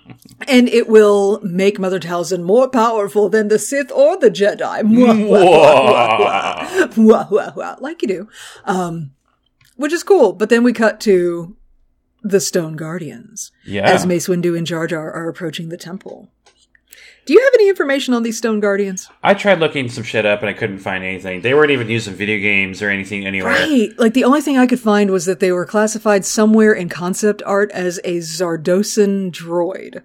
and 0.48 0.68
it 0.70 0.88
will 0.88 1.40
make 1.44 1.80
Mother 1.80 2.00
Talzin 2.00 2.44
more 2.44 2.68
powerful 2.70 3.30
than 3.30 3.48
the 3.48 3.60
Sith 3.60 3.92
or 3.92 4.18
the 4.18 4.30
Jedi. 4.32 4.82
Mwah, 4.82 5.28
wah, 5.28 5.44
wah, 5.44 5.92
wah, 5.92 6.20
wah. 6.20 6.88
Wah, 6.98 7.28
wah, 7.30 7.52
wah. 7.56 7.76
like 7.80 8.02
you 8.02 8.08
do, 8.08 8.28
um, 8.66 9.12
which 9.76 9.94
is 9.94 10.04
cool. 10.04 10.34
But 10.34 10.50
then 10.50 10.64
we 10.64 10.74
cut 10.74 11.00
to 11.02 11.56
the 12.24 12.40
Stone 12.40 12.76
Guardians 12.78 13.52
Yeah. 13.66 13.84
as 13.90 14.06
Mace 14.06 14.28
Windu 14.28 14.58
and 14.58 14.66
Jar 14.68 14.88
Jar 14.88 15.12
are 15.12 15.28
approaching 15.30 15.70
the 15.70 15.78
temple. 15.78 16.30
Do 17.26 17.32
you 17.34 17.40
have 17.42 17.54
any 17.54 17.70
information 17.70 18.14
on 18.14 18.24
these 18.24 18.38
Stone 18.38 18.60
Guardians? 18.60 19.10
I 19.24 19.34
tried 19.34 19.60
looking 19.60 19.88
some 19.90 20.04
shit 20.04 20.26
up 20.26 20.42
and 20.42 20.50
I 20.50 20.54
couldn't 20.54 20.80
find 20.80 21.04
anything. 21.06 21.40
They 21.42 21.54
weren't 21.54 21.72
even 21.72 21.90
using 21.90 22.14
video 22.16 22.38
games 22.40 22.82
or 22.82 22.90
anything 22.90 23.26
anywhere. 23.26 23.54
Right. 23.54 23.90
Like 23.98 24.14
the 24.14 24.26
only 24.26 24.42
thing 24.42 24.58
I 24.58 24.68
could 24.68 24.80
find 24.82 25.10
was 25.10 25.26
that 25.26 25.40
they 25.40 25.52
were 25.54 25.66
classified 25.66 26.26
somewhere 26.26 26.74
in 26.74 26.90
concept 26.90 27.42
art 27.46 27.72
as 27.72 28.00
a 28.04 28.18
Zardosan 28.18 29.32
droid. 29.32 30.02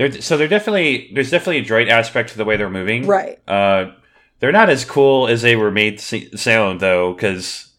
They're, 0.00 0.22
so 0.22 0.38
they're 0.38 0.48
definitely 0.48 1.10
there's 1.14 1.30
definitely 1.30 1.58
a 1.58 1.64
droid 1.64 1.90
aspect 1.90 2.30
to 2.30 2.38
the 2.38 2.44
way 2.46 2.56
they're 2.56 2.70
moving. 2.70 3.06
Right. 3.06 3.38
Uh, 3.46 3.90
they're 4.38 4.50
not 4.50 4.70
as 4.70 4.86
cool 4.86 5.28
as 5.28 5.42
they 5.42 5.56
were 5.56 5.70
made 5.70 5.98
to 5.98 6.38
sound 6.38 6.80
though, 6.80 7.12
because 7.12 7.70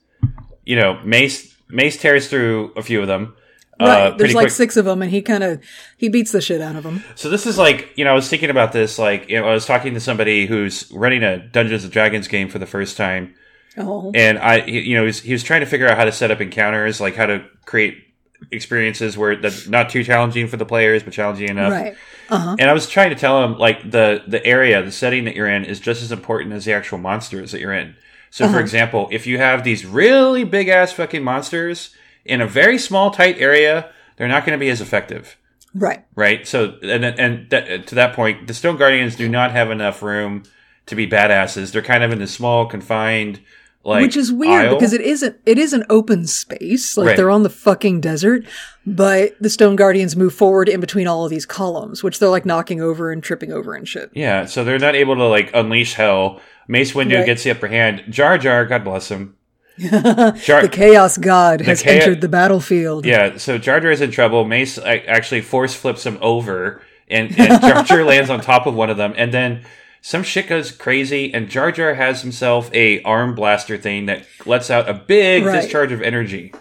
you 0.63 0.75
know 0.75 1.01
Mace 1.03 1.55
Mace 1.67 1.97
tears 1.99 2.27
through 2.29 2.73
a 2.75 2.83
few 2.83 3.01
of 3.01 3.07
them. 3.07 3.35
Right. 3.79 4.11
Uh, 4.11 4.15
There's 4.17 4.35
like 4.35 4.43
quick. 4.43 4.51
six 4.51 4.77
of 4.77 4.85
them, 4.85 5.01
and 5.01 5.09
he 5.09 5.23
kind 5.23 5.43
of 5.43 5.59
he 5.97 6.09
beats 6.09 6.31
the 6.31 6.41
shit 6.41 6.61
out 6.61 6.75
of 6.75 6.83
them. 6.83 7.03
So 7.15 7.31
this 7.31 7.47
is 7.47 7.57
like, 7.57 7.89
you 7.95 8.05
know, 8.05 8.11
I 8.11 8.13
was 8.13 8.29
thinking 8.29 8.51
about 8.51 8.71
this, 8.73 8.99
like, 8.99 9.27
you 9.27 9.39
know, 9.41 9.47
I 9.47 9.53
was 9.53 9.65
talking 9.65 9.95
to 9.95 9.99
somebody 9.99 10.45
who's 10.45 10.91
running 10.91 11.23
a 11.23 11.39
Dungeons 11.39 11.83
and 11.83 11.91
Dragons 11.91 12.27
game 12.27 12.47
for 12.49 12.59
the 12.59 12.67
first 12.67 12.95
time, 12.95 13.33
Oh. 13.79 14.11
and 14.13 14.37
I, 14.37 14.57
you 14.65 14.93
know, 14.93 15.01
he 15.01 15.05
was, 15.07 15.21
he 15.21 15.33
was 15.33 15.41
trying 15.41 15.61
to 15.61 15.65
figure 15.65 15.87
out 15.87 15.97
how 15.97 16.05
to 16.05 16.11
set 16.11 16.29
up 16.29 16.39
encounters, 16.41 17.01
like 17.01 17.15
how 17.15 17.25
to 17.25 17.43
create 17.65 18.03
experiences 18.49 19.17
where 19.17 19.35
that's 19.35 19.67
not 19.67 19.89
too 19.89 20.03
challenging 20.03 20.47
for 20.47 20.57
the 20.57 20.65
players, 20.65 21.03
but 21.03 21.13
challenging 21.13 21.49
enough. 21.49 21.71
Right. 21.71 21.95
Uh-huh. 22.29 22.55
And 22.57 22.69
I 22.69 22.73
was 22.73 22.87
trying 22.89 23.09
to 23.09 23.15
tell 23.15 23.43
him, 23.43 23.57
like, 23.57 23.89
the 23.91 24.23
the 24.27 24.43
area, 24.45 24.81
the 24.83 24.91
setting 24.91 25.25
that 25.25 25.35
you're 25.35 25.47
in, 25.49 25.65
is 25.65 25.79
just 25.79 26.01
as 26.01 26.11
important 26.11 26.53
as 26.53 26.65
the 26.65 26.73
actual 26.73 26.97
monsters 26.97 27.51
that 27.51 27.59
you're 27.61 27.73
in. 27.73 27.95
So, 28.29 28.45
Uh-huh. 28.45 28.53
for 28.55 28.59
example, 28.59 29.09
if 29.11 29.27
you 29.27 29.37
have 29.37 29.63
these 29.63 29.85
really 29.85 30.43
big 30.43 30.69
ass 30.69 30.91
fucking 30.93 31.23
monsters 31.23 31.93
in 32.25 32.39
a 32.41 32.47
very 32.47 32.77
small, 32.77 33.11
tight 33.11 33.37
area, 33.39 33.89
they're 34.15 34.27
not 34.29 34.45
going 34.45 34.57
to 34.57 34.63
be 34.63 34.69
as 34.69 34.79
effective 34.81 35.35
Right. 35.73 36.03
right? 36.15 36.47
So, 36.47 36.75
and 36.83 37.03
and 37.05 37.49
that, 37.49 37.87
to 37.87 37.95
that 37.95 38.13
point, 38.13 38.47
the 38.47 38.53
Stone 38.53 38.77
Guardians 38.77 39.15
do 39.15 39.27
not 39.29 39.51
have 39.51 39.69
enough 39.71 40.01
room 40.01 40.43
to 40.85 40.95
be 40.95 41.07
badasses. 41.07 41.71
They're 41.71 41.81
kind 41.81 42.03
of 42.03 42.11
in 42.11 42.19
this 42.19 42.33
small, 42.33 42.65
confined 42.65 43.39
like 43.83 44.01
Which 44.03 44.15
is 44.17 44.31
weird 44.31 44.65
aisle. 44.67 44.75
because 44.75 44.93
it 44.93 45.01
isn't 45.01 45.37
it 45.45 45.57
is 45.57 45.73
an 45.73 45.85
open 45.89 46.27
space. 46.27 46.95
Like 46.97 47.07
Right. 47.07 47.17
they're 47.17 47.31
on 47.31 47.43
the 47.43 47.49
fucking 47.49 48.01
desert, 48.01 48.45
but 48.85 49.35
the 49.41 49.49
Stone 49.49 49.75
Guardians 49.75 50.15
move 50.15 50.33
forward 50.33 50.69
in 50.69 50.79
between 50.79 51.07
all 51.07 51.23
of 51.25 51.29
these 51.31 51.45
columns, 51.45 52.03
which 52.03 52.19
they're 52.19 52.29
like 52.29 52.45
knocking 52.45 52.79
over 52.81 53.11
and 53.11 53.23
tripping 53.23 53.51
over 53.51 53.73
and 53.73 53.87
shit. 53.87 54.11
yeah, 54.13 54.45
so 54.45 54.63
they're 54.63 54.77
not 54.79 54.95
able 54.95 55.15
to 55.15 55.25
like 55.25 55.49
unleash 55.53 55.93
hell. 55.95 56.39
Mace 56.67 56.93
Windu 56.93 57.15
Right. 57.17 57.25
gets 57.25 57.43
the 57.43 57.51
upper 57.51 57.67
hand. 57.67 58.03
Jar 58.09 58.37
Jar, 58.37 58.65
God 58.65 58.83
bless 58.83 59.09
him. 59.09 59.35
Jar, 59.79 60.61
The 60.61 60.69
Chaos 60.71 61.17
God 61.17 61.61
has 61.61 61.81
Chao- 61.81 61.91
entered 61.91 62.21
the 62.21 62.29
battlefield. 62.29 63.05
yeah, 63.05 63.37
so 63.37 63.57
Jar 63.57 63.79
Jar 63.79 63.91
is 63.91 64.01
in 64.01 64.11
trouble. 64.11 64.45
Mace 64.45 64.77
actually 64.77 65.41
force 65.41 65.73
flips 65.73 66.05
him 66.05 66.17
over, 66.21 66.81
and, 67.09 67.33
and 67.39 67.61
Jar 67.61 67.83
Jar 67.83 68.03
lands 68.05 68.29
on 68.29 68.41
top 68.41 68.67
of 68.67 68.75
one 68.75 68.89
of 68.91 68.97
them, 68.97 69.13
and 69.17 69.33
then 69.33 69.61
some 70.01 70.23
shit 70.23 70.47
goes 70.47 70.71
crazy, 70.71 71.33
and 71.33 71.47
Jar 71.49 71.71
Jar 71.71 71.93
has 71.93 72.21
himself 72.21 72.69
a 72.73 73.01
arm 73.03 73.35
blaster 73.35 73.77
thing 73.77 74.07
that 74.07 74.25
lets 74.45 74.69
out 74.71 74.89
a 74.89 74.93
big 74.93 75.45
Right. 75.45 75.61
discharge 75.61 75.91
of 75.91 76.01
energy. 76.01 76.53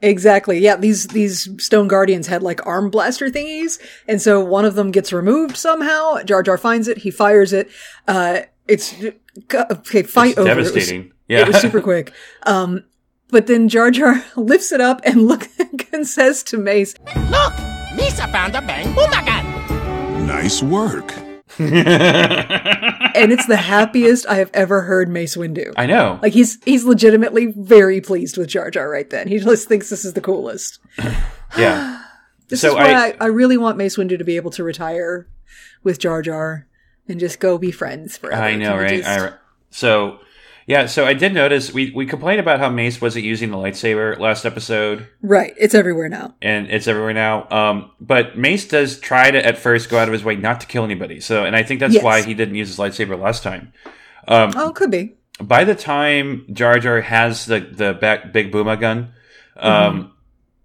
Exactly. 0.00 0.58
Yeah, 0.60 0.76
these 0.76 1.08
these 1.08 1.48
Stone 1.62 1.88
Guardians 1.88 2.28
had 2.28 2.40
like 2.42 2.64
arm 2.64 2.88
blaster 2.88 3.28
thingies, 3.30 3.80
and 4.06 4.22
so 4.22 4.38
one 4.44 4.64
of 4.64 4.76
them 4.76 4.92
gets 4.92 5.12
removed 5.12 5.56
somehow. 5.56 6.22
Jar 6.22 6.42
Jar 6.42 6.56
finds 6.56 6.86
it, 6.86 6.98
he 6.98 7.10
fires 7.10 7.52
it. 7.52 7.68
Uh, 8.06 8.42
it's 8.68 8.94
okay. 9.52 10.04
Fight 10.04 10.30
It's 10.30 10.38
over. 10.38 10.50
It 10.50 10.56
was- 10.56 10.68
devastating. 10.72 11.12
It 11.28 11.46
was, 11.48 11.60
super 11.60 11.80
quick. 11.82 12.12
Um, 12.46 12.84
but 13.30 13.46
then 13.48 13.68
Jar 13.68 13.90
Jar 13.90 14.24
lifts 14.36 14.70
it 14.72 14.80
up 14.80 15.00
and 15.04 15.26
look 15.26 15.46
and 15.92 16.06
says 16.06 16.42
to 16.44 16.56
Mace, 16.56 16.94
Look, 17.28 17.52
Misa 17.98 18.30
found 18.32 18.54
a 18.54 18.62
bang 18.62 18.94
boomagan. 18.94 20.26
Nice 20.26 20.62
work. 20.62 21.12
and 23.14 23.32
it's 23.32 23.46
the 23.46 23.56
happiest 23.56 24.26
I 24.26 24.36
have 24.36 24.50
ever 24.54 24.82
heard 24.82 25.08
Mace 25.08 25.36
Windu. 25.36 25.72
I 25.76 25.86
know. 25.86 26.18
Like 26.22 26.32
he's 26.32 26.62
he's 26.64 26.84
legitimately 26.84 27.46
very 27.56 28.00
pleased 28.00 28.36
with 28.36 28.48
Jar 28.48 28.70
Jar 28.70 28.88
right 28.88 29.08
then. 29.08 29.28
He 29.28 29.38
just 29.38 29.68
thinks 29.68 29.90
this 29.90 30.04
is 30.04 30.12
the 30.14 30.20
coolest. 30.20 30.78
yeah. 31.58 32.02
This 32.48 32.62
So 32.62 32.68
is 32.68 32.74
why 32.76 32.92
I- 32.94 33.06
I, 33.08 33.14
I 33.20 33.26
really 33.26 33.58
want 33.58 33.76
Mace 33.76 33.98
Windu 33.98 34.16
to 34.16 34.24
be 34.24 34.36
able 34.36 34.50
to 34.52 34.64
retire 34.64 35.28
with 35.82 35.98
Jar 35.98 36.22
Jar 36.22 36.66
and 37.06 37.20
just 37.20 37.40
go 37.40 37.58
be 37.58 37.70
friends 37.70 38.16
forever. 38.16 38.40
I 38.42 38.56
know, 38.56 38.74
right? 38.74 39.02
just- 39.02 39.06
I, 39.06 39.32
so, 39.68 40.18
yeah, 40.68 40.86
so 40.86 41.04
I 41.06 41.14
did 41.14 41.34
notice 41.34 41.72
we, 41.72 41.90
we 41.92 42.06
complained 42.06 42.38
about 42.40 42.60
how 42.60 42.68
Mace 42.70 43.00
wasn't 43.00 43.24
using 43.24 43.50
the 43.50 43.56
lightsaber 43.56 44.18
last 44.18 44.44
episode, 44.44 45.08
right. 45.22 45.52
It's 45.58 45.74
everywhere 45.74 46.08
now. 46.08 46.34
and 46.40 46.70
it's 46.70 46.86
everywhere 46.86 47.14
now. 47.14 47.48
Um, 47.50 47.90
but 48.00 48.36
Mace 48.38 48.68
does 48.68 49.00
try 49.00 49.30
to 49.30 49.44
at 49.44 49.58
first 49.58 49.88
go 49.90 49.98
out 49.98 50.06
of 50.08 50.12
his 50.12 50.22
way 50.22 50.36
not 50.36 50.60
to 50.60 50.66
kill 50.66 50.84
anybody. 50.84 51.18
So, 51.20 51.44
and 51.44 51.56
I 51.56 51.62
think 51.64 51.80
that's 51.80 51.94
Yes. 51.94 52.04
why 52.04 52.22
he 52.22 52.34
didn't 52.34 52.54
use 52.54 52.68
his 52.68 52.76
lightsaber 52.78 53.18
last 53.18 53.42
time. 53.42 53.72
Oh, 54.28 54.72
could 54.74 54.90
be. 54.90 55.14
By 55.40 55.64
the 55.64 55.74
time 55.74 56.46
Jar 56.52 56.78
Jar 56.78 57.00
has 57.00 57.46
the 57.46 57.60
the 57.60 57.94
back, 57.94 58.32
big 58.32 58.52
booma 58.52 58.78
gun, 58.78 59.12
um, 59.56 60.12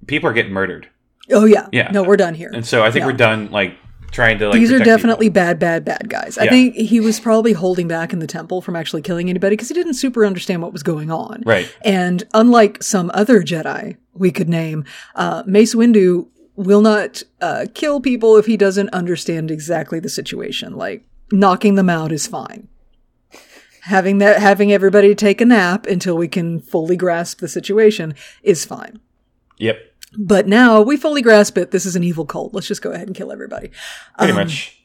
people 0.08 0.30
are 0.30 0.34
getting 0.34 0.52
murdered, 0.52 0.90
Oh 1.32 1.46
yeah. 1.46 1.68
Yeah. 1.72 1.92
No, 1.92 2.04
we're 2.04 2.18
done 2.18 2.34
here. 2.34 2.52
and 2.54 2.66
so 2.66 2.84
I 2.84 2.92
think 2.92 3.02
Yeah. 3.04 3.08
we're 3.08 3.14
done. 3.18 3.52
Like 3.52 3.78
trying 4.14 4.38
to 4.40 4.50
like 4.50 4.60
These 4.60 4.70
are 4.72 4.76
protect 4.76 4.86
people. 4.86 4.98
definitely 4.98 5.30
bad, 5.30 5.60
bad, 5.60 5.84
bad 5.84 6.08
guys. 6.10 6.38
I 6.38 6.46
Yeah. 6.46 6.50
think 6.52 6.76
he 6.76 7.00
was 7.00 7.20
probably 7.20 7.54
holding 7.54 7.88
back 7.88 8.14
in 8.14 8.20
the 8.20 8.28
temple 8.28 8.62
from 8.62 8.76
actually 8.76 9.02
killing 9.02 9.30
anybody 9.30 9.56
because 9.56 9.68
he 9.68 9.74
didn't 9.74 9.96
super 9.96 10.26
understand 10.26 10.62
what 10.62 10.72
was 10.72 10.84
going 10.84 11.12
on. 11.12 11.44
Right. 11.46 11.68
And 11.84 12.24
unlike 12.34 12.82
some 12.84 13.12
other 13.14 13.42
Jedi 13.42 13.98
we 14.14 14.32
could 14.32 14.48
name, 14.48 14.86
uh, 15.16 15.44
Mace 15.46 15.76
Windu 15.76 16.28
will 16.56 16.82
not 16.82 17.24
uh, 17.42 17.66
kill 17.74 18.00
people 18.00 18.38
if 18.38 18.46
he 18.46 18.56
doesn't 18.56 18.90
understand 18.90 19.50
exactly 19.52 20.00
the 20.00 20.10
situation. 20.10 20.76
Like 20.76 21.04
knocking 21.32 21.76
them 21.76 21.90
out 21.90 22.12
is 22.12 22.28
fine. 22.28 22.68
Having 23.82 24.20
that, 24.20 24.40
having 24.40 24.72
everybody 24.72 25.14
take 25.14 25.42
a 25.42 25.46
nap 25.46 25.88
until 25.88 26.16
we 26.16 26.30
can 26.30 26.60
fully 26.62 26.96
grasp 26.96 27.40
the 27.40 27.50
situation 27.50 28.16
is 28.42 28.64
fine. 28.64 29.00
Yep, 29.58 29.78
But 30.18 30.48
now 30.48 30.82
we 30.82 30.98
fully 30.98 31.22
grasp 31.22 31.58
it. 31.58 31.72
This 31.72 31.86
is 31.86 31.96
an 31.96 32.04
evil 32.04 32.26
cult. 32.26 32.54
Let's 32.54 32.68
just 32.68 32.82
go 32.82 32.92
ahead 32.92 33.08
and 33.08 33.16
kill 33.16 33.32
everybody. 33.32 33.72
pretty 34.18 34.32
Um, 34.34 34.38
much. 34.38 34.80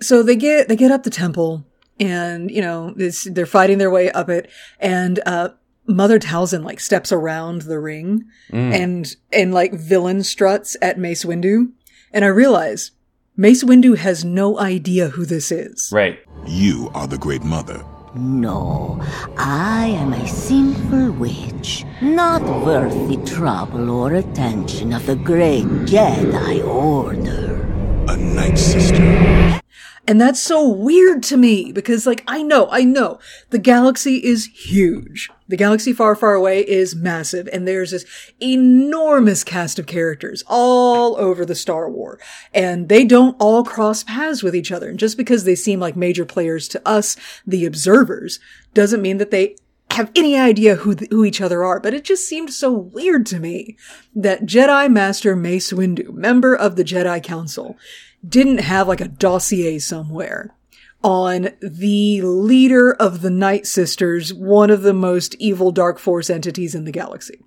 so 0.00 0.22
they 0.22 0.36
get 0.36 0.68
they 0.68 0.76
get 0.76 0.90
up 0.92 1.02
the 1.02 1.10
temple 1.10 1.64
and 2.00 2.50
you 2.50 2.60
know 2.62 2.92
this, 2.96 3.24
they're 3.32 3.46
fighting 3.46 3.78
their 3.78 3.90
way 3.90 4.10
up 4.12 4.28
it 4.28 4.48
and 4.78 5.18
uh 5.26 5.48
mother 5.88 6.18
Talzin 6.20 6.62
like 6.64 6.78
steps 6.80 7.10
around 7.10 7.62
the 7.62 7.80
ring 7.80 8.24
and 8.52 9.16
and 9.32 9.52
like 9.52 9.72
villain 9.74 10.22
struts 10.22 10.76
at 10.80 10.98
mace 10.98 11.24
windu 11.24 11.72
and 12.12 12.24
i 12.24 12.28
realize 12.28 12.92
mace 13.36 13.64
windu 13.64 13.96
has 13.96 14.24
no 14.24 14.58
idea 14.60 15.08
who 15.08 15.24
this 15.24 15.50
is 15.50 15.90
Right. 15.92 16.20
You 16.46 16.90
are 16.94 17.08
the 17.08 17.18
Great 17.18 17.42
Mother. 17.42 17.84
No, 18.20 19.00
I 19.36 19.86
am 19.86 20.12
a 20.12 20.26
sinful 20.26 21.12
witch, 21.12 21.84
not 22.02 22.42
worth 22.42 23.08
the 23.08 23.16
trouble 23.24 23.90
or 23.90 24.14
attention 24.14 24.92
of 24.92 25.06
the 25.06 25.14
great 25.14 25.66
Jedi 25.86 26.66
Order. 26.66 27.62
A 28.08 28.16
Night 28.16 28.58
Sister. 28.58 29.60
And 30.08 30.20
that's 30.20 30.40
so 30.40 30.68
weird 30.68 31.22
to 31.24 31.36
me 31.36 31.70
because, 31.70 32.08
like, 32.08 32.24
I 32.26 32.42
know, 32.42 32.68
I 32.72 32.82
know 32.82 33.20
the 33.50 33.58
galaxy 33.58 34.16
is 34.16 34.46
huge. 34.46 35.30
The 35.48 35.56
galaxy 35.56 35.94
far, 35.94 36.14
far 36.14 36.34
away 36.34 36.60
is 36.60 36.94
massive, 36.94 37.48
and 37.52 37.66
there's 37.66 37.92
this 37.92 38.04
enormous 38.40 39.42
cast 39.42 39.78
of 39.78 39.86
characters 39.86 40.44
all 40.46 41.16
over 41.16 41.46
the 41.46 41.54
Star 41.54 41.90
War. 41.90 42.20
And 42.52 42.90
they 42.90 43.04
don't 43.04 43.34
all 43.40 43.64
cross 43.64 44.04
paths 44.04 44.42
with 44.42 44.54
each 44.54 44.70
other. 44.70 44.90
And 44.90 44.98
just 44.98 45.16
because 45.16 45.44
they 45.44 45.54
seem 45.54 45.80
like 45.80 45.96
major 45.96 46.26
players 46.26 46.68
to 46.68 46.86
us, 46.86 47.16
the 47.46 47.64
observers, 47.64 48.40
doesn't 48.74 49.00
mean 49.00 49.16
that 49.16 49.30
they 49.30 49.56
have 49.92 50.12
any 50.14 50.36
idea 50.38 50.76
who, 50.76 50.94
th- 50.94 51.10
who 51.10 51.24
each 51.24 51.40
other 51.40 51.64
are. 51.64 51.80
But 51.80 51.94
it 51.94 52.04
just 52.04 52.28
seemed 52.28 52.52
so 52.52 52.70
weird 52.70 53.24
to 53.26 53.40
me 53.40 53.78
that 54.14 54.44
Jedi 54.44 54.92
Master 54.92 55.34
Mace 55.34 55.72
Windu, 55.72 56.12
member 56.12 56.54
of 56.54 56.76
the 56.76 56.84
Jedi 56.84 57.22
Council, 57.22 57.78
didn't 58.26 58.58
have 58.58 58.86
like 58.86 59.00
a 59.00 59.08
dossier 59.08 59.78
somewhere 59.78 60.54
on 61.02 61.50
the 61.60 62.22
leader 62.22 62.92
of 62.94 63.20
the 63.20 63.30
Night 63.30 63.66
Sisters, 63.66 64.34
one 64.34 64.70
of 64.70 64.82
the 64.82 64.94
most 64.94 65.34
evil 65.36 65.70
Dark 65.70 65.98
Force 65.98 66.28
entities 66.28 66.74
in 66.74 66.84
the 66.84 66.92
galaxy. 66.92 67.40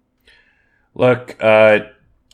Look, 0.93 1.37
uh, 1.41 1.79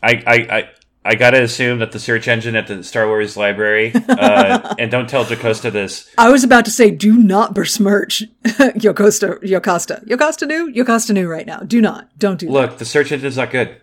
I, 0.02 0.24
I, 0.26 0.36
I, 0.50 0.70
I 1.04 1.16
gotta 1.16 1.42
assume 1.42 1.80
that 1.80 1.92
the 1.92 2.00
search 2.00 2.28
engine 2.28 2.56
at 2.56 2.68
the 2.68 2.84
Star 2.84 3.08
Wars 3.08 3.38
library, 3.38 3.94
uh, 3.96 4.76
and 4.80 4.92
don't 4.92 5.10
tell 5.10 5.24
Jocasta 5.24 5.72
this. 5.72 6.10
I 6.18 6.30
was 6.30 6.44
about 6.44 6.66
to 6.66 6.72
say, 6.72 6.92
do 6.92 7.18
not 7.18 7.54
besmirch 7.54 8.24
Yocosta, 8.46 9.42
Yocosta, 9.42 10.06
Yocosta 10.06 10.48
new, 10.48 10.72
Yocosta 10.72 11.14
new 11.14 11.28
right 11.28 11.48
now. 11.48 11.60
Do 11.60 11.82
not, 11.82 12.10
don't 12.20 12.40
do 12.40 12.48
that. 12.48 12.52
Look, 12.52 12.78
the 12.78 12.86
search 12.86 13.12
engine's 13.12 13.38
not 13.38 13.52
good. 13.52 13.82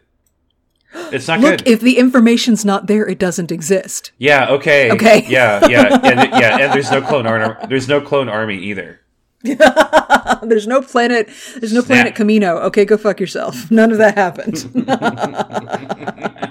It's 1.13 1.29
not 1.29 1.41
Look, 1.41 1.59
good. 1.59 1.69
if 1.69 1.81
the 1.81 1.99
information's 1.99 2.65
not 2.65 2.87
there, 2.87 3.07
it 3.09 3.19
doesn't 3.19 3.51
exist. 3.53 4.13
yeah. 4.19 4.49
Okay. 4.51 4.91
Okay. 4.93 5.25
Yeah. 5.29 5.67
Yeah. 5.69 5.95
And, 6.03 6.31
yeah. 6.33 6.59
And 6.59 6.73
there's 6.73 6.91
no 6.91 7.01
clone 7.03 7.27
army. 7.27 7.55
There's 7.69 7.89
no 7.89 8.01
clone 8.01 8.29
army 8.29 8.59
either. 8.59 9.01
There's 10.43 10.67
no 10.67 10.81
planet. 10.81 11.29
There's 11.59 11.75
no 11.75 11.83
planet 11.83 12.15
Kamino. 12.15 12.63
Okay, 12.63 12.87
go 12.87 12.97
fuck 12.97 13.21
yourself. 13.21 13.71
None 13.71 13.93
of 13.93 13.99
that 13.99 14.15
happened. 14.15 14.65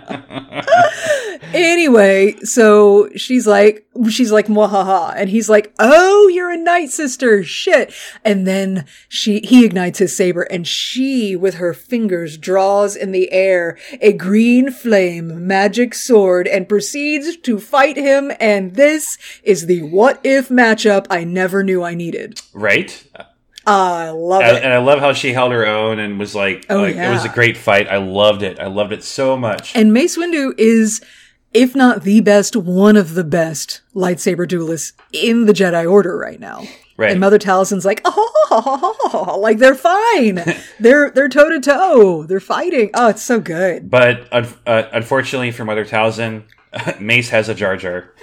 anyway, 1.53 2.35
so 2.43 3.09
she's 3.15 3.45
like, 3.47 3.85
she's 4.09 4.31
like, 4.31 4.47
mwahaha, 4.47 5.13
and 5.15 5.29
he's 5.29 5.49
like, 5.49 5.73
oh, 5.79 6.27
you're 6.29 6.51
a 6.51 6.57
night 6.57 6.89
sister, 6.89 7.43
shit. 7.43 7.93
And 8.23 8.45
then 8.47 8.85
she, 9.09 9.39
he 9.39 9.65
ignites 9.65 9.99
his 9.99 10.15
saber, 10.15 10.43
and 10.43 10.67
she, 10.67 11.35
with 11.35 11.55
her 11.55 11.73
fingers, 11.73 12.37
draws 12.37 12.95
in 12.95 13.11
the 13.11 13.31
air 13.31 13.77
a 14.01 14.13
green 14.13 14.71
flame 14.71 15.47
magic 15.47 15.93
sword 15.93 16.47
and 16.47 16.69
proceeds 16.69 17.37
to 17.37 17.59
fight 17.59 17.97
him. 17.97 18.31
And 18.39 18.75
this 18.75 19.17
is 19.43 19.65
the 19.67 19.81
what 19.83 20.19
if 20.23 20.49
matchup 20.49 21.07
I 21.09 21.23
never 21.23 21.63
knew 21.63 21.83
I 21.83 21.93
needed. 21.93 22.41
Right. 22.53 23.03
Ah, 23.65 23.97
I 23.99 24.09
love 24.09 24.41
And, 24.41 24.57
it. 24.57 24.63
and 24.63 24.73
I 24.73 24.79
love 24.79 24.99
how 24.99 25.13
she 25.13 25.31
held 25.31 25.53
her 25.53 25.65
own 25.65 25.97
and 25.99 26.19
was 26.19 26.35
like, 26.35 26.65
Oh, 26.69 26.81
like 26.81 26.95
it 26.97 27.09
was 27.09 27.23
a 27.23 27.29
great 27.29 27.55
fight. 27.55 27.87
I 27.87 27.95
loved 27.97 28.43
it. 28.43 28.59
I 28.59 28.67
loved 28.67 28.91
it 28.91 29.03
so 29.05 29.37
much. 29.37 29.73
And 29.75 29.93
Mace 29.93 30.17
Windu 30.17 30.53
is, 30.57 31.01
if 31.53 31.75
not 31.75 32.03
the 32.03 32.21
best, 32.21 32.55
one 32.55 32.95
of 32.97 33.13
the 33.13 33.23
best 33.23 33.81
lightsaber 33.95 34.47
duelists 34.47 34.93
in 35.11 35.45
the 35.45 35.53
Jedi 35.53 35.89
Order 35.89 36.17
right 36.17 36.39
now. 36.39 36.63
Right. 36.95 37.11
And 37.11 37.19
Mother 37.19 37.39
Talzin's 37.39 37.85
like, 37.85 38.01
oh, 38.05 39.37
like 39.41 39.57
they're 39.57 39.73
fine. 39.75 40.43
they're 40.79 41.09
they're 41.09 41.29
toe 41.29 41.49
to 41.49 41.59
toe. 41.59 42.23
They're 42.23 42.39
fighting. 42.39 42.91
Oh, 42.93 43.07
it's 43.09 43.23
so 43.23 43.39
good. 43.39 43.89
But 43.89 44.27
uh, 44.31 44.83
unfortunately 44.91 45.51
for 45.51 45.65
Mother 45.65 45.85
Talzin, 45.85 46.43
Mace 46.99 47.29
has 47.29 47.49
a 47.49 47.55
Jar 47.55 47.77
Jar. 47.77 48.13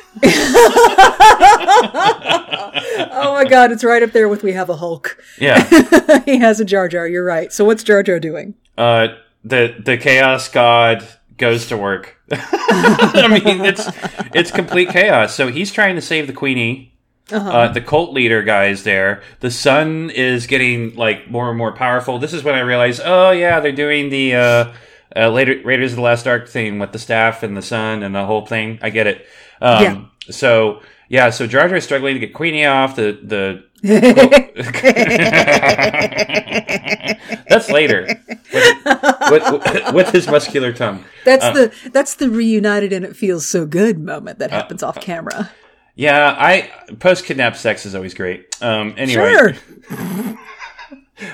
Oh 3.13 3.33
my 3.35 3.45
God, 3.45 3.73
it's 3.73 3.85
right 3.85 4.03
up 4.03 4.13
there 4.13 4.29
with 4.29 4.43
we 4.43 4.53
have 4.53 4.69
a 4.71 4.77
Hulk. 4.77 5.19
Yeah. 5.39 6.21
he 6.25 6.39
has 6.39 6.61
a 6.61 6.65
Jar 6.65 6.89
Jar. 6.89 7.07
You're 7.07 7.25
right. 7.25 7.53
So 7.53 7.65
what's 7.65 7.83
Jar 7.83 8.03
Jar 8.03 8.21
doing? 8.21 8.55
uh, 8.79 9.09
the 9.43 9.75
the 9.85 9.97
Chaos 9.97 10.49
God 10.49 11.07
goes 11.41 11.67
to 11.67 11.77
work. 11.77 12.17
I 12.31 13.27
mean, 13.29 13.65
it's 13.65 13.89
it's 14.33 14.53
complete 14.53 14.91
chaos. 14.91 15.35
So 15.35 15.49
he's 15.49 15.73
trying 15.73 15.97
to 15.97 16.03
save 16.03 16.29
the 16.29 16.33
Queenie. 16.33 16.95
Uh, 17.33 17.69
the 17.73 17.81
cult 17.81 18.13
leader 18.13 18.43
guy 18.43 18.67
is 18.67 18.83
there. 18.85 19.23
The 19.41 19.51
sun 19.51 20.11
is 20.11 20.47
getting 20.47 20.95
like 20.97 21.31
more 21.31 21.49
and 21.49 21.59
more 21.59 21.73
powerful. 21.73 22.19
This 22.19 22.33
is 22.33 22.43
when 22.43 22.55
I 22.55 22.61
realized, 22.61 23.01
oh 23.05 23.31
yeah, 23.31 23.61
they're 23.61 23.73
doing 23.73 24.11
the 24.11 24.35
uh, 24.35 24.73
uh, 25.17 25.31
later 25.31 25.61
Raiders 25.65 25.93
of 25.93 25.97
the 25.97 26.03
Last 26.03 26.27
Ark 26.27 26.49
thing 26.49 26.79
with 26.79 26.93
the 26.93 26.99
staff 26.99 27.43
and 27.43 27.57
the 27.57 27.63
sun 27.63 28.03
and 28.03 28.15
the 28.15 28.27
whole 28.27 28.47
thing. 28.47 28.79
I 28.83 28.91
get 28.91 29.07
it. 29.07 29.27
Um, 29.61 29.83
Yeah. 29.83 30.05
So 30.33 30.83
yeah, 31.11 31.29
so 31.31 31.47
Jar 31.47 31.67
Jar 31.69 31.77
is 31.77 31.85
struggling 31.85 32.15
to 32.15 32.21
get 32.21 32.33
Queenie 32.33 32.65
off. 32.65 32.95
The 32.95 33.19
the 33.23 33.65
that's 37.49 37.69
later 37.71 38.07
with, 38.53 39.53
with, 39.53 39.95
with 39.95 40.09
his 40.11 40.29
muscular 40.29 40.73
tongue. 40.73 41.05
That's 41.25 41.45
the 41.47 41.91
that's 41.93 42.15
the 42.15 42.31
reunited 42.31 42.93
and 42.93 43.05
it 43.05 43.17
feels 43.17 43.47
so 43.47 43.67
good 43.67 43.99
moment 43.99 44.39
that 44.39 44.53
happens 44.53 44.85
off 44.85 45.01
camera. 45.01 45.51
Yeah, 45.97 46.37
I 46.39 46.71
post 47.01 47.25
kidnap 47.25 47.57
sex 47.57 47.85
is 47.85 47.97
always 47.97 48.15
great. 48.15 48.57
Um, 48.63 48.95
anyway, 48.97 49.33
Sure. 49.33 49.55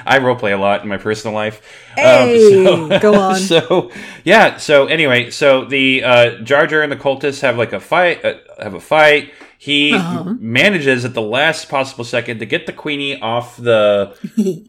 I 0.05 0.18
roleplay 0.18 0.53
a 0.53 0.57
lot 0.57 0.83
in 0.83 0.89
my 0.89 0.97
personal 0.97 1.35
life. 1.35 1.62
Hey, 1.95 2.66
Um, 2.66 2.89
so, 2.89 2.99
go 3.01 3.14
on. 3.14 3.37
So 3.37 3.93
yeah. 4.24 4.57
So 4.57 4.87
anyway, 4.87 5.31
so 5.31 5.64
the 5.64 6.03
uh, 6.03 6.31
Jar 6.43 6.66
Jar 6.66 6.83
and 6.83 6.91
the 6.91 6.97
cultists 6.97 7.43
have 7.43 7.57
like 7.59 7.72
a 7.72 7.81
fight. 7.81 8.24
Uh, 8.24 8.35
have 8.59 8.74
a 8.74 8.81
fight. 8.81 9.33
He 9.59 9.94
Uh-huh. 9.94 10.34
manages 10.38 11.04
at 11.04 11.14
the 11.14 11.22
last 11.22 11.68
possible 11.68 12.04
second 12.04 12.38
to 12.40 12.46
get 12.46 12.66
the 12.66 12.72
Queenie 12.72 13.20
off 13.20 13.57
the 13.57 14.14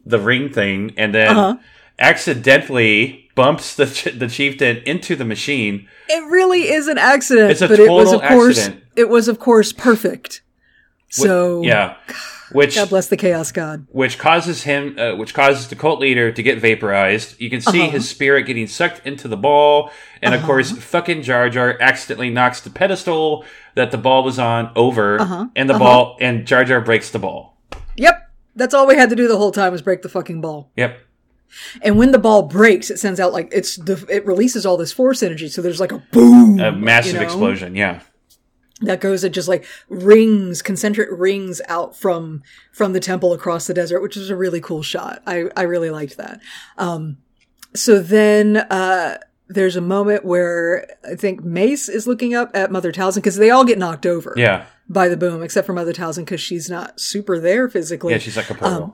the 0.06 0.18
ring 0.18 0.48
thing, 0.48 0.92
and 0.96 1.14
then 1.14 1.28
Uh-huh. 1.36 1.56
accidentally 1.98 3.28
bumps 3.34 3.74
the 3.76 3.86
ch- 3.86 4.18
the 4.18 4.26
chieftain 4.28 4.78
into 4.86 5.14
the 5.16 5.24
machine. 5.24 5.86
It 6.08 6.24
really 6.30 6.62
is 6.70 6.88
an 6.88 6.98
accident, 6.98 7.50
It's 7.52 7.62
a 7.62 7.68
but 7.68 7.78
it 7.80 7.88
was 7.90 8.10
total 8.10 8.20
of 8.22 8.28
course 8.28 8.58
accident. 8.58 8.82
it 8.96 9.08
was 9.08 9.28
of 9.28 9.38
course 9.38 9.72
perfect. 9.72 10.42
So 11.08 11.62
Yeah. 11.62 11.94
Which 12.52 12.76
God 12.76 12.88
bless 12.88 13.08
the 13.08 13.16
chaos 13.18 13.52
god. 13.52 13.86
which 13.90 14.18
causes 14.18 14.62
him, 14.62 14.96
uh, 14.98 15.14
which 15.16 15.34
causes 15.34 15.68
the 15.68 15.74
cult 15.76 16.00
leader 16.00 16.32
to 16.32 16.42
get 16.42 16.58
vaporized. 16.60 17.38
You 17.38 17.50
can 17.50 17.60
see 17.60 17.82
Uh-huh. 17.82 17.90
his 17.90 18.08
spirit 18.08 18.44
getting 18.44 18.66
sucked 18.66 19.06
into 19.06 19.28
the 19.28 19.36
ball, 19.36 19.90
and 20.22 20.34
of 20.34 20.42
course, 20.44 20.70
fucking 20.72 21.22
Jar 21.22 21.50
Jar 21.50 21.76
accidentally 21.78 22.30
knocks 22.30 22.60
the 22.62 22.70
pedestal 22.70 23.44
that 23.74 23.90
the 23.90 23.98
ball 23.98 24.24
was 24.24 24.38
on 24.38 24.70
over, 24.76 25.20
Uh-huh. 25.20 25.46
and 25.56 25.68
the 25.68 25.74
ball, 25.78 26.16
and 26.22 26.46
Jar 26.46 26.64
Jar 26.64 26.80
breaks 26.80 27.10
the 27.10 27.18
ball. 27.18 27.58
Yep. 27.96 28.14
That's 28.56 28.72
all 28.74 28.86
we 28.86 28.96
had 28.96 29.10
to 29.10 29.16
do 29.16 29.28
the 29.28 29.36
whole 29.36 29.52
time 29.52 29.70
was 29.72 29.82
break 29.82 30.00
the 30.02 30.08
fucking 30.08 30.40
ball. 30.40 30.70
Yep. 30.76 30.98
And 31.82 31.96
when 31.98 32.12
the 32.12 32.18
ball 32.18 32.42
breaks, 32.42 32.90
it 32.90 32.98
sends 32.98 33.20
out 33.20 33.32
like 33.32 33.48
it's 33.52 33.76
the 33.76 34.04
it 34.08 34.26
releases 34.26 34.64
all 34.66 34.76
this 34.76 34.92
force 34.92 35.22
energy. 35.22 35.48
So 35.48 35.62
there's 35.62 35.80
like 35.80 35.92
a 35.92 36.02
boom, 36.12 36.60
A 36.60 36.72
massive 36.72 37.12
you 37.14 37.18
know, 37.20 37.24
explosion. 37.24 37.74
Yeah. 37.74 38.00
That 38.80 39.00
goes 39.00 39.24
and 39.24 39.34
just 39.34 39.48
like 39.48 39.64
rings, 39.88 40.62
concentric 40.62 41.08
rings 41.12 41.60
out 41.68 41.96
from 41.96 42.42
from 42.72 42.92
the 42.92 43.00
temple 43.00 43.32
across 43.32 43.66
the 43.66 43.74
desert, 43.74 44.00
which 44.00 44.16
is 44.16 44.30
a 44.30 44.36
really 44.36 44.60
cool 44.60 44.82
shot. 44.82 45.22
I 45.26 45.44
I 45.56 45.62
really 45.62 45.90
liked 45.90 46.16
that. 46.16 46.40
Um, 46.76 47.18
so 47.74 47.98
then 47.98 48.56
uh, 48.56 49.18
there's 49.48 49.76
a 49.76 49.80
moment 49.80 50.24
where 50.24 50.86
I 51.10 51.14
think 51.16 51.42
Mace 51.42 51.88
is 51.88 52.06
looking 52.06 52.34
up 52.34 52.50
at 52.54 52.70
Mother 52.70 52.92
Talzin 52.92 53.16
because 53.16 53.36
they 53.36 53.50
all 53.50 53.64
get 53.64 53.78
knocked 53.78 54.06
over 54.06 54.32
Yeah. 54.36 54.66
by 54.88 55.08
the 55.08 55.16
boom, 55.16 55.42
except 55.42 55.66
for 55.66 55.72
Mother 55.72 55.92
Talzin 55.92 56.20
because 56.20 56.40
she's 56.40 56.70
not 56.70 57.00
super 57.00 57.38
there 57.40 57.68
physically. 57.68 58.12
Yeah. 58.12 58.18
She's 58.18 58.36
like 58.36 58.50
a 58.50 58.54
portal. 58.54 58.82
Um, 58.84 58.92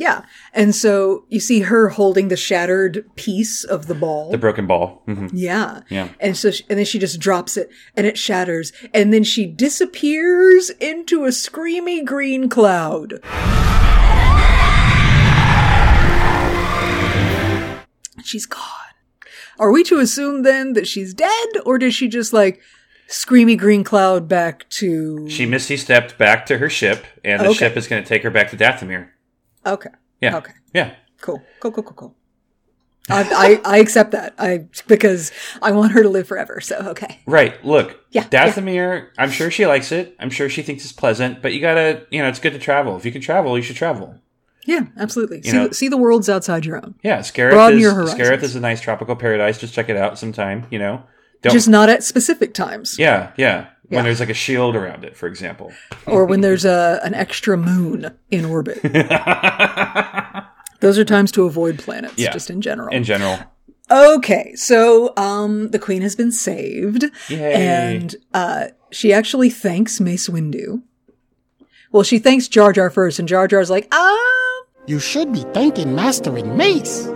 Yeah. 0.00 0.22
And 0.54 0.74
so 0.74 1.26
you 1.28 1.40
see 1.40 1.60
her 1.60 1.90
holding 1.90 2.28
the 2.28 2.36
shattered 2.36 3.04
piece 3.16 3.64
of 3.64 3.86
the 3.86 3.94
ball. 3.94 4.30
the 4.30 4.38
broken 4.38 4.66
ball. 4.66 5.02
hmm 5.04 5.26
yeah. 5.30 5.82
Yeah. 5.90 6.08
And 6.18 6.34
so, 6.38 6.50
she, 6.52 6.64
and 6.70 6.78
then 6.78 6.86
she 6.86 6.98
just 6.98 7.20
drops 7.20 7.58
it 7.58 7.68
and 7.94 8.06
it 8.06 8.16
shatters 8.16 8.72
and 8.94 9.12
then 9.12 9.24
she 9.24 9.44
disappears 9.44 10.70
into 10.80 11.24
a 11.26 11.28
screamy 11.28 12.02
green 12.02 12.48
cloud. 12.48 13.20
She's 18.24 18.46
gone. 18.46 18.60
Are 19.58 19.70
we 19.72 19.82
to 19.84 19.98
assume 19.98 20.42
then 20.42 20.72
that 20.74 20.86
she's 20.88 21.12
dead 21.12 21.48
or 21.66 21.76
does 21.78 21.94
she 21.94 22.08
just 22.08 22.32
like 22.32 22.60
screamy 23.08 23.58
green 23.58 23.82
cloud 23.84 24.28
back 24.28 24.68
to. 24.70 25.28
She 25.28 25.44
misty 25.44 25.76
stepped 25.76 26.16
back 26.16 26.46
to 26.46 26.58
her 26.58 26.70
ship, 26.70 27.04
and 27.24 27.40
the 27.42 27.46
Okay. 27.48 27.58
ship 27.58 27.76
is 27.76 27.88
going 27.88 28.02
to 28.02 28.08
take 28.08 28.22
her 28.22 28.30
back 28.30 28.50
to 28.50 28.56
Dathomir. 28.56 29.08
Okay. 29.66 29.90
Yeah. 30.20 30.36
Okay. 30.38 30.52
Yeah. 30.74 30.94
Cool. 31.20 31.42
Cool, 31.60 31.72
cool, 31.72 31.82
cool, 31.82 31.94
cool. 31.94 32.14
I, 33.08 33.60
I, 33.64 33.76
I 33.76 33.78
accept 33.78 34.12
that. 34.12 34.34
I, 34.38 34.66
because 34.86 35.32
I 35.60 35.72
want 35.72 35.92
her 35.92 36.02
to 36.02 36.08
live 36.08 36.28
forever. 36.28 36.60
So, 36.60 36.76
okay. 36.90 37.20
Right. 37.26 37.62
Look, 37.64 37.98
Yeah, 38.10 38.24
Dathomir, 38.24 39.08
I'm 39.18 39.30
sure 39.30 39.50
she 39.50 39.66
likes 39.66 39.90
it. 39.90 40.14
I'm 40.20 40.30
sure 40.30 40.48
she 40.48 40.62
thinks 40.62 40.84
it's 40.84 40.92
pleasant, 40.92 41.42
but 41.42 41.52
you 41.52 41.60
gotta, 41.60 42.06
you 42.10 42.22
know, 42.22 42.28
it's 42.28 42.38
good 42.38 42.52
to 42.52 42.58
travel. 42.58 42.96
If 42.96 43.04
you 43.04 43.10
can 43.12 43.20
travel, 43.20 43.56
you 43.56 43.62
should 43.62 43.76
travel. 43.76 44.14
Yeah, 44.66 44.86
absolutely. 44.96 45.42
See, 45.42 45.52
know- 45.52 45.68
the, 45.68 45.74
see 45.74 45.88
the 45.88 45.96
worlds 45.96 46.28
outside 46.28 46.64
your 46.64 46.76
own. 46.76 46.94
Yeah, 47.02 47.18
Scarif 47.20 47.50
Broaden 47.50 47.78
is, 47.78 47.82
your 47.82 47.94
horizons. 47.94 48.20
Scarif 48.20 48.42
is 48.42 48.54
a 48.54 48.60
nice 48.60 48.80
tropical 48.80 49.16
paradise. 49.16 49.58
Just 49.58 49.74
check 49.74 49.88
it 49.88 49.96
out 49.96 50.18
sometime, 50.18 50.66
you 50.70 50.78
know. 50.78 51.02
Don't, 51.42 51.54
Just 51.54 51.68
not 51.68 51.88
at 51.88 52.04
specific 52.04 52.52
times. 52.52 52.98
yeah, 52.98 53.32
yeah. 53.36 53.68
Yeah. 53.90 53.96
When 53.98 54.04
there's 54.04 54.20
like 54.20 54.30
a 54.30 54.34
shield 54.34 54.76
around 54.76 55.04
it, 55.04 55.16
for 55.16 55.26
example. 55.26 55.72
or 56.06 56.24
when 56.24 56.40
there's 56.40 56.64
a 56.64 57.00
an 57.02 57.12
extra 57.14 57.56
moon 57.56 58.10
in 58.30 58.44
orbit. 58.44 58.80
Those 60.80 60.98
are 60.98 61.04
times 61.04 61.30
to 61.32 61.44
avoid 61.44 61.78
planets, 61.78 62.14
Yeah. 62.16 62.30
just 62.32 62.48
in 62.50 62.62
general. 62.62 62.88
In 62.94 63.04
general. 63.04 63.38
okay, 63.90 64.54
so 64.54 65.12
um, 65.16 65.68
the 65.72 65.78
queen 65.78 66.00
has 66.00 66.16
been 66.16 66.32
saved, 66.32 67.04
Yay. 67.28 67.52
and 67.66 68.16
uh, 68.32 68.68
she 68.90 69.12
actually 69.12 69.50
thanks 69.50 70.00
Mace 70.00 70.28
Windu. 70.28 70.82
Well, 71.92 72.02
she 72.04 72.18
thanks 72.18 72.48
Jar 72.48 72.72
Jar 72.72 72.88
first, 72.88 73.18
and 73.18 73.28
Jar 73.28 73.46
Jar's 73.48 73.68
like, 73.68 73.88
ah, 73.92 74.62
You 74.86 74.98
should 75.00 75.32
be 75.32 75.42
thanking 75.52 75.94
Master 75.94 76.34
and 76.36 76.56
Mace. 76.56 77.08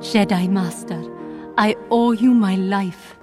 Jedi 0.00 0.48
Master, 0.48 1.02
I 1.58 1.76
owe 1.90 2.12
you 2.12 2.32
my 2.32 2.54
life. 2.54 3.16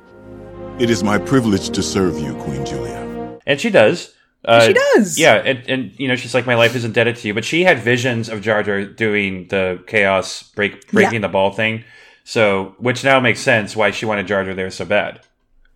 It 0.77 0.89
is 0.89 1.03
my 1.03 1.17
privilege 1.17 1.69
to 1.69 1.81
serve 1.81 2.19
you, 2.19 2.35
Queen 2.35 2.65
Julia. 2.65 3.39
And 3.47 3.59
she 3.61 3.69
does. 3.69 4.13
Uh, 4.43 4.67
She 4.67 4.73
does. 4.73 5.17
Yeah, 5.17 5.35
and, 5.35 5.69
and 5.69 5.99
you 5.99 6.07
know, 6.09 6.15
she's 6.17 6.33
like, 6.33 6.45
my 6.45 6.55
life 6.55 6.75
is 6.75 6.83
indebted 6.83 7.15
to 7.17 7.27
you. 7.29 7.33
But 7.33 7.45
she 7.45 7.63
had 7.63 7.79
visions 7.79 8.27
of 8.27 8.41
Jar 8.41 8.61
Jar 8.61 8.83
doing 8.83 9.47
the 9.47 9.81
chaos 9.87 10.43
break 10.43 10.91
breaking 10.91 11.21
the 11.21 11.29
ball 11.29 11.51
thing. 11.51 11.83
So, 12.25 12.75
which 12.79 13.03
now 13.03 13.19
makes 13.21 13.39
sense 13.39 13.75
why 13.75 13.91
she 13.91 14.05
wanted 14.05 14.27
Jar 14.27 14.43
Jar 14.43 14.53
there 14.53 14.69
so 14.71 14.83
bad, 14.83 15.21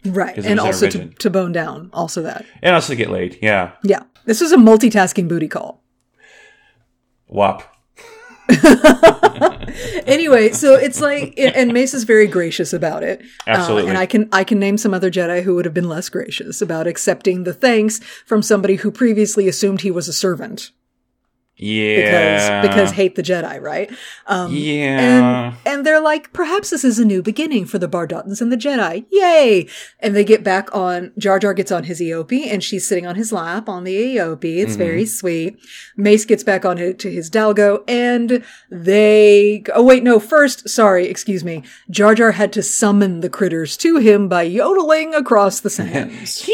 Right, 0.04 0.36
and 0.36 0.38
was 0.38 0.46
in 0.48 0.58
her 0.58 0.64
also 0.66 0.90
to, 0.90 1.06
to 1.10 1.30
bone 1.30 1.52
down, 1.52 1.90
also 1.94 2.22
that. 2.24 2.44
and 2.64 2.74
also 2.76 2.94
to 2.94 2.98
get 2.98 3.10
laid. 3.12 3.38
Yeah, 3.42 3.72
Yeah, 3.84 4.04
this 4.26 4.42
was 4.42 4.52
a 4.52 4.58
multitasking 4.58 5.28
booty 5.28 5.48
call. 5.48 5.82
wop. 7.28 7.69
anyway, 10.06 10.52
so 10.52 10.76
it's 10.76 11.02
like, 11.02 11.34
and 11.38 11.72
Mace 11.74 11.94
is 11.94 12.04
very 12.04 12.28
gracious 12.28 12.74
about 12.74 13.04
it. 13.04 13.22
Uh, 13.48 13.52
Absolutely. 13.52 13.90
and 13.90 13.98
I 13.98 14.06
can 14.06 14.30
I 14.32 14.44
can 14.44 14.60
name 14.60 14.78
some 14.78 14.94
other 14.94 15.12
Jedi 15.12 15.44
who 15.44 15.56
would 15.56 15.66
have 15.66 15.74
been 15.74 15.90
less 15.90 16.10
gracious 16.10 16.62
about 16.62 16.88
accepting 16.88 17.44
the 17.44 17.54
thanks 17.54 18.00
from 18.26 18.42
somebody 18.42 18.76
who 18.76 18.92
previously 18.92 19.48
assumed 19.48 19.82
he 19.82 19.92
was 19.92 20.08
a 20.08 20.14
servant 20.14 20.72
Yeah, 21.62 22.62
because 22.62 22.92
hate 22.92 23.16
the 23.16 23.22
Jedi, 23.22 23.60
right? 23.62 23.92
Um, 24.28 24.54
Yeah. 24.56 25.50
and 25.54 25.56
and 25.66 25.86
they're 25.86 26.00
like, 26.00 26.32
perhaps 26.32 26.70
this 26.70 26.86
is 26.86 27.00
a 27.00 27.06
new 27.06 27.22
beginning 27.22 27.66
for 27.66 27.78
the 27.78 27.88
Bardottans 27.90 28.40
and 28.42 28.50
the 28.52 28.56
Jedi. 28.58 29.06
Yay! 29.12 29.68
And 30.00 30.16
they 30.16 30.24
get 30.24 30.42
back 30.44 30.74
on. 30.74 31.12
Jar 31.18 31.38
Jar 31.38 31.54
gets 31.54 31.72
on 31.72 31.84
his 31.84 32.00
Eopie, 32.00 32.48
and 32.48 32.64
she's 32.64 32.88
sitting 32.88 33.06
on 33.06 33.16
his 33.16 33.34
lap 33.34 33.68
on 33.68 33.84
the 33.84 33.94
Eopie. 34.16 34.58
It's 34.60 34.76
very 34.78 35.06
sweet. 35.06 35.60
Mace 35.98 36.24
gets 36.26 36.44
back 36.46 36.64
on 36.64 36.78
to 36.78 37.12
his 37.12 37.30
Dalgo, 37.30 37.84
and 37.90 38.42
they. 38.72 39.64
Oh 39.76 39.84
wait, 39.84 40.02
no. 40.04 40.20
First, 40.20 40.70
sorry, 40.70 41.08
excuse 41.08 41.44
me. 41.44 41.64
Jar 41.90 42.16
Jar 42.16 42.32
had 42.32 42.54
to 42.54 42.64
summon 42.64 43.20
the 43.20 43.30
critters 43.30 43.76
to 43.78 43.98
him 43.98 44.30
by 44.30 44.44
yodeling 44.44 45.14
across 45.14 45.60
the 45.60 45.70
sands. 45.80 46.48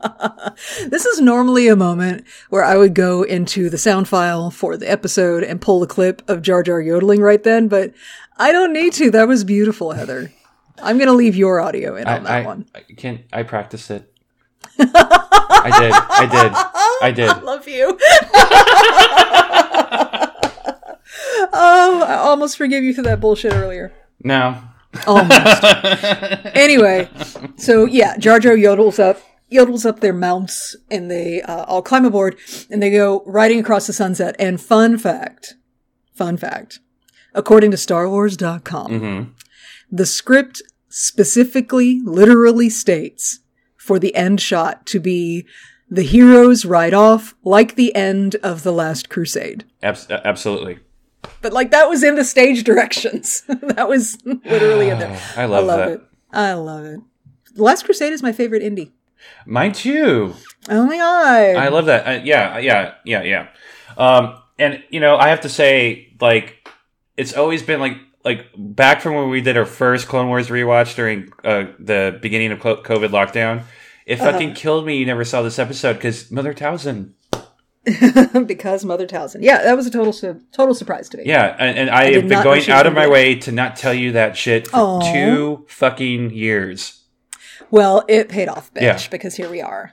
this 0.88 1.06
is 1.06 1.20
normally 1.20 1.68
a 1.68 1.76
moment 1.76 2.26
where 2.48 2.64
I 2.64 2.76
would 2.76 2.94
go 2.94 3.22
into 3.22 3.70
the 3.70 3.78
sound 3.78 4.08
file 4.08 4.50
for 4.50 4.76
the 4.76 4.90
episode 4.90 5.42
and 5.42 5.60
pull 5.60 5.82
a 5.82 5.86
clip 5.86 6.22
of 6.28 6.42
Jar 6.42 6.62
Jar 6.62 6.80
yodeling 6.80 7.20
right 7.20 7.42
then, 7.42 7.68
but 7.68 7.92
I 8.38 8.52
don't 8.52 8.72
need 8.72 8.92
to. 8.94 9.10
That 9.10 9.28
was 9.28 9.44
beautiful, 9.44 9.92
Heather. 9.92 10.32
I'm 10.82 10.96
going 10.96 11.08
to 11.08 11.14
leave 11.14 11.36
your 11.36 11.60
audio 11.60 11.96
in 11.96 12.06
I, 12.06 12.16
on 12.16 12.24
that 12.24 12.32
I, 12.32 12.42
one. 12.42 12.66
I 12.74 12.80
can 12.80 13.24
I 13.32 13.42
practiced 13.42 13.90
it. 13.90 14.12
I 14.78 15.78
did. 15.78 15.92
I 15.92 16.26
did. 16.26 16.52
I 17.02 17.10
did. 17.14 17.42
Love 17.42 17.68
you. 17.68 17.98
oh, 21.52 22.04
I 22.08 22.14
almost 22.16 22.56
forgave 22.56 22.82
you 22.82 22.94
for 22.94 23.02
that 23.02 23.20
bullshit 23.20 23.52
earlier. 23.52 23.92
No. 24.22 24.56
Almost. 25.06 25.62
anyway, 26.56 27.08
so 27.56 27.84
yeah, 27.84 28.16
Jar 28.16 28.40
Jar 28.40 28.54
yodels 28.54 28.98
up, 28.98 29.20
yodels 29.50 29.84
up 29.84 30.00
their 30.00 30.12
mounts, 30.12 30.76
and 30.90 31.10
they 31.10 31.42
uh, 31.42 31.64
all 31.64 31.82
climb 31.82 32.04
aboard, 32.04 32.36
and 32.70 32.82
they 32.82 32.90
go 32.90 33.22
riding 33.26 33.60
across 33.60 33.86
the 33.86 33.92
sunset. 33.92 34.36
And 34.38 34.60
fun 34.60 34.98
fact, 34.98 35.54
fun 36.14 36.36
fact, 36.36 36.80
according 37.34 37.70
to 37.72 37.76
StarWars.com, 37.76 39.34
the 39.90 40.06
script 40.06 40.62
specifically, 40.88 42.00
literally 42.04 42.68
states 42.68 43.40
for 43.76 43.98
the 43.98 44.14
end 44.14 44.40
shot 44.40 44.86
to 44.86 45.00
be 45.00 45.46
the 45.88 46.02
heroes 46.02 46.64
ride 46.64 46.94
off 46.94 47.34
like 47.42 47.74
the 47.74 47.94
end 47.96 48.36
of 48.36 48.62
the 48.62 48.72
last 48.72 49.08
crusade. 49.08 49.64
Abs- 49.82 50.08
absolutely. 50.10 50.78
But 51.42 51.52
like 51.52 51.70
that 51.72 51.88
was 51.88 52.02
in 52.02 52.14
the 52.14 52.24
stage 52.24 52.64
directions. 52.64 53.42
that 53.48 53.88
was 53.88 54.18
literally 54.24 54.90
in 54.90 54.98
there. 54.98 55.20
I 55.36 55.46
love 55.46 55.66
that. 55.66 55.88
it. 55.88 56.02
I 56.32 56.52
love 56.52 56.84
it. 56.84 57.00
The 57.54 57.62
Last 57.64 57.84
Crusade 57.84 58.12
is 58.12 58.22
my 58.22 58.30
favorite 58.32 58.62
Indy. 58.62 58.92
Mine 59.46 59.72
too. 59.72 60.34
Oh 60.68 60.86
my 60.86 60.96
god. 60.96 61.56
I 61.56 61.68
love 61.68 61.86
that. 61.86 62.06
Uh, 62.06 62.22
yeah, 62.24 62.58
yeah, 62.58 62.94
yeah, 63.04 63.22
yeah. 63.22 63.48
Um, 63.96 64.36
and 64.58 64.82
you 64.90 65.00
know, 65.00 65.16
I 65.16 65.28
have 65.28 65.40
to 65.42 65.48
say, 65.48 66.14
like, 66.20 66.56
it's 67.16 67.34
always 67.34 67.62
been 67.62 67.80
like, 67.80 67.96
like 68.24 68.46
back 68.56 69.00
from 69.00 69.14
when 69.14 69.30
we 69.30 69.40
did 69.40 69.56
our 69.56 69.64
first 69.64 70.06
Clone 70.08 70.28
Wars 70.28 70.48
rewatch 70.48 70.94
during 70.94 71.32
uh, 71.44 71.64
the 71.78 72.18
beginning 72.20 72.52
of 72.52 72.58
COVID 72.60 73.08
lockdown. 73.08 73.62
It 74.06 74.20
Uh-huh. 74.20 74.32
fucking 74.32 74.54
killed 74.54 74.84
me. 74.86 74.96
You 74.98 75.06
never 75.06 75.24
saw 75.24 75.42
this 75.42 75.58
episode 75.58 75.92
because 75.98 76.30
Mother 76.30 76.52
Talzin. 76.54 77.12
because 78.46 78.84
Mother 78.84 79.06
Talzin. 79.06 79.38
Yeah, 79.42 79.62
that 79.62 79.76
was 79.76 79.86
a 79.86 79.90
total 79.90 80.12
su- 80.12 80.40
total 80.52 80.74
surprise 80.74 81.08
to 81.10 81.16
me. 81.18 81.24
Yeah, 81.26 81.56
and, 81.58 81.78
and 81.78 81.90
I, 81.90 82.10
did 82.10 82.14
have 82.22 82.28
been 82.28 82.42
going 82.42 82.68
out 82.70 82.86
of 82.86 82.92
my 82.92 83.06
way 83.08 83.36
to 83.36 83.52
not 83.52 83.76
tell 83.76 83.94
you 83.94 84.12
that 84.12 84.36
shit 84.36 84.68
for 84.68 84.76
Aw. 84.76 85.12
two 85.12 85.64
fucking 85.68 86.30
years. 86.30 86.99
Well, 87.70 88.04
it 88.08 88.28
paid 88.28 88.48
off, 88.48 88.72
bitch, 88.74 88.82
Yeah. 88.82 88.98
because 89.10 89.34
here 89.36 89.48
we 89.50 89.60
are. 89.60 89.92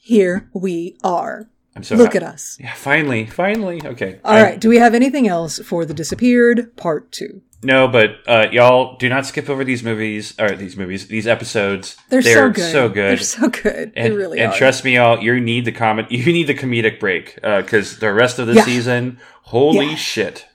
Here 0.00 0.48
we 0.54 0.96
are. 1.04 1.48
I'm 1.76 1.84
so 1.84 1.94
Look 1.94 2.16
at 2.16 2.22
us. 2.22 2.56
Yeah, 2.60 2.74
finally, 2.74 3.26
finally. 3.26 3.80
Okay. 3.84 4.18
All 4.24 4.34
I- 4.34 4.42
right. 4.42 4.60
Do 4.60 4.68
we 4.68 4.78
have 4.78 4.94
anything 4.94 5.28
else 5.28 5.58
for 5.60 5.84
the 5.84 5.94
disappeared 5.94 6.76
part 6.76 7.12
two? 7.12 7.42
No, 7.62 7.86
but 7.88 8.16
uh, 8.26 8.46
y'all 8.50 8.96
do 8.96 9.08
not 9.10 9.26
skip 9.26 9.50
over 9.50 9.64
these 9.64 9.82
movies 9.84 10.34
or 10.40 10.56
these 10.56 10.76
movies, 10.78 11.08
these 11.08 11.26
episodes. 11.26 11.94
They're, 12.08 12.22
so 12.22 12.48
good. 12.50 12.72
So 12.72 12.88
good. 12.88 12.94
They're 13.10 13.16
so 13.18 13.48
good. 13.50 13.92
and, 13.94 14.12
they 14.12 14.16
really 14.16 14.40
are. 14.40 14.44
and 14.44 14.52
are. 14.52 14.56
trust 14.56 14.82
me, 14.82 14.94
y'all, 14.94 15.20
you 15.22 15.38
need 15.38 15.66
the 15.66 15.72
comment. 15.72 16.10
You 16.10 16.24
need 16.32 16.46
the 16.46 16.54
comedic 16.54 16.98
break 16.98 17.34
because 17.36 17.98
the 17.98 18.12
rest 18.14 18.38
of 18.38 18.46
the 18.46 18.54
Yeah. 18.54 18.64
season, 18.64 19.18
holy 19.42 19.90
Yeah. 19.90 19.94
shit! 19.94 20.46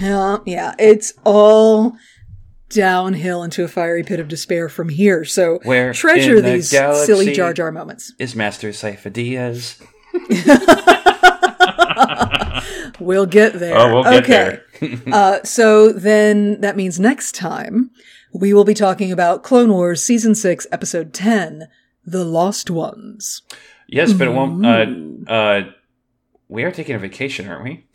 Yeah, 0.00 0.36
yeah. 0.46 0.74
It's 0.78 1.14
all 1.24 1.96
downhill 2.70 3.42
into 3.42 3.62
a 3.64 3.68
fiery 3.68 4.02
pit 4.02 4.18
of 4.18 4.28
despair 4.28 4.68
from 4.68 4.88
here. 4.88 5.24
So 5.24 5.60
Where 5.64 5.92
treasure 5.92 6.40
the 6.40 6.52
these 6.52 6.70
silly 6.70 7.32
Jar 7.32 7.52
Jar 7.52 7.70
moments. 7.70 8.14
Is 8.18 8.34
Master 8.34 8.70
Sifo-Dyas? 8.70 9.80
We'll 13.00 13.26
get 13.26 13.54
there. 13.54 13.76
Oh, 13.76 13.94
we'll 13.94 14.20
get 14.20 14.22
okay. 14.24 14.98
uh, 15.12 15.42
so 15.42 15.90
then 15.90 16.60
that 16.60 16.76
means 16.76 17.00
next 17.00 17.34
time 17.34 17.90
we 18.32 18.52
will 18.52 18.64
be 18.64 18.74
talking 18.74 19.10
about 19.10 19.42
Clone 19.42 19.72
Wars 19.72 20.04
Season 20.04 20.34
6, 20.34 20.66
Episode 20.70 21.12
10, 21.14 21.66
The 22.04 22.24
Lost 22.24 22.70
Ones. 22.70 23.42
Yes, 23.88 24.12
but 24.12 24.28
it 24.28 24.32
won't. 24.32 24.64
Uh, 24.64 25.32
uh, 25.32 25.62
we 26.48 26.62
are 26.62 26.70
taking 26.70 26.94
a 26.94 26.98
vacation, 26.98 27.48
aren't 27.48 27.64
we? 27.64 27.86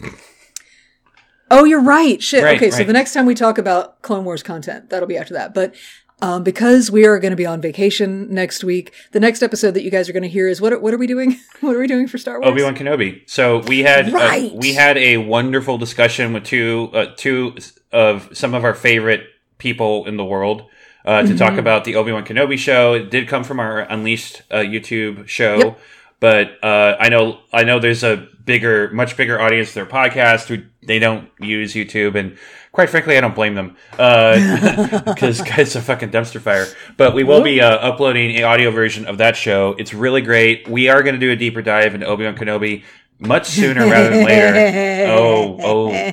Oh, 1.51 1.63
you're 1.63 1.81
right. 1.81 2.21
Shit. 2.21 2.43
Right, 2.43 2.57
okay, 2.57 2.71
so 2.71 2.83
the 2.83 2.93
next 2.93 3.13
time 3.13 3.25
we 3.25 3.35
talk 3.35 3.57
about 3.57 4.01
Clone 4.01 4.25
Wars 4.25 4.41
content, 4.43 4.89
that'll 4.89 5.07
be 5.07 5.17
after 5.17 5.33
that. 5.35 5.53
But 5.53 5.75
um, 6.21 6.43
because 6.43 6.89
we 6.89 7.05
are 7.05 7.19
going 7.19 7.31
to 7.31 7.37
be 7.37 7.45
on 7.45 7.61
vacation 7.61 8.33
next 8.33 8.63
week, 8.63 8.93
the 9.11 9.19
next 9.19 9.43
episode 9.43 9.71
that 9.71 9.83
you 9.83 9.91
guys 9.91 10.09
are 10.09 10.13
going 10.13 10.23
to 10.23 10.29
hear 10.29 10.47
is 10.47 10.59
what? 10.61 10.73
Are, 10.73 10.79
what 10.79 10.93
are 10.93 10.97
we 10.97 11.07
doing? 11.07 11.37
what 11.59 11.75
are 11.75 11.79
we 11.79 11.87
doing 11.87 12.07
for 12.07 12.17
Star 12.17 12.39
Wars? 12.39 12.51
Obi 12.51 12.63
Wan 12.63 12.75
Kenobi. 12.75 13.29
So 13.29 13.59
we 13.59 13.81
had 13.81 14.11
Right. 14.13 14.51
uh, 14.51 14.55
we 14.55 14.73
had 14.73 14.97
a 14.97 15.17
wonderful 15.17 15.77
discussion 15.77 16.33
with 16.33 16.45
two 16.45 16.89
uh, 16.93 17.07
two 17.15 17.55
of 17.91 18.29
some 18.35 18.53
of 18.53 18.63
our 18.63 18.73
favorite 18.73 19.25
people 19.57 20.05
in 20.07 20.17
the 20.17 20.25
world 20.25 20.63
uh, 21.05 21.21
to 21.21 21.27
Mm-hmm. 21.27 21.37
talk 21.37 21.57
about 21.59 21.83
the 21.83 21.95
Obi 21.95 22.11
Wan 22.11 22.25
Kenobi 22.25 22.57
show. 22.57 22.93
It 22.93 23.11
did 23.11 23.27
come 23.27 23.43
from 23.43 23.59
our 23.59 23.79
Unleashed 23.81 24.41
uh, 24.49 24.55
YouTube 24.57 25.27
show, 25.27 25.57
Yep. 25.57 25.79
But 26.25 26.57
uh, 26.63 26.97
I 26.99 27.09
know 27.09 27.37
I 27.53 27.65
know 27.65 27.77
there's 27.77 28.03
a 28.03 28.27
bigger, 28.43 28.89
much 28.89 29.15
bigger 29.15 29.39
audience 29.39 29.67
to 29.69 29.73
their 29.75 29.85
podcast 29.85 30.47
who 30.47 30.65
they 30.81 30.97
don't 30.97 31.29
use 31.39 31.75
YouTube 31.75 32.15
and. 32.15 32.37
Quite 32.71 32.89
frankly, 32.89 33.17
I 33.17 33.21
don't 33.21 33.33
blame 33.33 33.55
them 33.55 33.77
because 33.91 35.39
it's 35.39 35.75
a 35.75 35.81
fucking 35.81 36.09
dumpster 36.09 36.41
fire. 36.41 36.67
But 36.97 37.15
we 37.15 37.23
will 37.23 37.41
be 37.41 37.61
uh, 37.61 37.69
uploading 37.69 38.35
an 38.35 38.43
audio 38.43 38.69
version 38.69 39.05
of 39.05 39.19
that 39.19 39.37
show. 39.37 39.75
It's 39.77 39.93
really 39.93 40.19
great. 40.19 40.67
We 40.67 40.89
are 40.89 41.01
going 41.01 41.15
to 41.15 41.19
do 41.19 41.31
a 41.31 41.37
deeper 41.37 41.61
dive 41.61 41.95
into 41.95 42.05
Obi 42.05 42.25
Wan 42.25 42.35
Kenobi 42.35 42.83
much 43.17 43.45
sooner 43.45 43.87
rather 43.87 44.09
than 44.09 44.25
later. 44.25 45.05
Oh, 45.13 45.57
oh, 45.63 46.11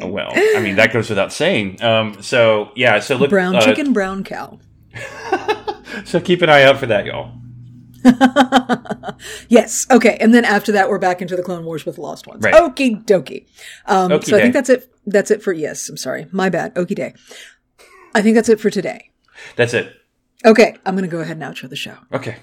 Oh, 0.00 0.06
well. 0.08 0.32
I 0.34 0.60
mean, 0.60 0.74
that 0.74 0.90
goes 0.92 1.08
without 1.08 1.32
saying. 1.32 1.80
Um, 1.80 2.20
so 2.20 2.72
yeah, 2.74 2.98
so 2.98 3.14
look, 3.14 3.30
brown 3.30 3.54
uh, 3.54 3.60
chicken, 3.60 3.92
brown 3.92 4.24
cow. 4.24 4.58
So 6.04 6.18
keep 6.18 6.42
an 6.42 6.50
eye 6.50 6.64
out 6.64 6.78
for 6.78 6.86
that, 6.86 7.06
y'all. 7.06 7.32
Yes. 9.48 9.86
Okay. 9.90 10.16
And 10.20 10.34
then 10.34 10.44
after 10.44 10.72
that, 10.72 10.88
we're 10.88 10.98
back 10.98 11.22
into 11.22 11.36
the 11.36 11.42
Clone 11.42 11.64
Wars 11.64 11.84
with 11.84 11.96
the 11.96 12.00
Lost 12.00 12.26
Ones. 12.26 12.42
Right. 12.42 12.54
Okie 12.54 13.04
dokie. 13.04 13.46
Um, 13.86 14.20
so 14.22 14.36
I 14.36 14.40
think 14.40 14.54
that's 14.54 14.68
it. 14.68 14.92
That's 15.06 15.30
it 15.30 15.42
for, 15.42 15.52
yes, 15.52 15.88
I'm 15.88 15.96
sorry. 15.96 16.26
My 16.32 16.48
bad. 16.48 16.74
Okie 16.74 16.94
day. 16.94 17.14
I 18.14 18.22
think 18.22 18.34
that's 18.34 18.48
it 18.48 18.60
for 18.60 18.70
today. 18.70 19.10
That's 19.56 19.74
it. 19.74 19.92
Okay. 20.44 20.76
I'm 20.84 20.94
going 20.96 21.08
to 21.08 21.14
go 21.14 21.20
ahead 21.20 21.36
and 21.40 21.42
outro 21.44 21.68
the 21.68 21.76
show. 21.76 21.96
Okay. 22.12 22.36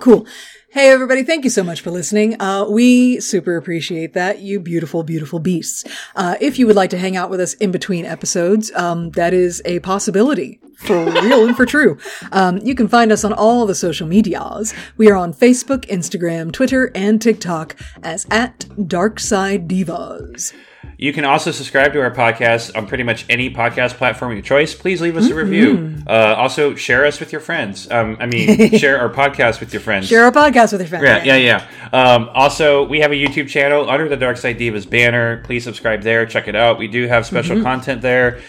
Cool. 0.00 0.26
Hey 0.72 0.88
everybody, 0.88 1.22
thank 1.22 1.44
you 1.44 1.50
so 1.50 1.62
much 1.62 1.82
for 1.82 1.90
listening. 1.90 2.40
Uh, 2.40 2.64
we 2.66 3.20
super 3.20 3.58
appreciate 3.58 4.14
that, 4.14 4.38
you 4.38 4.58
beautiful, 4.58 5.02
beautiful 5.02 5.38
beasts. 5.38 5.84
Uh, 6.16 6.36
if 6.40 6.58
you 6.58 6.66
would 6.66 6.76
like 6.76 6.88
to 6.90 6.98
hang 6.98 7.14
out 7.14 7.28
with 7.28 7.40
us 7.40 7.52
in 7.52 7.72
between 7.72 8.06
episodes, 8.06 8.72
um, 8.74 9.10
that 9.10 9.34
is 9.34 9.60
a 9.66 9.80
possibility. 9.80 10.60
For 10.76 10.96
real 11.04 11.46
and 11.46 11.54
for 11.54 11.66
true. 11.66 11.98
Um, 12.32 12.56
you 12.64 12.74
can 12.74 12.88
find 12.88 13.12
us 13.12 13.22
on 13.22 13.34
all 13.34 13.66
the 13.66 13.74
social 13.74 14.08
medias. 14.08 14.72
We 14.96 15.10
are 15.10 15.14
on 15.14 15.34
Facebook, 15.34 15.84
Instagram, 15.90 16.52
Twitter, 16.52 16.90
and 16.94 17.20
TikTok 17.20 17.76
as 18.02 18.26
at 18.30 18.60
Darkside 18.78 19.68
Divas. 19.68 20.54
You 20.98 21.12
can 21.12 21.24
also 21.24 21.50
subscribe 21.50 21.92
to 21.94 22.00
our 22.00 22.12
podcast 22.12 22.76
on 22.76 22.86
pretty 22.86 23.02
much 23.02 23.26
any 23.28 23.52
podcast 23.52 23.94
platform 23.94 24.32
of 24.32 24.36
your 24.36 24.44
choice. 24.44 24.74
Please 24.74 25.00
leave 25.00 25.16
us 25.16 25.28
a 25.28 25.34
review. 25.34 25.96
Uh, 26.06 26.34
also, 26.36 26.74
share 26.74 27.04
us 27.06 27.18
with 27.18 27.32
your 27.32 27.40
friends. 27.40 27.90
Um, 27.90 28.16
I 28.20 28.26
mean, 28.26 28.70
share 28.78 29.00
our 29.00 29.08
podcast 29.08 29.60
with 29.60 29.72
your 29.72 29.80
friends. 29.80 30.06
Share 30.08 30.24
our 30.24 30.32
podcast 30.32 30.72
with 30.72 30.80
your 30.80 30.88
family. 30.88 31.08
Yeah, 31.08 31.36
yeah, 31.36 31.66
yeah. 31.92 32.14
Um, 32.14 32.30
also, 32.34 32.84
we 32.84 33.00
have 33.00 33.10
a 33.10 33.16
YouTube 33.16 33.48
channel 33.48 33.90
under 33.90 34.08
the 34.08 34.16
Dark 34.16 34.36
Side 34.36 34.58
Divas 34.58 34.88
banner. 34.88 35.42
Please 35.44 35.64
subscribe 35.64 36.02
there. 36.02 36.24
Check 36.26 36.46
it 36.48 36.54
out. 36.54 36.78
We 36.78 36.88
do 36.88 37.06
have 37.08 37.26
special 37.26 37.62
content 37.62 38.02
there. 38.02 38.40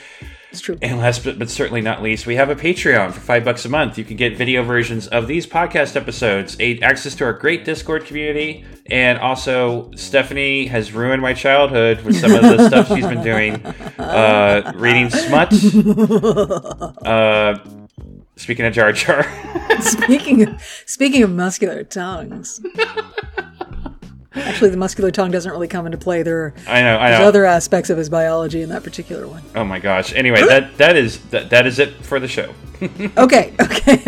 It's 0.54 0.62
true. 0.62 0.78
And 0.84 1.00
last 1.00 1.24
but, 1.24 1.40
but 1.40 1.50
certainly 1.50 1.82
not 1.82 2.04
least, 2.04 2.28
we 2.28 2.36
have 2.36 2.52
a 2.52 2.56
Patreon 2.56 3.12
for 3.12 3.20
five 3.20 3.44
bucks 3.44 3.66
a 3.66 3.70
month. 3.70 3.98
You 3.98 4.04
can 4.06 4.18
get 4.18 4.38
video 4.38 4.62
versions 4.62 5.08
of 5.08 5.26
these 5.28 5.48
podcast 5.48 5.96
episodes, 5.96 6.56
a- 6.60 6.80
access 6.82 7.16
to 7.16 7.24
our 7.24 7.34
great 7.34 7.66
Discord 7.66 8.06
community, 8.06 8.64
and 8.86 9.18
also 9.18 9.90
Stephanie 9.96 10.68
has 10.68 10.94
ruined 10.94 11.24
my 11.24 11.34
childhood 11.34 12.02
with 12.04 12.20
some 12.20 12.34
of 12.34 12.44
the 12.44 12.68
stuff 12.70 12.88
she's 12.90 13.08
been 13.08 13.24
doing, 13.24 13.66
uh, 13.98 14.72
reading 14.76 15.10
smut. 15.10 15.52
Uh, 17.04 17.58
speaking 18.36 18.66
of 18.66 18.74
Jar 18.74 18.92
Jar, 18.94 19.24
Speaking 19.82 20.48
of, 20.48 20.62
speaking 20.86 21.24
of 21.24 21.32
muscular 21.32 21.84
tongues. 21.84 22.62
Actually, 24.36 24.72
the 24.72 24.78
muscular 24.78 25.12
tongue 25.12 25.32
doesn't 25.32 25.52
really 25.52 25.68
come 25.68 25.86
into 25.86 25.98
play. 25.98 26.24
There 26.24 26.38
are 26.46 26.54
I 26.68 26.82
know, 26.82 26.98
I 26.98 27.12
know. 27.12 27.26
other 27.26 27.46
aspects 27.46 27.90
of 27.90 27.98
his 27.98 28.10
biology 28.10 28.62
in 28.62 28.70
that 28.70 28.84
particular 28.84 29.28
one. 29.28 29.44
oh 29.56 29.64
my 29.64 29.80
gosh. 29.80 30.14
Anyway, 30.14 30.42
that 30.42 30.78
that 30.78 30.96
is 30.96 31.20
that, 31.26 31.50
that 31.52 31.68
is 31.68 31.80
it 31.80 31.94
for 32.04 32.20
the 32.20 32.28
show. 32.28 32.54
Okay, 33.18 33.54
okay. 33.62 34.04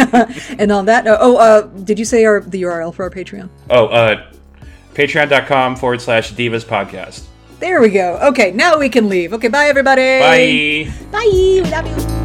and 0.60 0.70
on 0.70 0.86
that 0.88 1.06
note, 1.06 1.20
oh, 1.22 1.38
uh, 1.38 1.62
did 1.62 1.98
you 1.98 2.04
say 2.04 2.26
our 2.26 2.42
the 2.42 2.64
URL 2.64 2.94
for 2.94 3.04
our 3.04 3.10
Patreon? 3.10 3.48
Oh, 3.70 3.86
uh, 3.86 4.30
patreon.com 4.96 5.78
forward 5.78 6.02
slash 6.02 6.34
divas 6.34 6.66
podcast. 6.66 7.24
There 7.60 7.80
we 7.80 7.90
go. 7.90 8.18
Okay, 8.22 8.52
now 8.52 8.78
we 8.78 8.90
can 8.90 9.08
leave. 9.08 9.32
Okay, 9.34 9.48
bye 9.48 9.68
everybody. 9.68 10.20
Bye. 10.20 10.94
Bye. 11.10 11.30
We 11.32 11.62
love 11.62 11.88
you. 11.88 12.25